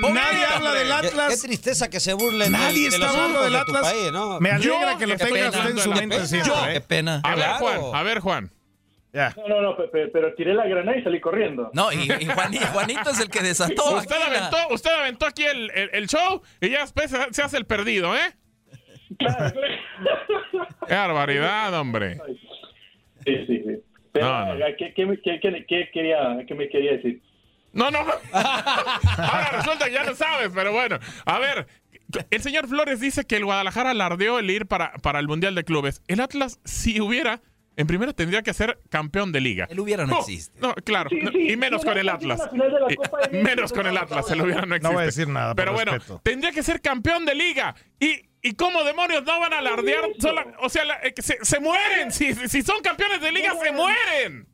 habla 0.53 0.73
del 0.73 0.87
Qué, 0.87 1.01
qué 1.01 1.07
Atlas. 1.07 1.41
tristeza 1.41 1.89
que 1.89 1.99
se 1.99 2.13
burlen 2.13 2.51
Nadie 2.51 2.89
de 2.89 2.95
está 2.95 3.09
hablando 3.09 3.43
del 3.43 3.55
Atlas. 3.55 3.81
país, 3.81 4.11
¿no? 4.11 4.39
Me 4.39 4.51
alegra 4.51 4.91
Yo 4.93 4.97
que 4.97 5.07
lo 5.07 5.17
tengas 5.17 5.55
usted 5.55 5.69
en 5.71 5.79
su 5.79 5.89
mente 5.91 6.15
Atlas. 6.15 6.29
siempre. 6.29 6.73
Qué 6.73 6.81
pena. 6.81 7.21
A 7.23 7.35
ver. 7.35 7.49
Juan, 7.59 7.79
a 7.93 8.03
ver, 8.03 8.19
Juan. 8.19 8.51
No, 9.11 9.47
no, 9.47 9.61
no, 9.61 9.75
pe- 9.75 9.87
pe- 9.87 10.07
pero, 10.09 10.33
tiré 10.35 10.53
la 10.53 10.67
granada 10.67 10.95
y 10.97 11.03
salí 11.03 11.19
corriendo. 11.19 11.71
No, 11.73 11.91
y, 11.91 12.03
y 12.03 12.27
Juani- 12.27 12.59
Juanito 12.71 13.09
es 13.09 13.19
el 13.19 13.29
que 13.29 13.41
desató. 13.41 13.95
Usted 13.97 14.15
aquí 14.15 14.23
la- 14.31 14.37
aventó, 14.47 14.73
usted 14.73 14.91
aventó 14.91 15.25
aquí 15.25 15.43
el, 15.45 15.71
el- 15.71 15.89
el 15.93 16.07
show 16.07 16.41
y 16.61 16.69
ya 16.69 16.81
después 16.81 17.09
se, 17.31 17.41
hace 17.41 17.57
el 17.57 17.65
perdido, 17.65 18.15
¿eh? 18.15 18.35
Claro, 19.17 19.51
claro. 19.51 20.67
Qué 20.87 20.93
barbaridad, 20.93 21.73
hombre. 21.79 22.17
Sí, 23.25 23.35
sí, 23.47 23.63
sí. 23.65 23.83
Pero, 24.11 24.25
No, 24.27 24.55
no. 24.55 24.65
¿qué, 24.77 24.93
qué, 24.93 25.05
me- 25.05 25.19
qué- 25.19 25.39
qué- 25.41 25.65
qué 25.67 25.89
quería, 25.91 26.37
¿qué 26.47 26.53
me 26.55 26.69
quería 26.69 26.91
decir? 26.93 27.21
No, 27.73 27.89
no. 27.91 27.99
Ahora 28.33 29.49
resulta 29.57 29.85
que 29.85 29.91
ya 29.93 30.03
lo 30.03 30.15
sabes, 30.15 30.51
pero 30.53 30.71
bueno. 30.71 30.97
A 31.25 31.39
ver, 31.39 31.67
el 32.31 32.41
señor 32.41 32.67
Flores 32.67 32.99
dice 32.99 33.25
que 33.25 33.35
el 33.37 33.45
Guadalajara 33.45 33.91
alardeó 33.91 34.39
el 34.39 34.49
ir 34.49 34.65
para, 34.67 34.93
para 35.03 35.19
el 35.19 35.27
Mundial 35.27 35.55
de 35.55 35.63
Clubes. 35.63 36.01
El 36.07 36.19
Atlas, 36.19 36.59
si 36.63 36.99
hubiera, 37.01 37.41
en 37.79 37.87
primera 37.87 38.13
tendría 38.13 38.41
que 38.43 38.53
ser 38.53 38.79
campeón 38.89 39.31
de 39.31 39.41
liga. 39.41 39.67
El 39.69 39.79
hubiera 39.79 40.05
no 40.05 40.19
existe. 40.19 40.59
No, 40.61 40.73
claro. 40.75 41.09
Sí, 41.09 41.19
no, 41.21 41.31
sí, 41.31 41.51
y 41.51 41.57
menos 41.57 41.83
con 41.83 41.97
el 41.97 42.05
no, 42.05 42.11
Atlas. 42.13 42.41
Y- 43.31 43.37
menos 43.37 43.71
con 43.73 43.87
el 43.87 43.93
no, 43.93 44.01
Atlas, 44.01 44.25
no, 44.27 44.33
el 44.35 44.41
hubiera 44.41 44.61
no 44.61 44.67
no 44.67 44.75
existe. 44.75 44.93
voy 44.93 45.01
a 45.03 45.05
decir 45.05 45.27
nada, 45.27 45.55
Pero 45.55 45.73
bueno, 45.73 45.93
respeto. 45.93 46.21
tendría 46.23 46.51
que 46.51 46.61
ser 46.63 46.81
campeón 46.81 47.25
de 47.25 47.35
liga. 47.35 47.75
Y, 47.99 48.21
y 48.41 48.53
cómo 48.53 48.83
demonios 48.83 49.23
no 49.25 49.39
van 49.39 49.53
a 49.53 49.59
alardear. 49.59 50.01
Sola- 50.19 50.47
o 50.61 50.69
sea, 50.69 50.85
la- 50.85 50.99
eh, 51.03 51.13
se, 51.17 51.37
se 51.41 51.59
mueren. 51.59 52.11
Si, 52.11 52.33
si 52.33 52.61
son 52.61 52.81
campeones 52.81 53.21
de 53.21 53.31
liga, 53.31 53.53
se 53.63 53.71
mueren. 53.71 54.47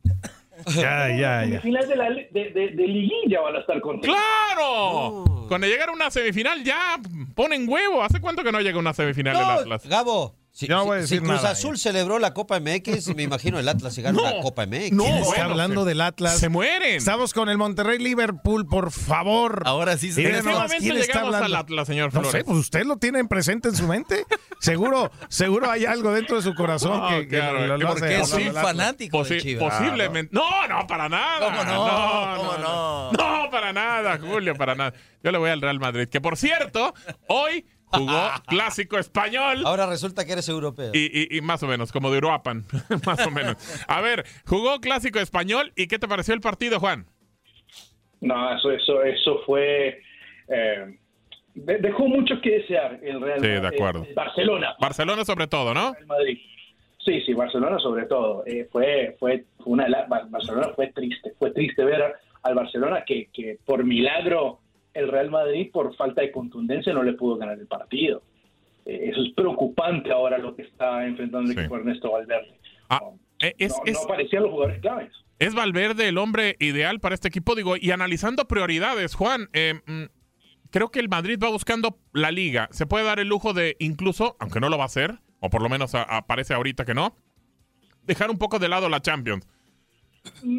Ya, 0.74 1.08
ya, 1.14 1.44
ya. 1.44 1.60
Final 1.60 1.86
de, 1.86 1.96
la, 1.96 2.08
de, 2.08 2.30
de, 2.30 2.50
de 2.70 2.86
liguilla 2.86 3.42
van 3.42 3.56
a 3.56 3.58
estar 3.58 3.78
con 3.82 4.00
¡Claro! 4.00 5.24
Cuando 5.48 5.66
llegara 5.66 5.92
una 5.92 6.10
semifinal 6.10 6.64
ya 6.64 6.96
ponen 7.34 7.68
huevo. 7.68 8.02
¿Hace 8.02 8.20
cuánto 8.20 8.42
que 8.42 8.50
no 8.52 8.60
llega 8.60 8.78
una 8.78 8.94
semifinal 8.94 9.36
el 9.36 9.42
No, 9.42 9.48
Atlas? 9.50 9.86
Gabo, 9.86 10.34
si, 10.58 10.66
Yo 10.68 10.76
no 10.76 10.86
voy 10.86 10.96
a 10.96 11.02
si- 11.02 11.08
si 11.08 11.14
decir 11.16 11.28
Cruz 11.28 11.42
nada, 11.42 11.50
Azul 11.50 11.76
celebró 11.78 12.18
la 12.18 12.32
Copa 12.32 12.58
MX, 12.60 13.14
me 13.14 13.24
imagino 13.24 13.58
el 13.58 13.68
Atlas 13.68 13.92
si 13.94 14.00
gana 14.00 14.16
No, 14.22 14.22
una 14.32 14.40
Copa 14.42 14.64
MX. 14.64 14.92
no. 14.92 15.02
¿Quién 15.04 15.16
está 15.16 15.26
bueno, 15.28 15.44
hablando 15.44 15.82
se- 15.82 15.88
del 15.90 16.00
Atlas? 16.00 16.38
Se 16.38 16.48
mueren. 16.48 16.96
Estamos 16.96 17.34
con 17.34 17.50
el 17.50 17.58
Monterrey 17.58 17.98
Liverpool, 17.98 18.66
por 18.66 18.90
favor. 18.90 19.62
Ahora 19.66 19.98
sí 19.98 20.12
se 20.12 20.22
Díganos, 20.22 20.38
¿En 20.38 20.44
qué 20.46 20.52
momento 20.54 20.76
¿quién 20.78 20.96
está 20.96 21.12
llegamos 21.12 21.34
al 21.34 21.42
hablando? 21.44 21.58
Atlas, 21.58 21.86
señor 21.86 22.06
No 22.14 22.20
Flores? 22.22 22.32
sé, 22.32 22.44
pues 22.44 22.56
usted 22.58 22.84
lo 22.86 22.96
tiene 22.96 23.22
presente 23.26 23.68
en 23.68 23.76
su 23.76 23.86
mente. 23.86 24.24
Seguro, 24.58 25.10
seguro 25.28 25.70
hay 25.70 25.84
algo 25.84 26.10
dentro 26.12 26.36
de 26.36 26.42
su 26.42 26.54
corazón 26.54 26.98
No, 26.98 27.08
que, 27.10 27.28
que 27.28 27.36
claro, 27.36 27.66
lo, 27.66 27.76
lo 27.76 27.88
hace 27.90 28.18
Porque 28.18 28.46
Atlas. 28.48 28.64
fanático 28.64 29.22
de 29.22 29.36
Posi- 29.36 29.42
Chivas. 29.42 29.74
posiblemente. 29.78 30.34
No, 30.34 30.66
no, 30.66 30.86
para 30.86 31.10
nada. 31.10 31.38
¿Cómo 31.50 31.62
no? 31.64 32.36
¿Cómo 32.38 32.58
no? 32.58 33.12
No, 33.12 33.50
para 33.50 33.74
nada, 33.74 34.18
Julio, 34.18 34.54
para 34.56 34.74
nada. 34.74 34.94
Yo 35.22 35.30
le 35.32 35.36
voy 35.36 35.50
al 35.50 35.60
Real 35.60 35.78
Madrid, 35.78 36.08
que 36.08 36.22
por 36.22 36.38
cierto, 36.38 36.94
hoy 37.28 37.66
jugó 37.92 38.20
clásico 38.48 38.98
español. 38.98 39.62
Ahora 39.64 39.86
resulta 39.86 40.24
que 40.24 40.32
eres 40.32 40.48
europeo. 40.48 40.90
Y, 40.94 41.10
y- 41.34 41.38
y 41.38 41.40
más 41.40 41.62
o 41.62 41.66
menos, 41.66 41.92
como 41.92 42.10
de 42.10 42.18
Uruapan, 42.18 42.64
más 43.06 43.26
o 43.26 43.30
menos. 43.30 43.56
A 43.88 44.00
ver, 44.00 44.24
jugó 44.46 44.80
clásico 44.80 45.18
español 45.18 45.72
y 45.76 45.86
¿qué 45.86 45.98
te 45.98 46.08
pareció 46.08 46.34
el 46.34 46.40
partido, 46.40 46.80
Juan? 46.80 47.06
No, 48.20 48.56
eso, 48.56 48.70
eso, 48.72 49.02
eso 49.02 49.40
fue. 49.46 50.00
eh, 50.48 50.98
de- 51.54 51.78
dejó 51.78 52.06
mucho 52.08 52.40
que 52.42 52.58
desear 52.58 52.98
el 53.02 53.20
Real 53.20 53.40
Sí, 53.40 53.46
de 53.48 53.60
Madrid. 53.60 53.76
acuerdo. 53.78 54.02
Eh, 54.04 54.12
Barcelona. 54.14 54.74
Barcelona 54.80 55.24
sobre 55.24 55.46
todo, 55.46 55.72
¿no? 55.74 55.94
Madrid. 56.06 56.38
Sí, 57.04 57.20
sí, 57.24 57.34
Barcelona 57.34 57.78
sobre 57.78 58.06
todo. 58.06 58.42
Eh, 58.46 58.68
fue, 58.72 59.14
fue 59.18 59.44
una 59.64 59.86
Barcelona 60.28 60.70
fue 60.74 60.88
triste, 60.92 61.32
fue 61.38 61.50
triste 61.52 61.84
ver 61.84 62.14
al 62.42 62.54
Barcelona 62.54 63.04
que, 63.06 63.28
que 63.32 63.58
por 63.64 63.84
milagro 63.84 64.60
el 64.96 65.08
Real 65.08 65.30
Madrid 65.30 65.70
por 65.72 65.94
falta 65.96 66.22
de 66.22 66.32
contundencia 66.32 66.92
no 66.92 67.02
le 67.02 67.12
pudo 67.14 67.36
ganar 67.36 67.58
el 67.58 67.66
partido. 67.66 68.22
Eh, 68.84 69.10
eso 69.12 69.22
es 69.22 69.32
preocupante 69.34 70.10
ahora 70.12 70.38
lo 70.38 70.54
que 70.56 70.62
está 70.62 71.04
enfrentando 71.06 71.50
el 71.50 71.54
Sí. 71.54 71.60
equipo 71.60 71.74
de 71.76 71.80
Ernesto 71.82 72.12
Valverde. 72.12 72.58
Ah, 72.88 73.00
No, 73.02 73.18
eh, 73.40 73.54
es, 73.58 73.76
no, 73.76 73.82
es- 73.84 73.94
no 73.94 74.04
aparecían 74.04 74.42
los 74.44 74.52
jugadores 74.52 74.80
claves. 74.80 75.12
¿Es 75.38 75.54
Valverde 75.54 76.08
el 76.08 76.16
hombre 76.18 76.56
ideal 76.60 76.98
para 77.00 77.14
este 77.14 77.28
equipo? 77.28 77.54
Digo, 77.54 77.76
y 77.76 77.90
analizando 77.90 78.46
prioridades, 78.48 79.14
Juan, 79.14 79.48
eh, 79.52 79.74
mm, 79.86 80.04
creo 80.70 80.90
que 80.90 81.00
el 81.00 81.08
Madrid 81.10 81.38
va 81.42 81.50
buscando 81.50 81.98
la 82.12 82.30
liga. 82.30 82.68
Se 82.70 82.86
puede 82.86 83.04
dar 83.04 83.18
el 83.20 83.28
lujo 83.28 83.52
de 83.52 83.76
incluso, 83.78 84.36
aunque 84.40 84.60
no 84.60 84.68
lo 84.70 84.78
va 84.78 84.84
a 84.84 84.86
hacer, 84.86 85.18
o 85.40 85.50
por 85.50 85.60
lo 85.62 85.68
menos 85.68 85.94
a- 85.94 86.02
aparece 86.04 86.54
ahorita 86.54 86.84
que 86.86 86.94
no, 86.94 87.14
dejar 88.04 88.30
un 88.30 88.38
poco 88.38 88.58
de 88.58 88.68
lado 88.68 88.88
la 88.88 89.00
Champions. 89.00 89.46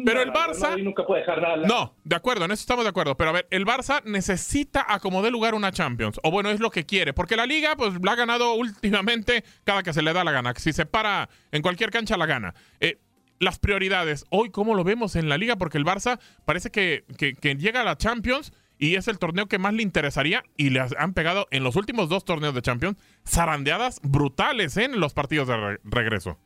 Pero 0.04 0.22
el 0.22 0.32
Barça- 0.32 0.82
nunca 0.82 1.04
puede 1.06 1.20
dejar 1.20 1.40
nada. 1.42 1.56
No, 1.66 1.94
de 2.04 2.16
acuerdo, 2.16 2.44
en 2.44 2.50
eso 2.52 2.60
estamos 2.62 2.84
de 2.84 2.90
acuerdo. 2.90 3.16
Pero 3.16 3.30
a 3.30 3.32
ver, 3.32 3.46
el 3.50 3.64
Barça 3.66 4.02
necesita 4.04 4.84
acomodar 4.88 5.32
lugar 5.32 5.54
una 5.54 5.72
Champions. 5.72 6.18
O 6.22 6.30
bueno, 6.30 6.50
es 6.50 6.60
lo 6.60 6.70
que 6.70 6.84
quiere. 6.86 7.12
Porque 7.12 7.36
la 7.36 7.46
liga, 7.46 7.76
pues 7.76 7.94
la 8.02 8.12
ha 8.12 8.16
ganado 8.16 8.54
últimamente 8.54 9.44
cada 9.64 9.82
que 9.82 9.92
se 9.92 10.02
le 10.02 10.12
da 10.12 10.24
la 10.24 10.32
gana. 10.32 10.52
Si 10.56 10.72
se 10.72 10.86
para 10.86 11.28
en 11.52 11.62
cualquier 11.62 11.90
cancha, 11.90 12.16
la 12.16 12.26
gana. 12.26 12.54
Eh, 12.80 12.98
las 13.40 13.58
prioridades. 13.58 14.24
Hoy, 14.30 14.50
¿cómo 14.50 14.74
lo 14.74 14.82
vemos 14.84 15.14
en 15.16 15.28
la 15.28 15.38
liga? 15.38 15.56
Porque 15.56 15.78
el 15.78 15.84
Barça 15.84 16.18
parece 16.44 16.70
que, 16.70 17.04
que- 17.16 17.34
que 17.34 17.54
llega 17.54 17.82
a 17.82 17.84
la 17.84 17.96
Champions 17.96 18.52
y 18.80 18.94
es 18.96 19.08
el 19.08 19.18
torneo 19.18 19.46
que 19.46 19.58
más 19.58 19.74
le 19.74 19.82
interesaría. 19.82 20.42
Y 20.56 20.70
le 20.70 20.80
han 20.98 21.14
pegado 21.14 21.46
en 21.50 21.62
los 21.64 21.76
últimos 21.76 22.08
dos 22.08 22.24
torneos 22.24 22.54
de 22.54 22.62
Champions 22.62 22.96
zarandeadas 23.26 24.00
brutales 24.02 24.76
¿eh? 24.76 24.84
en 24.84 24.98
los 25.00 25.14
partidos 25.14 25.48
de 25.48 25.56
re- 25.56 25.80
regreso. 25.84 26.38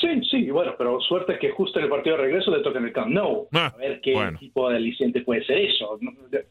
Sí, 0.00 0.08
sí, 0.30 0.50
bueno, 0.50 0.74
pero 0.76 1.00
suerte 1.00 1.38
que 1.38 1.50
justo 1.52 1.78
en 1.78 1.84
el 1.86 1.90
partido 1.90 2.16
de 2.16 2.22
regreso 2.24 2.54
le 2.54 2.62
toca 2.62 2.78
en 2.78 2.84
el 2.84 2.92
Camp 2.92 3.08
Nou. 3.12 3.48
Ah, 3.52 3.72
a 3.74 3.76
ver 3.78 4.00
qué 4.02 4.12
bueno. 4.12 4.38
tipo 4.38 4.68
de 4.68 4.76
aliciente 4.76 5.22
puede 5.22 5.42
ser 5.44 5.58
eso. 5.58 5.98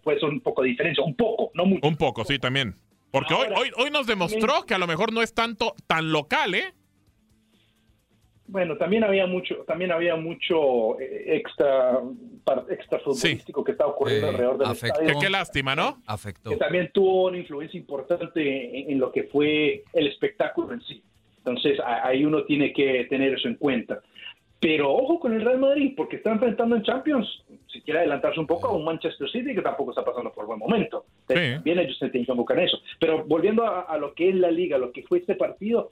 Puede 0.03 0.19
ser 0.19 0.29
un 0.29 0.41
poco 0.41 0.63
de 0.63 0.69
diferencia, 0.69 1.03
un 1.03 1.15
poco, 1.15 1.51
no 1.53 1.65
mucho. 1.65 1.87
Un 1.87 1.95
poco, 1.95 2.23
sí, 2.25 2.39
también. 2.39 2.73
Porque 3.11 3.33
hoy, 3.35 3.43
Ahora, 3.45 3.59
hoy, 3.59 3.71
hoy 3.77 3.91
nos 3.91 4.07
demostró 4.07 4.63
que 4.65 4.73
a 4.73 4.77
lo 4.79 4.87
mejor 4.87 5.13
no 5.13 5.21
es 5.21 5.33
tanto 5.33 5.75
tan 5.87 6.11
local, 6.11 6.55
¿eh? 6.55 6.73
Bueno, 8.47 8.77
también 8.77 9.03
había 9.03 9.25
mucho, 9.25 9.57
también 9.67 9.91
había 9.91 10.15
mucho 10.15 10.99
eh, 10.99 11.35
extra, 11.37 11.99
extra 12.69 12.99
futbolístico 12.99 13.63
que 13.63 13.71
estaba 13.71 13.89
ocurriendo 13.91 14.27
Eh, 14.27 14.29
alrededor 14.29 14.57
del 14.59 14.67
afectó. 14.67 14.99
Qué, 14.99 15.05
estadio. 15.05 15.19
qué 15.21 15.29
lástima, 15.31 15.75
¿no? 15.75 16.01
Afectó. 16.05 16.49
que 16.51 16.57
también 16.57 16.91
tuvo 16.93 17.25
una 17.27 17.37
influencia 17.39 17.79
importante 17.79 18.79
en, 18.81 18.91
en 18.91 18.99
lo 18.99 19.11
que 19.11 19.23
fue 19.23 19.83
el 19.93 20.07
espectáculo 20.07 20.73
en 20.73 20.81
sí. 20.81 21.01
Entonces, 21.45 21.79
ahí 21.85 22.25
uno 22.25 22.43
tiene 22.43 22.73
que 22.73 23.05
tener 23.05 23.33
eso 23.33 23.47
en 23.47 23.55
cuenta. 23.55 24.01
Pero 24.59 24.91
ojo 24.91 25.19
con 25.19 25.33
el 25.33 25.41
Real 25.41 25.59
Madrid, 25.59 25.93
porque 25.95 26.15
está 26.15 26.31
enfrentando 26.31 26.75
en 26.75 26.81
Champions, 26.81 27.27
si 27.67 27.81
quiere 27.81 27.99
adelantarse 27.99 28.39
un 28.39 28.47
poco 28.47 28.67
a 28.67 28.73
un 28.73 28.83
Manchester 28.83 29.29
City 29.29 29.53
que 29.53 29.61
tampoco 29.61 29.91
está 29.91 30.03
pasando 30.03 30.31
por 30.31 30.47
buen 30.47 30.57
momento. 30.57 31.05
Bien 31.27 31.77
ellos 31.77 31.97
se 31.99 32.09
tienen 32.09 32.45
que 32.45 32.63
eso. 32.63 32.79
Pero 32.99 33.23
volviendo 33.25 33.63
a, 33.63 33.81
a, 33.81 33.97
lo 33.97 34.15
que 34.15 34.29
es 34.29 34.35
la 34.35 34.49
liga, 34.49 34.79
lo 34.79 34.91
que 34.91 35.03
fue 35.03 35.19
este 35.19 35.35
partido, 35.35 35.91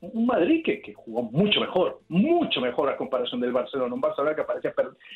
un 0.00 0.26
Madrid 0.26 0.62
que, 0.64 0.80
que, 0.80 0.94
jugó 0.94 1.22
mucho 1.24 1.60
mejor, 1.60 2.00
mucho 2.08 2.60
mejor 2.60 2.88
a 2.88 2.96
comparación 2.96 3.40
del 3.40 3.52
Barcelona. 3.52 3.94
Un 3.94 4.00
Barcelona 4.00 4.36
que 4.36 4.44
parecía, 4.44 4.72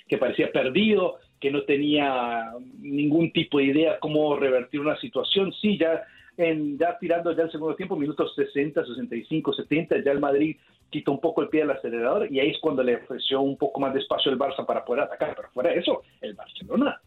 que 0.08 0.18
parecía 0.18 0.52
perdido, 0.52 1.16
que 1.40 1.50
no 1.50 1.62
tenía 1.62 2.52
ningún 2.80 3.32
tipo 3.32 3.58
de 3.58 3.64
idea 3.64 3.98
cómo 4.00 4.36
revertir 4.36 4.80
una 4.80 4.98
situación. 4.98 5.52
Sí, 5.60 5.78
ya, 5.78 6.02
en, 6.36 6.78
ya 6.78 6.98
tirando 6.98 7.36
ya 7.36 7.44
el 7.44 7.52
segundo 7.52 7.76
tiempo, 7.76 7.96
minutos 7.96 8.32
60, 8.34 8.84
65, 8.84 9.52
70, 9.52 10.04
ya 10.04 10.12
el 10.12 10.20
Madrid 10.20 10.56
quitó 10.90 11.12
un 11.12 11.20
poco 11.20 11.42
el 11.42 11.48
pie 11.48 11.60
del 11.60 11.70
acelerador 11.70 12.30
y 12.30 12.40
ahí 12.40 12.50
es 12.50 12.58
cuando 12.60 12.82
le 12.82 12.96
ofreció 12.96 13.40
un 13.40 13.56
poco 13.56 13.80
más 13.80 13.94
de 13.94 14.00
espacio 14.00 14.30
el 14.30 14.38
Barça 14.38 14.64
para 14.66 14.84
poder 14.84 15.04
atacar. 15.04 15.34
Pero 15.34 15.48
fuera 15.52 15.70
de 15.70 15.78
eso, 15.78 16.02
el 16.20 16.34
Barcelona 16.34 17.00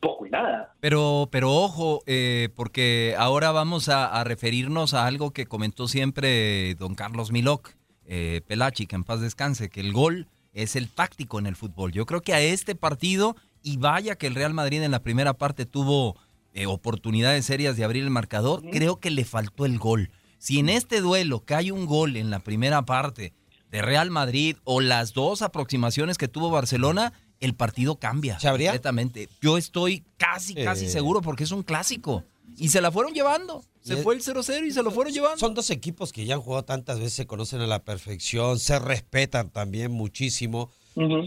poco 0.00 0.26
y 0.26 0.30
nada. 0.30 0.74
Pero, 0.80 1.28
pero 1.30 1.52
ojo, 1.52 2.02
eh, 2.06 2.48
porque 2.54 3.14
ahora 3.18 3.50
vamos 3.50 3.88
a, 3.88 4.22
referirnos 4.24 4.94
a 4.94 5.06
algo 5.06 5.32
que 5.32 5.46
comentó 5.46 5.88
siempre 5.88 6.74
don 6.74 6.94
Carlos 6.94 7.32
Milok, 7.32 7.70
eh, 8.06 8.40
Pelachi, 8.46 8.86
que 8.86 8.96
en 8.96 9.04
paz 9.04 9.20
descanse, 9.20 9.68
que 9.68 9.80
el 9.80 9.92
gol 9.92 10.28
es 10.52 10.76
el 10.76 10.88
táctico 10.90 11.38
en 11.38 11.46
el 11.46 11.56
fútbol. 11.56 11.92
Yo 11.92 12.06
creo 12.06 12.22
que 12.22 12.34
a 12.34 12.40
este 12.40 12.74
partido, 12.74 13.36
y 13.62 13.76
vaya 13.78 14.16
que 14.16 14.26
el 14.26 14.34
Real 14.34 14.54
Madrid 14.54 14.82
en 14.82 14.90
la 14.90 15.02
primera 15.02 15.34
parte 15.34 15.66
tuvo 15.66 16.16
eh, 16.56 16.66
oportunidades 16.66 17.44
serias 17.44 17.76
de 17.76 17.84
abrir 17.84 18.02
el 18.02 18.10
marcador, 18.10 18.62
creo 18.70 18.98
que 18.98 19.10
le 19.10 19.24
faltó 19.24 19.66
el 19.66 19.78
gol. 19.78 20.10
Si 20.38 20.58
en 20.58 20.70
este 20.70 21.02
duelo 21.02 21.44
hay 21.48 21.70
un 21.70 21.84
gol 21.84 22.16
en 22.16 22.30
la 22.30 22.40
primera 22.40 22.86
parte 22.86 23.34
de 23.70 23.82
Real 23.82 24.10
Madrid 24.10 24.56
o 24.64 24.80
las 24.80 25.12
dos 25.12 25.42
aproximaciones 25.42 26.16
que 26.16 26.28
tuvo 26.28 26.50
Barcelona, 26.50 27.12
el 27.40 27.54
partido 27.54 27.96
cambia 27.96 28.40
¿Se 28.40 28.48
completamente. 28.48 29.28
Yo 29.42 29.58
estoy 29.58 30.02
casi, 30.16 30.54
casi 30.54 30.88
seguro 30.88 31.20
porque 31.20 31.44
es 31.44 31.50
un 31.50 31.62
clásico. 31.62 32.24
Y 32.56 32.70
se 32.70 32.80
la 32.80 32.90
fueron 32.90 33.12
llevando. 33.12 33.62
Se 33.82 33.98
fue 33.98 34.14
el 34.14 34.22
0-0 34.22 34.66
y 34.66 34.72
se 34.72 34.82
lo 34.82 34.90
fueron 34.90 35.12
llevando. 35.12 35.36
Son 35.36 35.52
dos 35.52 35.68
equipos 35.68 36.10
que 36.10 36.24
ya 36.24 36.36
han 36.36 36.40
jugado 36.40 36.64
tantas 36.64 36.98
veces, 36.98 37.12
se 37.12 37.26
conocen 37.26 37.60
a 37.60 37.66
la 37.66 37.84
perfección, 37.84 38.58
se 38.58 38.78
respetan 38.78 39.50
también 39.50 39.92
muchísimo. 39.92 40.70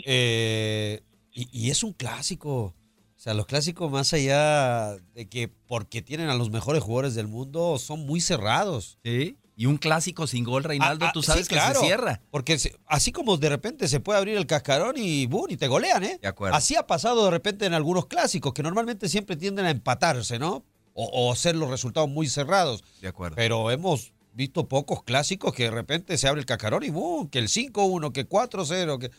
Eh, 0.05 1.03
y, 1.31 1.69
es 1.69 1.83
un 1.83 1.93
clásico. 1.93 2.73
O 3.19 3.21
sea, 3.21 3.33
los 3.33 3.47
clásicos, 3.47 3.91
más 3.91 4.13
allá 4.13 4.95
de 5.13 5.27
que 5.27 5.49
porque 5.49 6.01
tienen 6.01 6.29
a 6.29 6.35
los 6.35 6.51
mejores 6.51 6.81
jugadores 6.81 7.15
del 7.15 7.27
mundo, 7.27 7.77
son 7.77 8.05
muy 8.05 8.21
cerrados. 8.21 8.97
Sí. 9.03 9.35
Y 9.57 9.65
un 9.65 9.75
clásico 9.75 10.25
sin 10.25 10.45
gol, 10.45 10.63
Reinaldo, 10.63 11.03
ah, 11.03 11.09
ah, 11.09 11.11
tú 11.11 11.21
sabes 11.21 11.49
que 11.49 11.59
se 11.59 11.75
cierra. 11.81 12.21
Porque 12.31 12.57
así 12.85 13.11
como 13.11 13.35
de 13.35 13.49
repente 13.49 13.89
se 13.89 13.99
puede 13.99 14.19
abrir 14.19 14.37
el 14.37 14.47
cascarón 14.47 14.95
y 14.95 15.25
¡bum! 15.25 15.47
y 15.49 15.57
te 15.57 15.67
golean, 15.67 16.01
¿eh? 16.05 16.17
De 16.21 16.29
acuerdo. 16.29 16.55
Así 16.55 16.77
ha 16.77 16.87
pasado 16.87 17.25
de 17.25 17.31
repente 17.31 17.65
en 17.65 17.73
algunos 17.73 18.05
clásicos 18.05 18.53
que 18.53 18.63
normalmente 18.63 19.09
siempre 19.09 19.35
tienden 19.35 19.65
a 19.65 19.71
empatarse, 19.71 20.39
¿no? 20.39 20.63
O, 20.93 21.35
ser 21.35 21.57
los 21.57 21.69
resultados 21.69 22.09
muy 22.09 22.29
cerrados. 22.29 22.85
De 23.01 23.09
acuerdo. 23.09 23.35
Pero 23.35 23.69
hemos 23.69 24.13
visto 24.31 24.69
pocos 24.69 25.03
clásicos 25.03 25.53
que 25.53 25.63
de 25.63 25.71
repente 25.71 26.17
se 26.17 26.29
abre 26.29 26.39
el 26.39 26.45
cascarón 26.45 26.83
y 26.83 26.89
¡bum! 26.89 27.27
que 27.27 27.39
el 27.39 27.49
5-1, 27.49 28.13
que 28.13 28.29
4-0, 28.29 28.97
que 28.97 29.11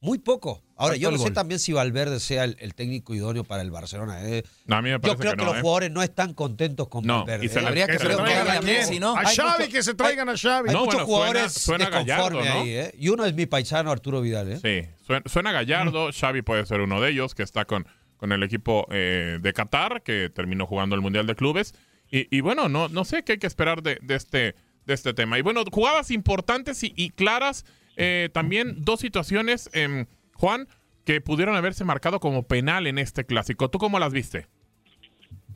muy 0.00 0.18
poco. 0.18 0.62
Ahora, 0.76 0.96
yo 0.96 1.10
no 1.10 1.16
sé 1.16 1.30
también 1.30 1.58
si 1.58 1.72
Valverde 1.72 2.20
sea 2.20 2.44
el, 2.44 2.74
técnico 2.74 3.14
idóneo 3.14 3.44
para 3.44 3.62
el 3.62 3.70
Barcelona. 3.70 4.28
¿eh? 4.28 4.44
No, 4.66 4.76
a 4.76 4.82
mí 4.82 4.90
me 4.90 5.00
parece 5.00 5.16
yo 5.16 5.20
creo 5.20 5.36
que, 5.36 5.44
los 5.44 5.56
¿eh? 5.56 5.60
jugadores 5.62 5.90
no 5.90 6.02
están 6.02 6.34
contentos 6.34 6.88
con 6.88 7.06
Valverde. 7.06 7.46
Y 7.46 7.58
Habría 7.58 7.86
que, 7.86 7.98
preguntarle 7.98 8.50
a 8.50 8.60
Messi, 8.60 9.00
¿no? 9.00 9.16
A 9.16 9.24
Xavi, 9.24 9.68
que 9.68 9.82
se 9.82 9.94
traigan 9.94 10.28
a 10.28 10.36
Xavi. 10.36 10.68
Hay 10.68 10.76
muchos 10.76 11.02
jugadores 11.02 11.52
suena, 11.52 11.88
Gallardo, 11.88 12.40
ahí, 12.40 12.70
¿eh? 12.70 12.94
Y 12.98 13.08
uno 13.08 13.24
es 13.24 13.34
mi 13.34 13.46
paisano 13.46 13.90
Arturo 13.90 14.20
Vidal, 14.20 14.52
¿eh? 14.52 14.60
Sí, 14.62 15.18
suena, 15.26 15.52
Gallardo. 15.52 16.10
Xavi 16.12 16.42
puede 16.42 16.66
ser 16.66 16.80
uno 16.80 17.00
de 17.00 17.10
ellos, 17.10 17.34
que 17.34 17.42
está 17.42 17.64
con, 17.64 17.86
con 18.18 18.32
el 18.32 18.42
equipo 18.42 18.86
eh, 18.90 19.38
de 19.40 19.52
Qatar, 19.54 20.02
que 20.02 20.28
terminó 20.28 20.66
jugando 20.66 20.94
el 20.94 21.00
Mundial 21.00 21.26
de 21.26 21.34
Clubes. 21.34 21.74
Y, 22.08 22.40
bueno, 22.40 22.68
no, 22.68 22.88
no 22.88 23.04
sé 23.04 23.24
qué 23.24 23.32
hay 23.32 23.38
que 23.38 23.48
esperar 23.48 23.82
de, 23.82 23.98
de, 24.00 24.14
este, 24.14 24.54
de 24.84 24.94
este 24.94 25.12
tema. 25.12 25.38
Y 25.38 25.42
bueno, 25.42 25.64
jugadas 25.72 26.10
importantes 26.10 26.82
y, 26.84 26.92
y 26.94 27.10
claras. 27.10 27.64
Eh, 27.96 28.28
también 28.32 28.82
dos 28.84 29.00
situaciones... 29.00 29.70
en 29.74 30.08
Juan, 30.36 30.68
que 31.04 31.20
pudieron 31.20 31.54
haberse 31.56 31.84
marcado 31.84 32.20
como 32.20 32.46
penal 32.46 32.86
en 32.86 32.98
este 32.98 33.24
clásico. 33.24 33.70
¿Tú 33.70 33.78
cómo 33.78 33.98
las 33.98 34.12
viste? 34.12 34.46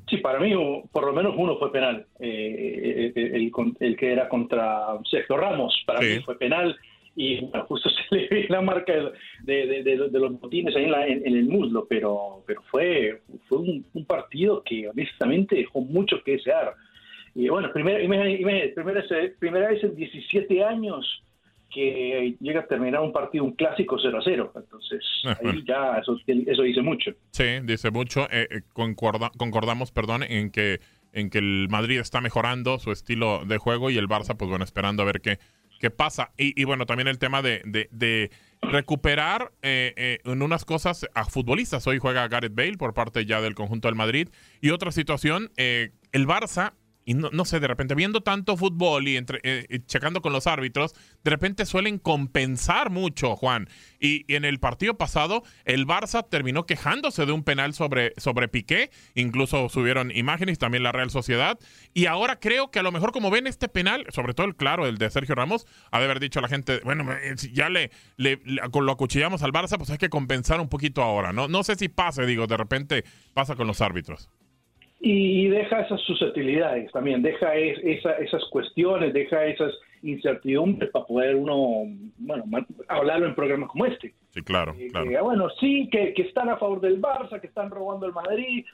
Sí, 0.08 0.16
para 0.18 0.40
mí 0.40 0.52
por 0.90 1.04
lo 1.04 1.12
menos 1.12 1.34
uno 1.36 1.58
fue 1.58 1.72
penal. 1.72 2.06
Eh, 2.18 3.12
el, 3.14 3.52
el, 3.80 3.96
que 3.96 4.12
era 4.12 4.28
contra 4.28 4.86
Sergio 5.08 5.36
Ramos, 5.36 5.74
para 5.86 6.00
mí 6.00 6.20
fue 6.24 6.38
penal. 6.38 6.76
Y 7.16 7.40
justo 7.66 7.90
se 8.08 8.16
le 8.16 8.28
ve 8.28 8.46
la 8.48 8.60
marca 8.60 8.92
de, 9.42 9.82
de, 9.82 9.96
los 9.96 10.40
botines 10.40 10.74
ahí 10.74 10.84
en, 10.84 11.36
el 11.36 11.44
muslo, 11.44 11.86
pero, 11.88 12.42
pero 12.46 12.62
fue, 12.70 13.20
fue 13.48 13.58
un, 13.58 13.84
partido 14.06 14.62
que 14.62 14.88
honestamente 14.88 15.56
dejó 15.56 15.80
mucho 15.80 16.22
que 16.24 16.32
desear. 16.32 16.74
Y 17.34 17.48
bueno, 17.48 17.72
primera, 17.72 17.98
primera, 17.98 19.02
primera 19.38 19.68
vez 19.68 19.84
en 19.84 19.94
17 19.94 20.64
años 20.64 21.22
que 21.70 22.36
llega 22.40 22.60
a 22.60 22.66
terminar 22.66 23.00
un 23.00 23.12
partido, 23.12 23.44
un 23.44 23.52
clásico 23.52 23.96
0 24.00 24.18
a 24.18 24.22
0. 24.22 24.52
Entonces, 24.56 25.04
ahí 25.44 25.64
ya 25.66 25.98
eso, 25.98 26.16
dice 26.62 26.82
mucho. 26.82 27.12
Sí, 27.30 27.44
dice 27.62 27.90
mucho. 27.90 28.24
Eh, 28.30 28.48
eh 28.50 28.60
concordamos, 28.74 29.92
perdón, 29.92 30.24
en 30.24 30.50
que 30.50 30.80
en 31.12 31.28
que 31.28 31.38
el 31.38 31.66
Madrid 31.68 31.98
está 31.98 32.20
mejorando 32.20 32.78
su 32.78 32.92
estilo 32.92 33.44
de 33.44 33.58
juego 33.58 33.90
y 33.90 33.98
el 33.98 34.06
Barça, 34.06 34.36
pues 34.36 34.48
bueno, 34.48 34.64
esperando 34.64 35.02
a 35.02 35.06
ver 35.06 35.20
qué, 35.20 35.40
qué 35.80 35.90
pasa. 35.90 36.30
Y, 36.36 36.62
bueno, 36.62 36.86
también 36.86 37.08
el 37.08 37.18
tema 37.18 37.42
de, 37.42 37.62
de, 37.90 38.30
recuperar 38.62 39.50
eh, 39.62 39.92
eh, 39.96 40.18
en 40.24 40.42
unas 40.42 40.64
cosas 40.64 41.06
a 41.14 41.24
futbolistas. 41.24 41.84
Hoy 41.88 41.98
juega 41.98 42.28
Gareth 42.28 42.54
Bale 42.54 42.76
por 42.76 42.94
parte 42.94 43.26
ya 43.26 43.40
del 43.40 43.56
conjunto 43.56 43.88
del 43.88 43.96
Madrid. 43.96 44.28
Y 44.60 44.70
otra 44.70 44.92
situación, 44.92 45.50
el 45.56 46.26
Barça 46.28 46.74
y 47.10 47.14
no, 47.14 47.44
sé, 47.44 47.58
de 47.58 47.66
repente 47.66 47.96
viendo 47.96 48.20
tanto 48.20 48.56
fútbol 48.56 49.08
y 49.08 49.16
entre, 49.16 49.40
eh, 49.42 49.80
checando 49.86 50.22
con 50.22 50.32
los 50.32 50.46
árbitros, 50.46 50.94
de 51.24 51.30
repente 51.32 51.66
suelen 51.66 51.98
compensar 51.98 52.90
mucho, 52.90 53.34
Juan. 53.34 53.68
Y, 53.98 54.32
en 54.32 54.44
el 54.44 54.60
partido 54.60 54.96
pasado, 54.96 55.42
el 55.64 55.88
Barça 55.88 56.24
terminó 56.30 56.66
quejándose 56.66 57.26
de 57.26 57.32
un 57.32 57.42
penal 57.42 57.74
sobre, 57.74 58.12
sobre 58.16 58.46
Piqué, 58.46 58.92
incluso 59.16 59.68
subieron 59.68 60.12
imágenes, 60.12 60.60
también 60.60 60.84
la 60.84 60.92
Real 60.92 61.10
Sociedad. 61.10 61.58
Y 61.94 62.06
ahora 62.06 62.38
creo 62.38 62.70
que 62.70 62.78
a 62.78 62.84
lo 62.84 62.92
mejor 62.92 63.10
como 63.10 63.28
ven 63.28 63.48
este 63.48 63.66
penal, 63.66 64.06
sobre 64.10 64.32
todo 64.32 64.46
el 64.46 64.54
claro, 64.54 64.86
el 64.86 64.96
de 64.96 65.10
Sergio 65.10 65.34
Ramos, 65.34 65.66
ha 65.90 65.98
de 65.98 66.04
haber 66.04 66.20
dicho 66.20 66.38
a 66.38 66.42
la 66.42 66.48
gente, 66.48 66.78
bueno, 66.84 67.12
eh, 67.12 67.34
ya 67.52 67.70
le, 67.70 67.90
le, 68.18 68.40
lo 68.44 68.92
acuchillamos 68.92 69.42
al 69.42 69.50
Barça, 69.50 69.78
pues 69.78 69.90
hay 69.90 69.98
que 69.98 70.10
compensar 70.10 70.60
un 70.60 70.68
poquito 70.68 71.02
ahora, 71.02 71.32
¿no? 71.32 71.48
No 71.48 71.64
sé 71.64 71.74
si 71.74 71.88
pase, 71.88 72.24
digo, 72.24 72.46
de 72.46 72.56
repente 72.56 73.04
pasa 73.34 73.56
con 73.56 73.66
los 73.66 73.80
árbitros 73.80 74.30
y 75.02 75.48
deja 75.48 75.80
esas 75.80 76.00
susceptibilidades 76.02 76.92
también, 76.92 77.22
deja 77.22 77.54
esas 77.54 78.44
cuestiones, 78.50 79.14
deja 79.14 79.46
esas 79.46 79.72
incertidumbres 80.02 80.90
para 80.90 81.06
poder 81.06 81.36
uno, 81.36 81.84
bueno, 82.18 82.44
hablarlo 82.86 83.26
en 83.26 83.34
programas 83.34 83.70
como 83.70 83.86
este. 83.86 84.12
Sí, 84.28 84.42
claro, 84.42 84.74
eh, 84.78 84.88
claro. 84.92 85.24
bueno, 85.24 85.48
sí, 85.58 85.88
que, 85.90 86.12
están 86.16 86.50
a 86.50 86.58
favor 86.58 86.82
del 86.82 87.00
Barça, 87.00 87.40
que 87.40 87.46
están 87.46 87.70
robando 87.70 88.06
el 88.06 88.12
Madrid, 88.12 88.66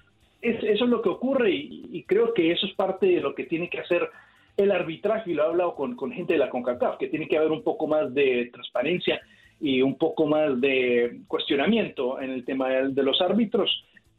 es, 0.43 0.57
eso 0.65 0.85
es 0.85 0.91
lo 0.91 1.01
que 1.01 1.11
ocurre 1.11 1.53
y, 1.53 2.05
creo 2.09 2.35
que 2.35 2.51
eso 2.51 2.67
es 2.67 2.75
parte 2.75 3.07
de 3.07 3.21
lo 3.21 3.35
que 3.35 3.45
tiene 3.45 3.71
que 3.71 3.79
hacer 3.79 4.09
el 4.57 4.73
arbitraje, 4.73 5.31
y 5.31 5.35
lo 5.35 5.45
he 5.45 5.47
hablado 5.47 5.75
con, 5.77 5.95
con 5.95 6.11
gente 6.11 6.33
de 6.33 6.41
la 6.41 6.51
CONCACAF, 6.51 6.97
que 6.99 7.09
tiene 7.09 7.29
que 7.29 7.39
haber 7.39 7.53
un 7.53 7.63
poco 7.63 7.87
más 7.87 8.13
de 8.13 8.51
transparencia 8.53 9.21
y 9.61 9.81
un 9.81 9.97
poco 9.97 10.27
más 10.27 10.61
de 10.61 11.21
cuestionamiento 11.29 12.21
en 12.21 12.31
el 12.33 12.45
tema 12.45 12.69
de 12.69 13.03
los 13.03 13.21
árbitros 13.21 13.71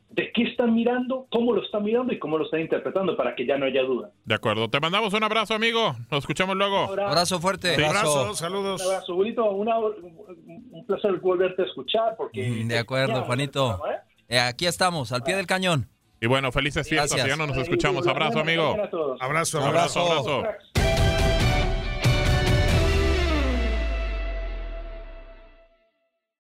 de 0.10 0.32
qué 0.32 0.44
están 0.44 0.74
mirando, 0.74 1.28
cómo 1.30 1.54
lo 1.54 1.64
están 1.64 1.84
mirando 1.84 2.14
y 2.14 2.20
cómo 2.20 2.38
lo 2.38 2.46
están 2.46 2.62
interpretando 2.62 3.16
para 3.16 3.36
que 3.36 3.46
ya 3.46 3.58
no 3.58 3.66
haya 3.66 3.84
duda. 3.84 4.12
De 4.26 4.36
acuerdo, 4.36 4.70
te 4.70 4.80
mandamos 4.80 5.14
un 5.14 5.24
abrazo, 5.24 5.54
amigo. 5.54 5.96
Nos 6.10 6.20
escuchamos 6.20 6.56
luego. 6.56 6.92
Un 6.92 7.00
abrazo, 7.00 7.40
fuerte. 7.40 7.76
Un 7.78 7.84
abrazo, 7.84 8.34
saludos. 8.34 8.82
Un 8.82 8.92
abrazo, 8.92 9.14
bonito. 9.16 9.52
un 9.52 10.86
placer 10.86 11.14
volverte 11.20 11.64
a 11.64 11.66
escuchar. 11.66 12.16
porque 12.18 12.50
mm, 12.50 12.68
De 12.68 12.78
acuerdo, 12.80 13.24
Juanito. 13.24 13.82
¿eh? 13.90 13.98
Eh, 14.30 14.40
aquí 14.40 14.66
estamos, 14.66 15.12
al 15.12 15.24
pie 15.24 15.36
del 15.36 15.48
cañón. 15.48 15.90
Y 16.20 16.28
bueno, 16.28 16.52
felices 16.52 16.88
fiestas. 16.88 17.26
Ya 17.26 17.36
no 17.36 17.46
nos 17.46 17.58
escuchamos. 17.58 18.08
Abrazo, 18.08 18.40
amigo. 18.40 18.76
Abrazo, 19.20 19.60
abrazo. 19.62 20.00
abrazo. 20.00 20.44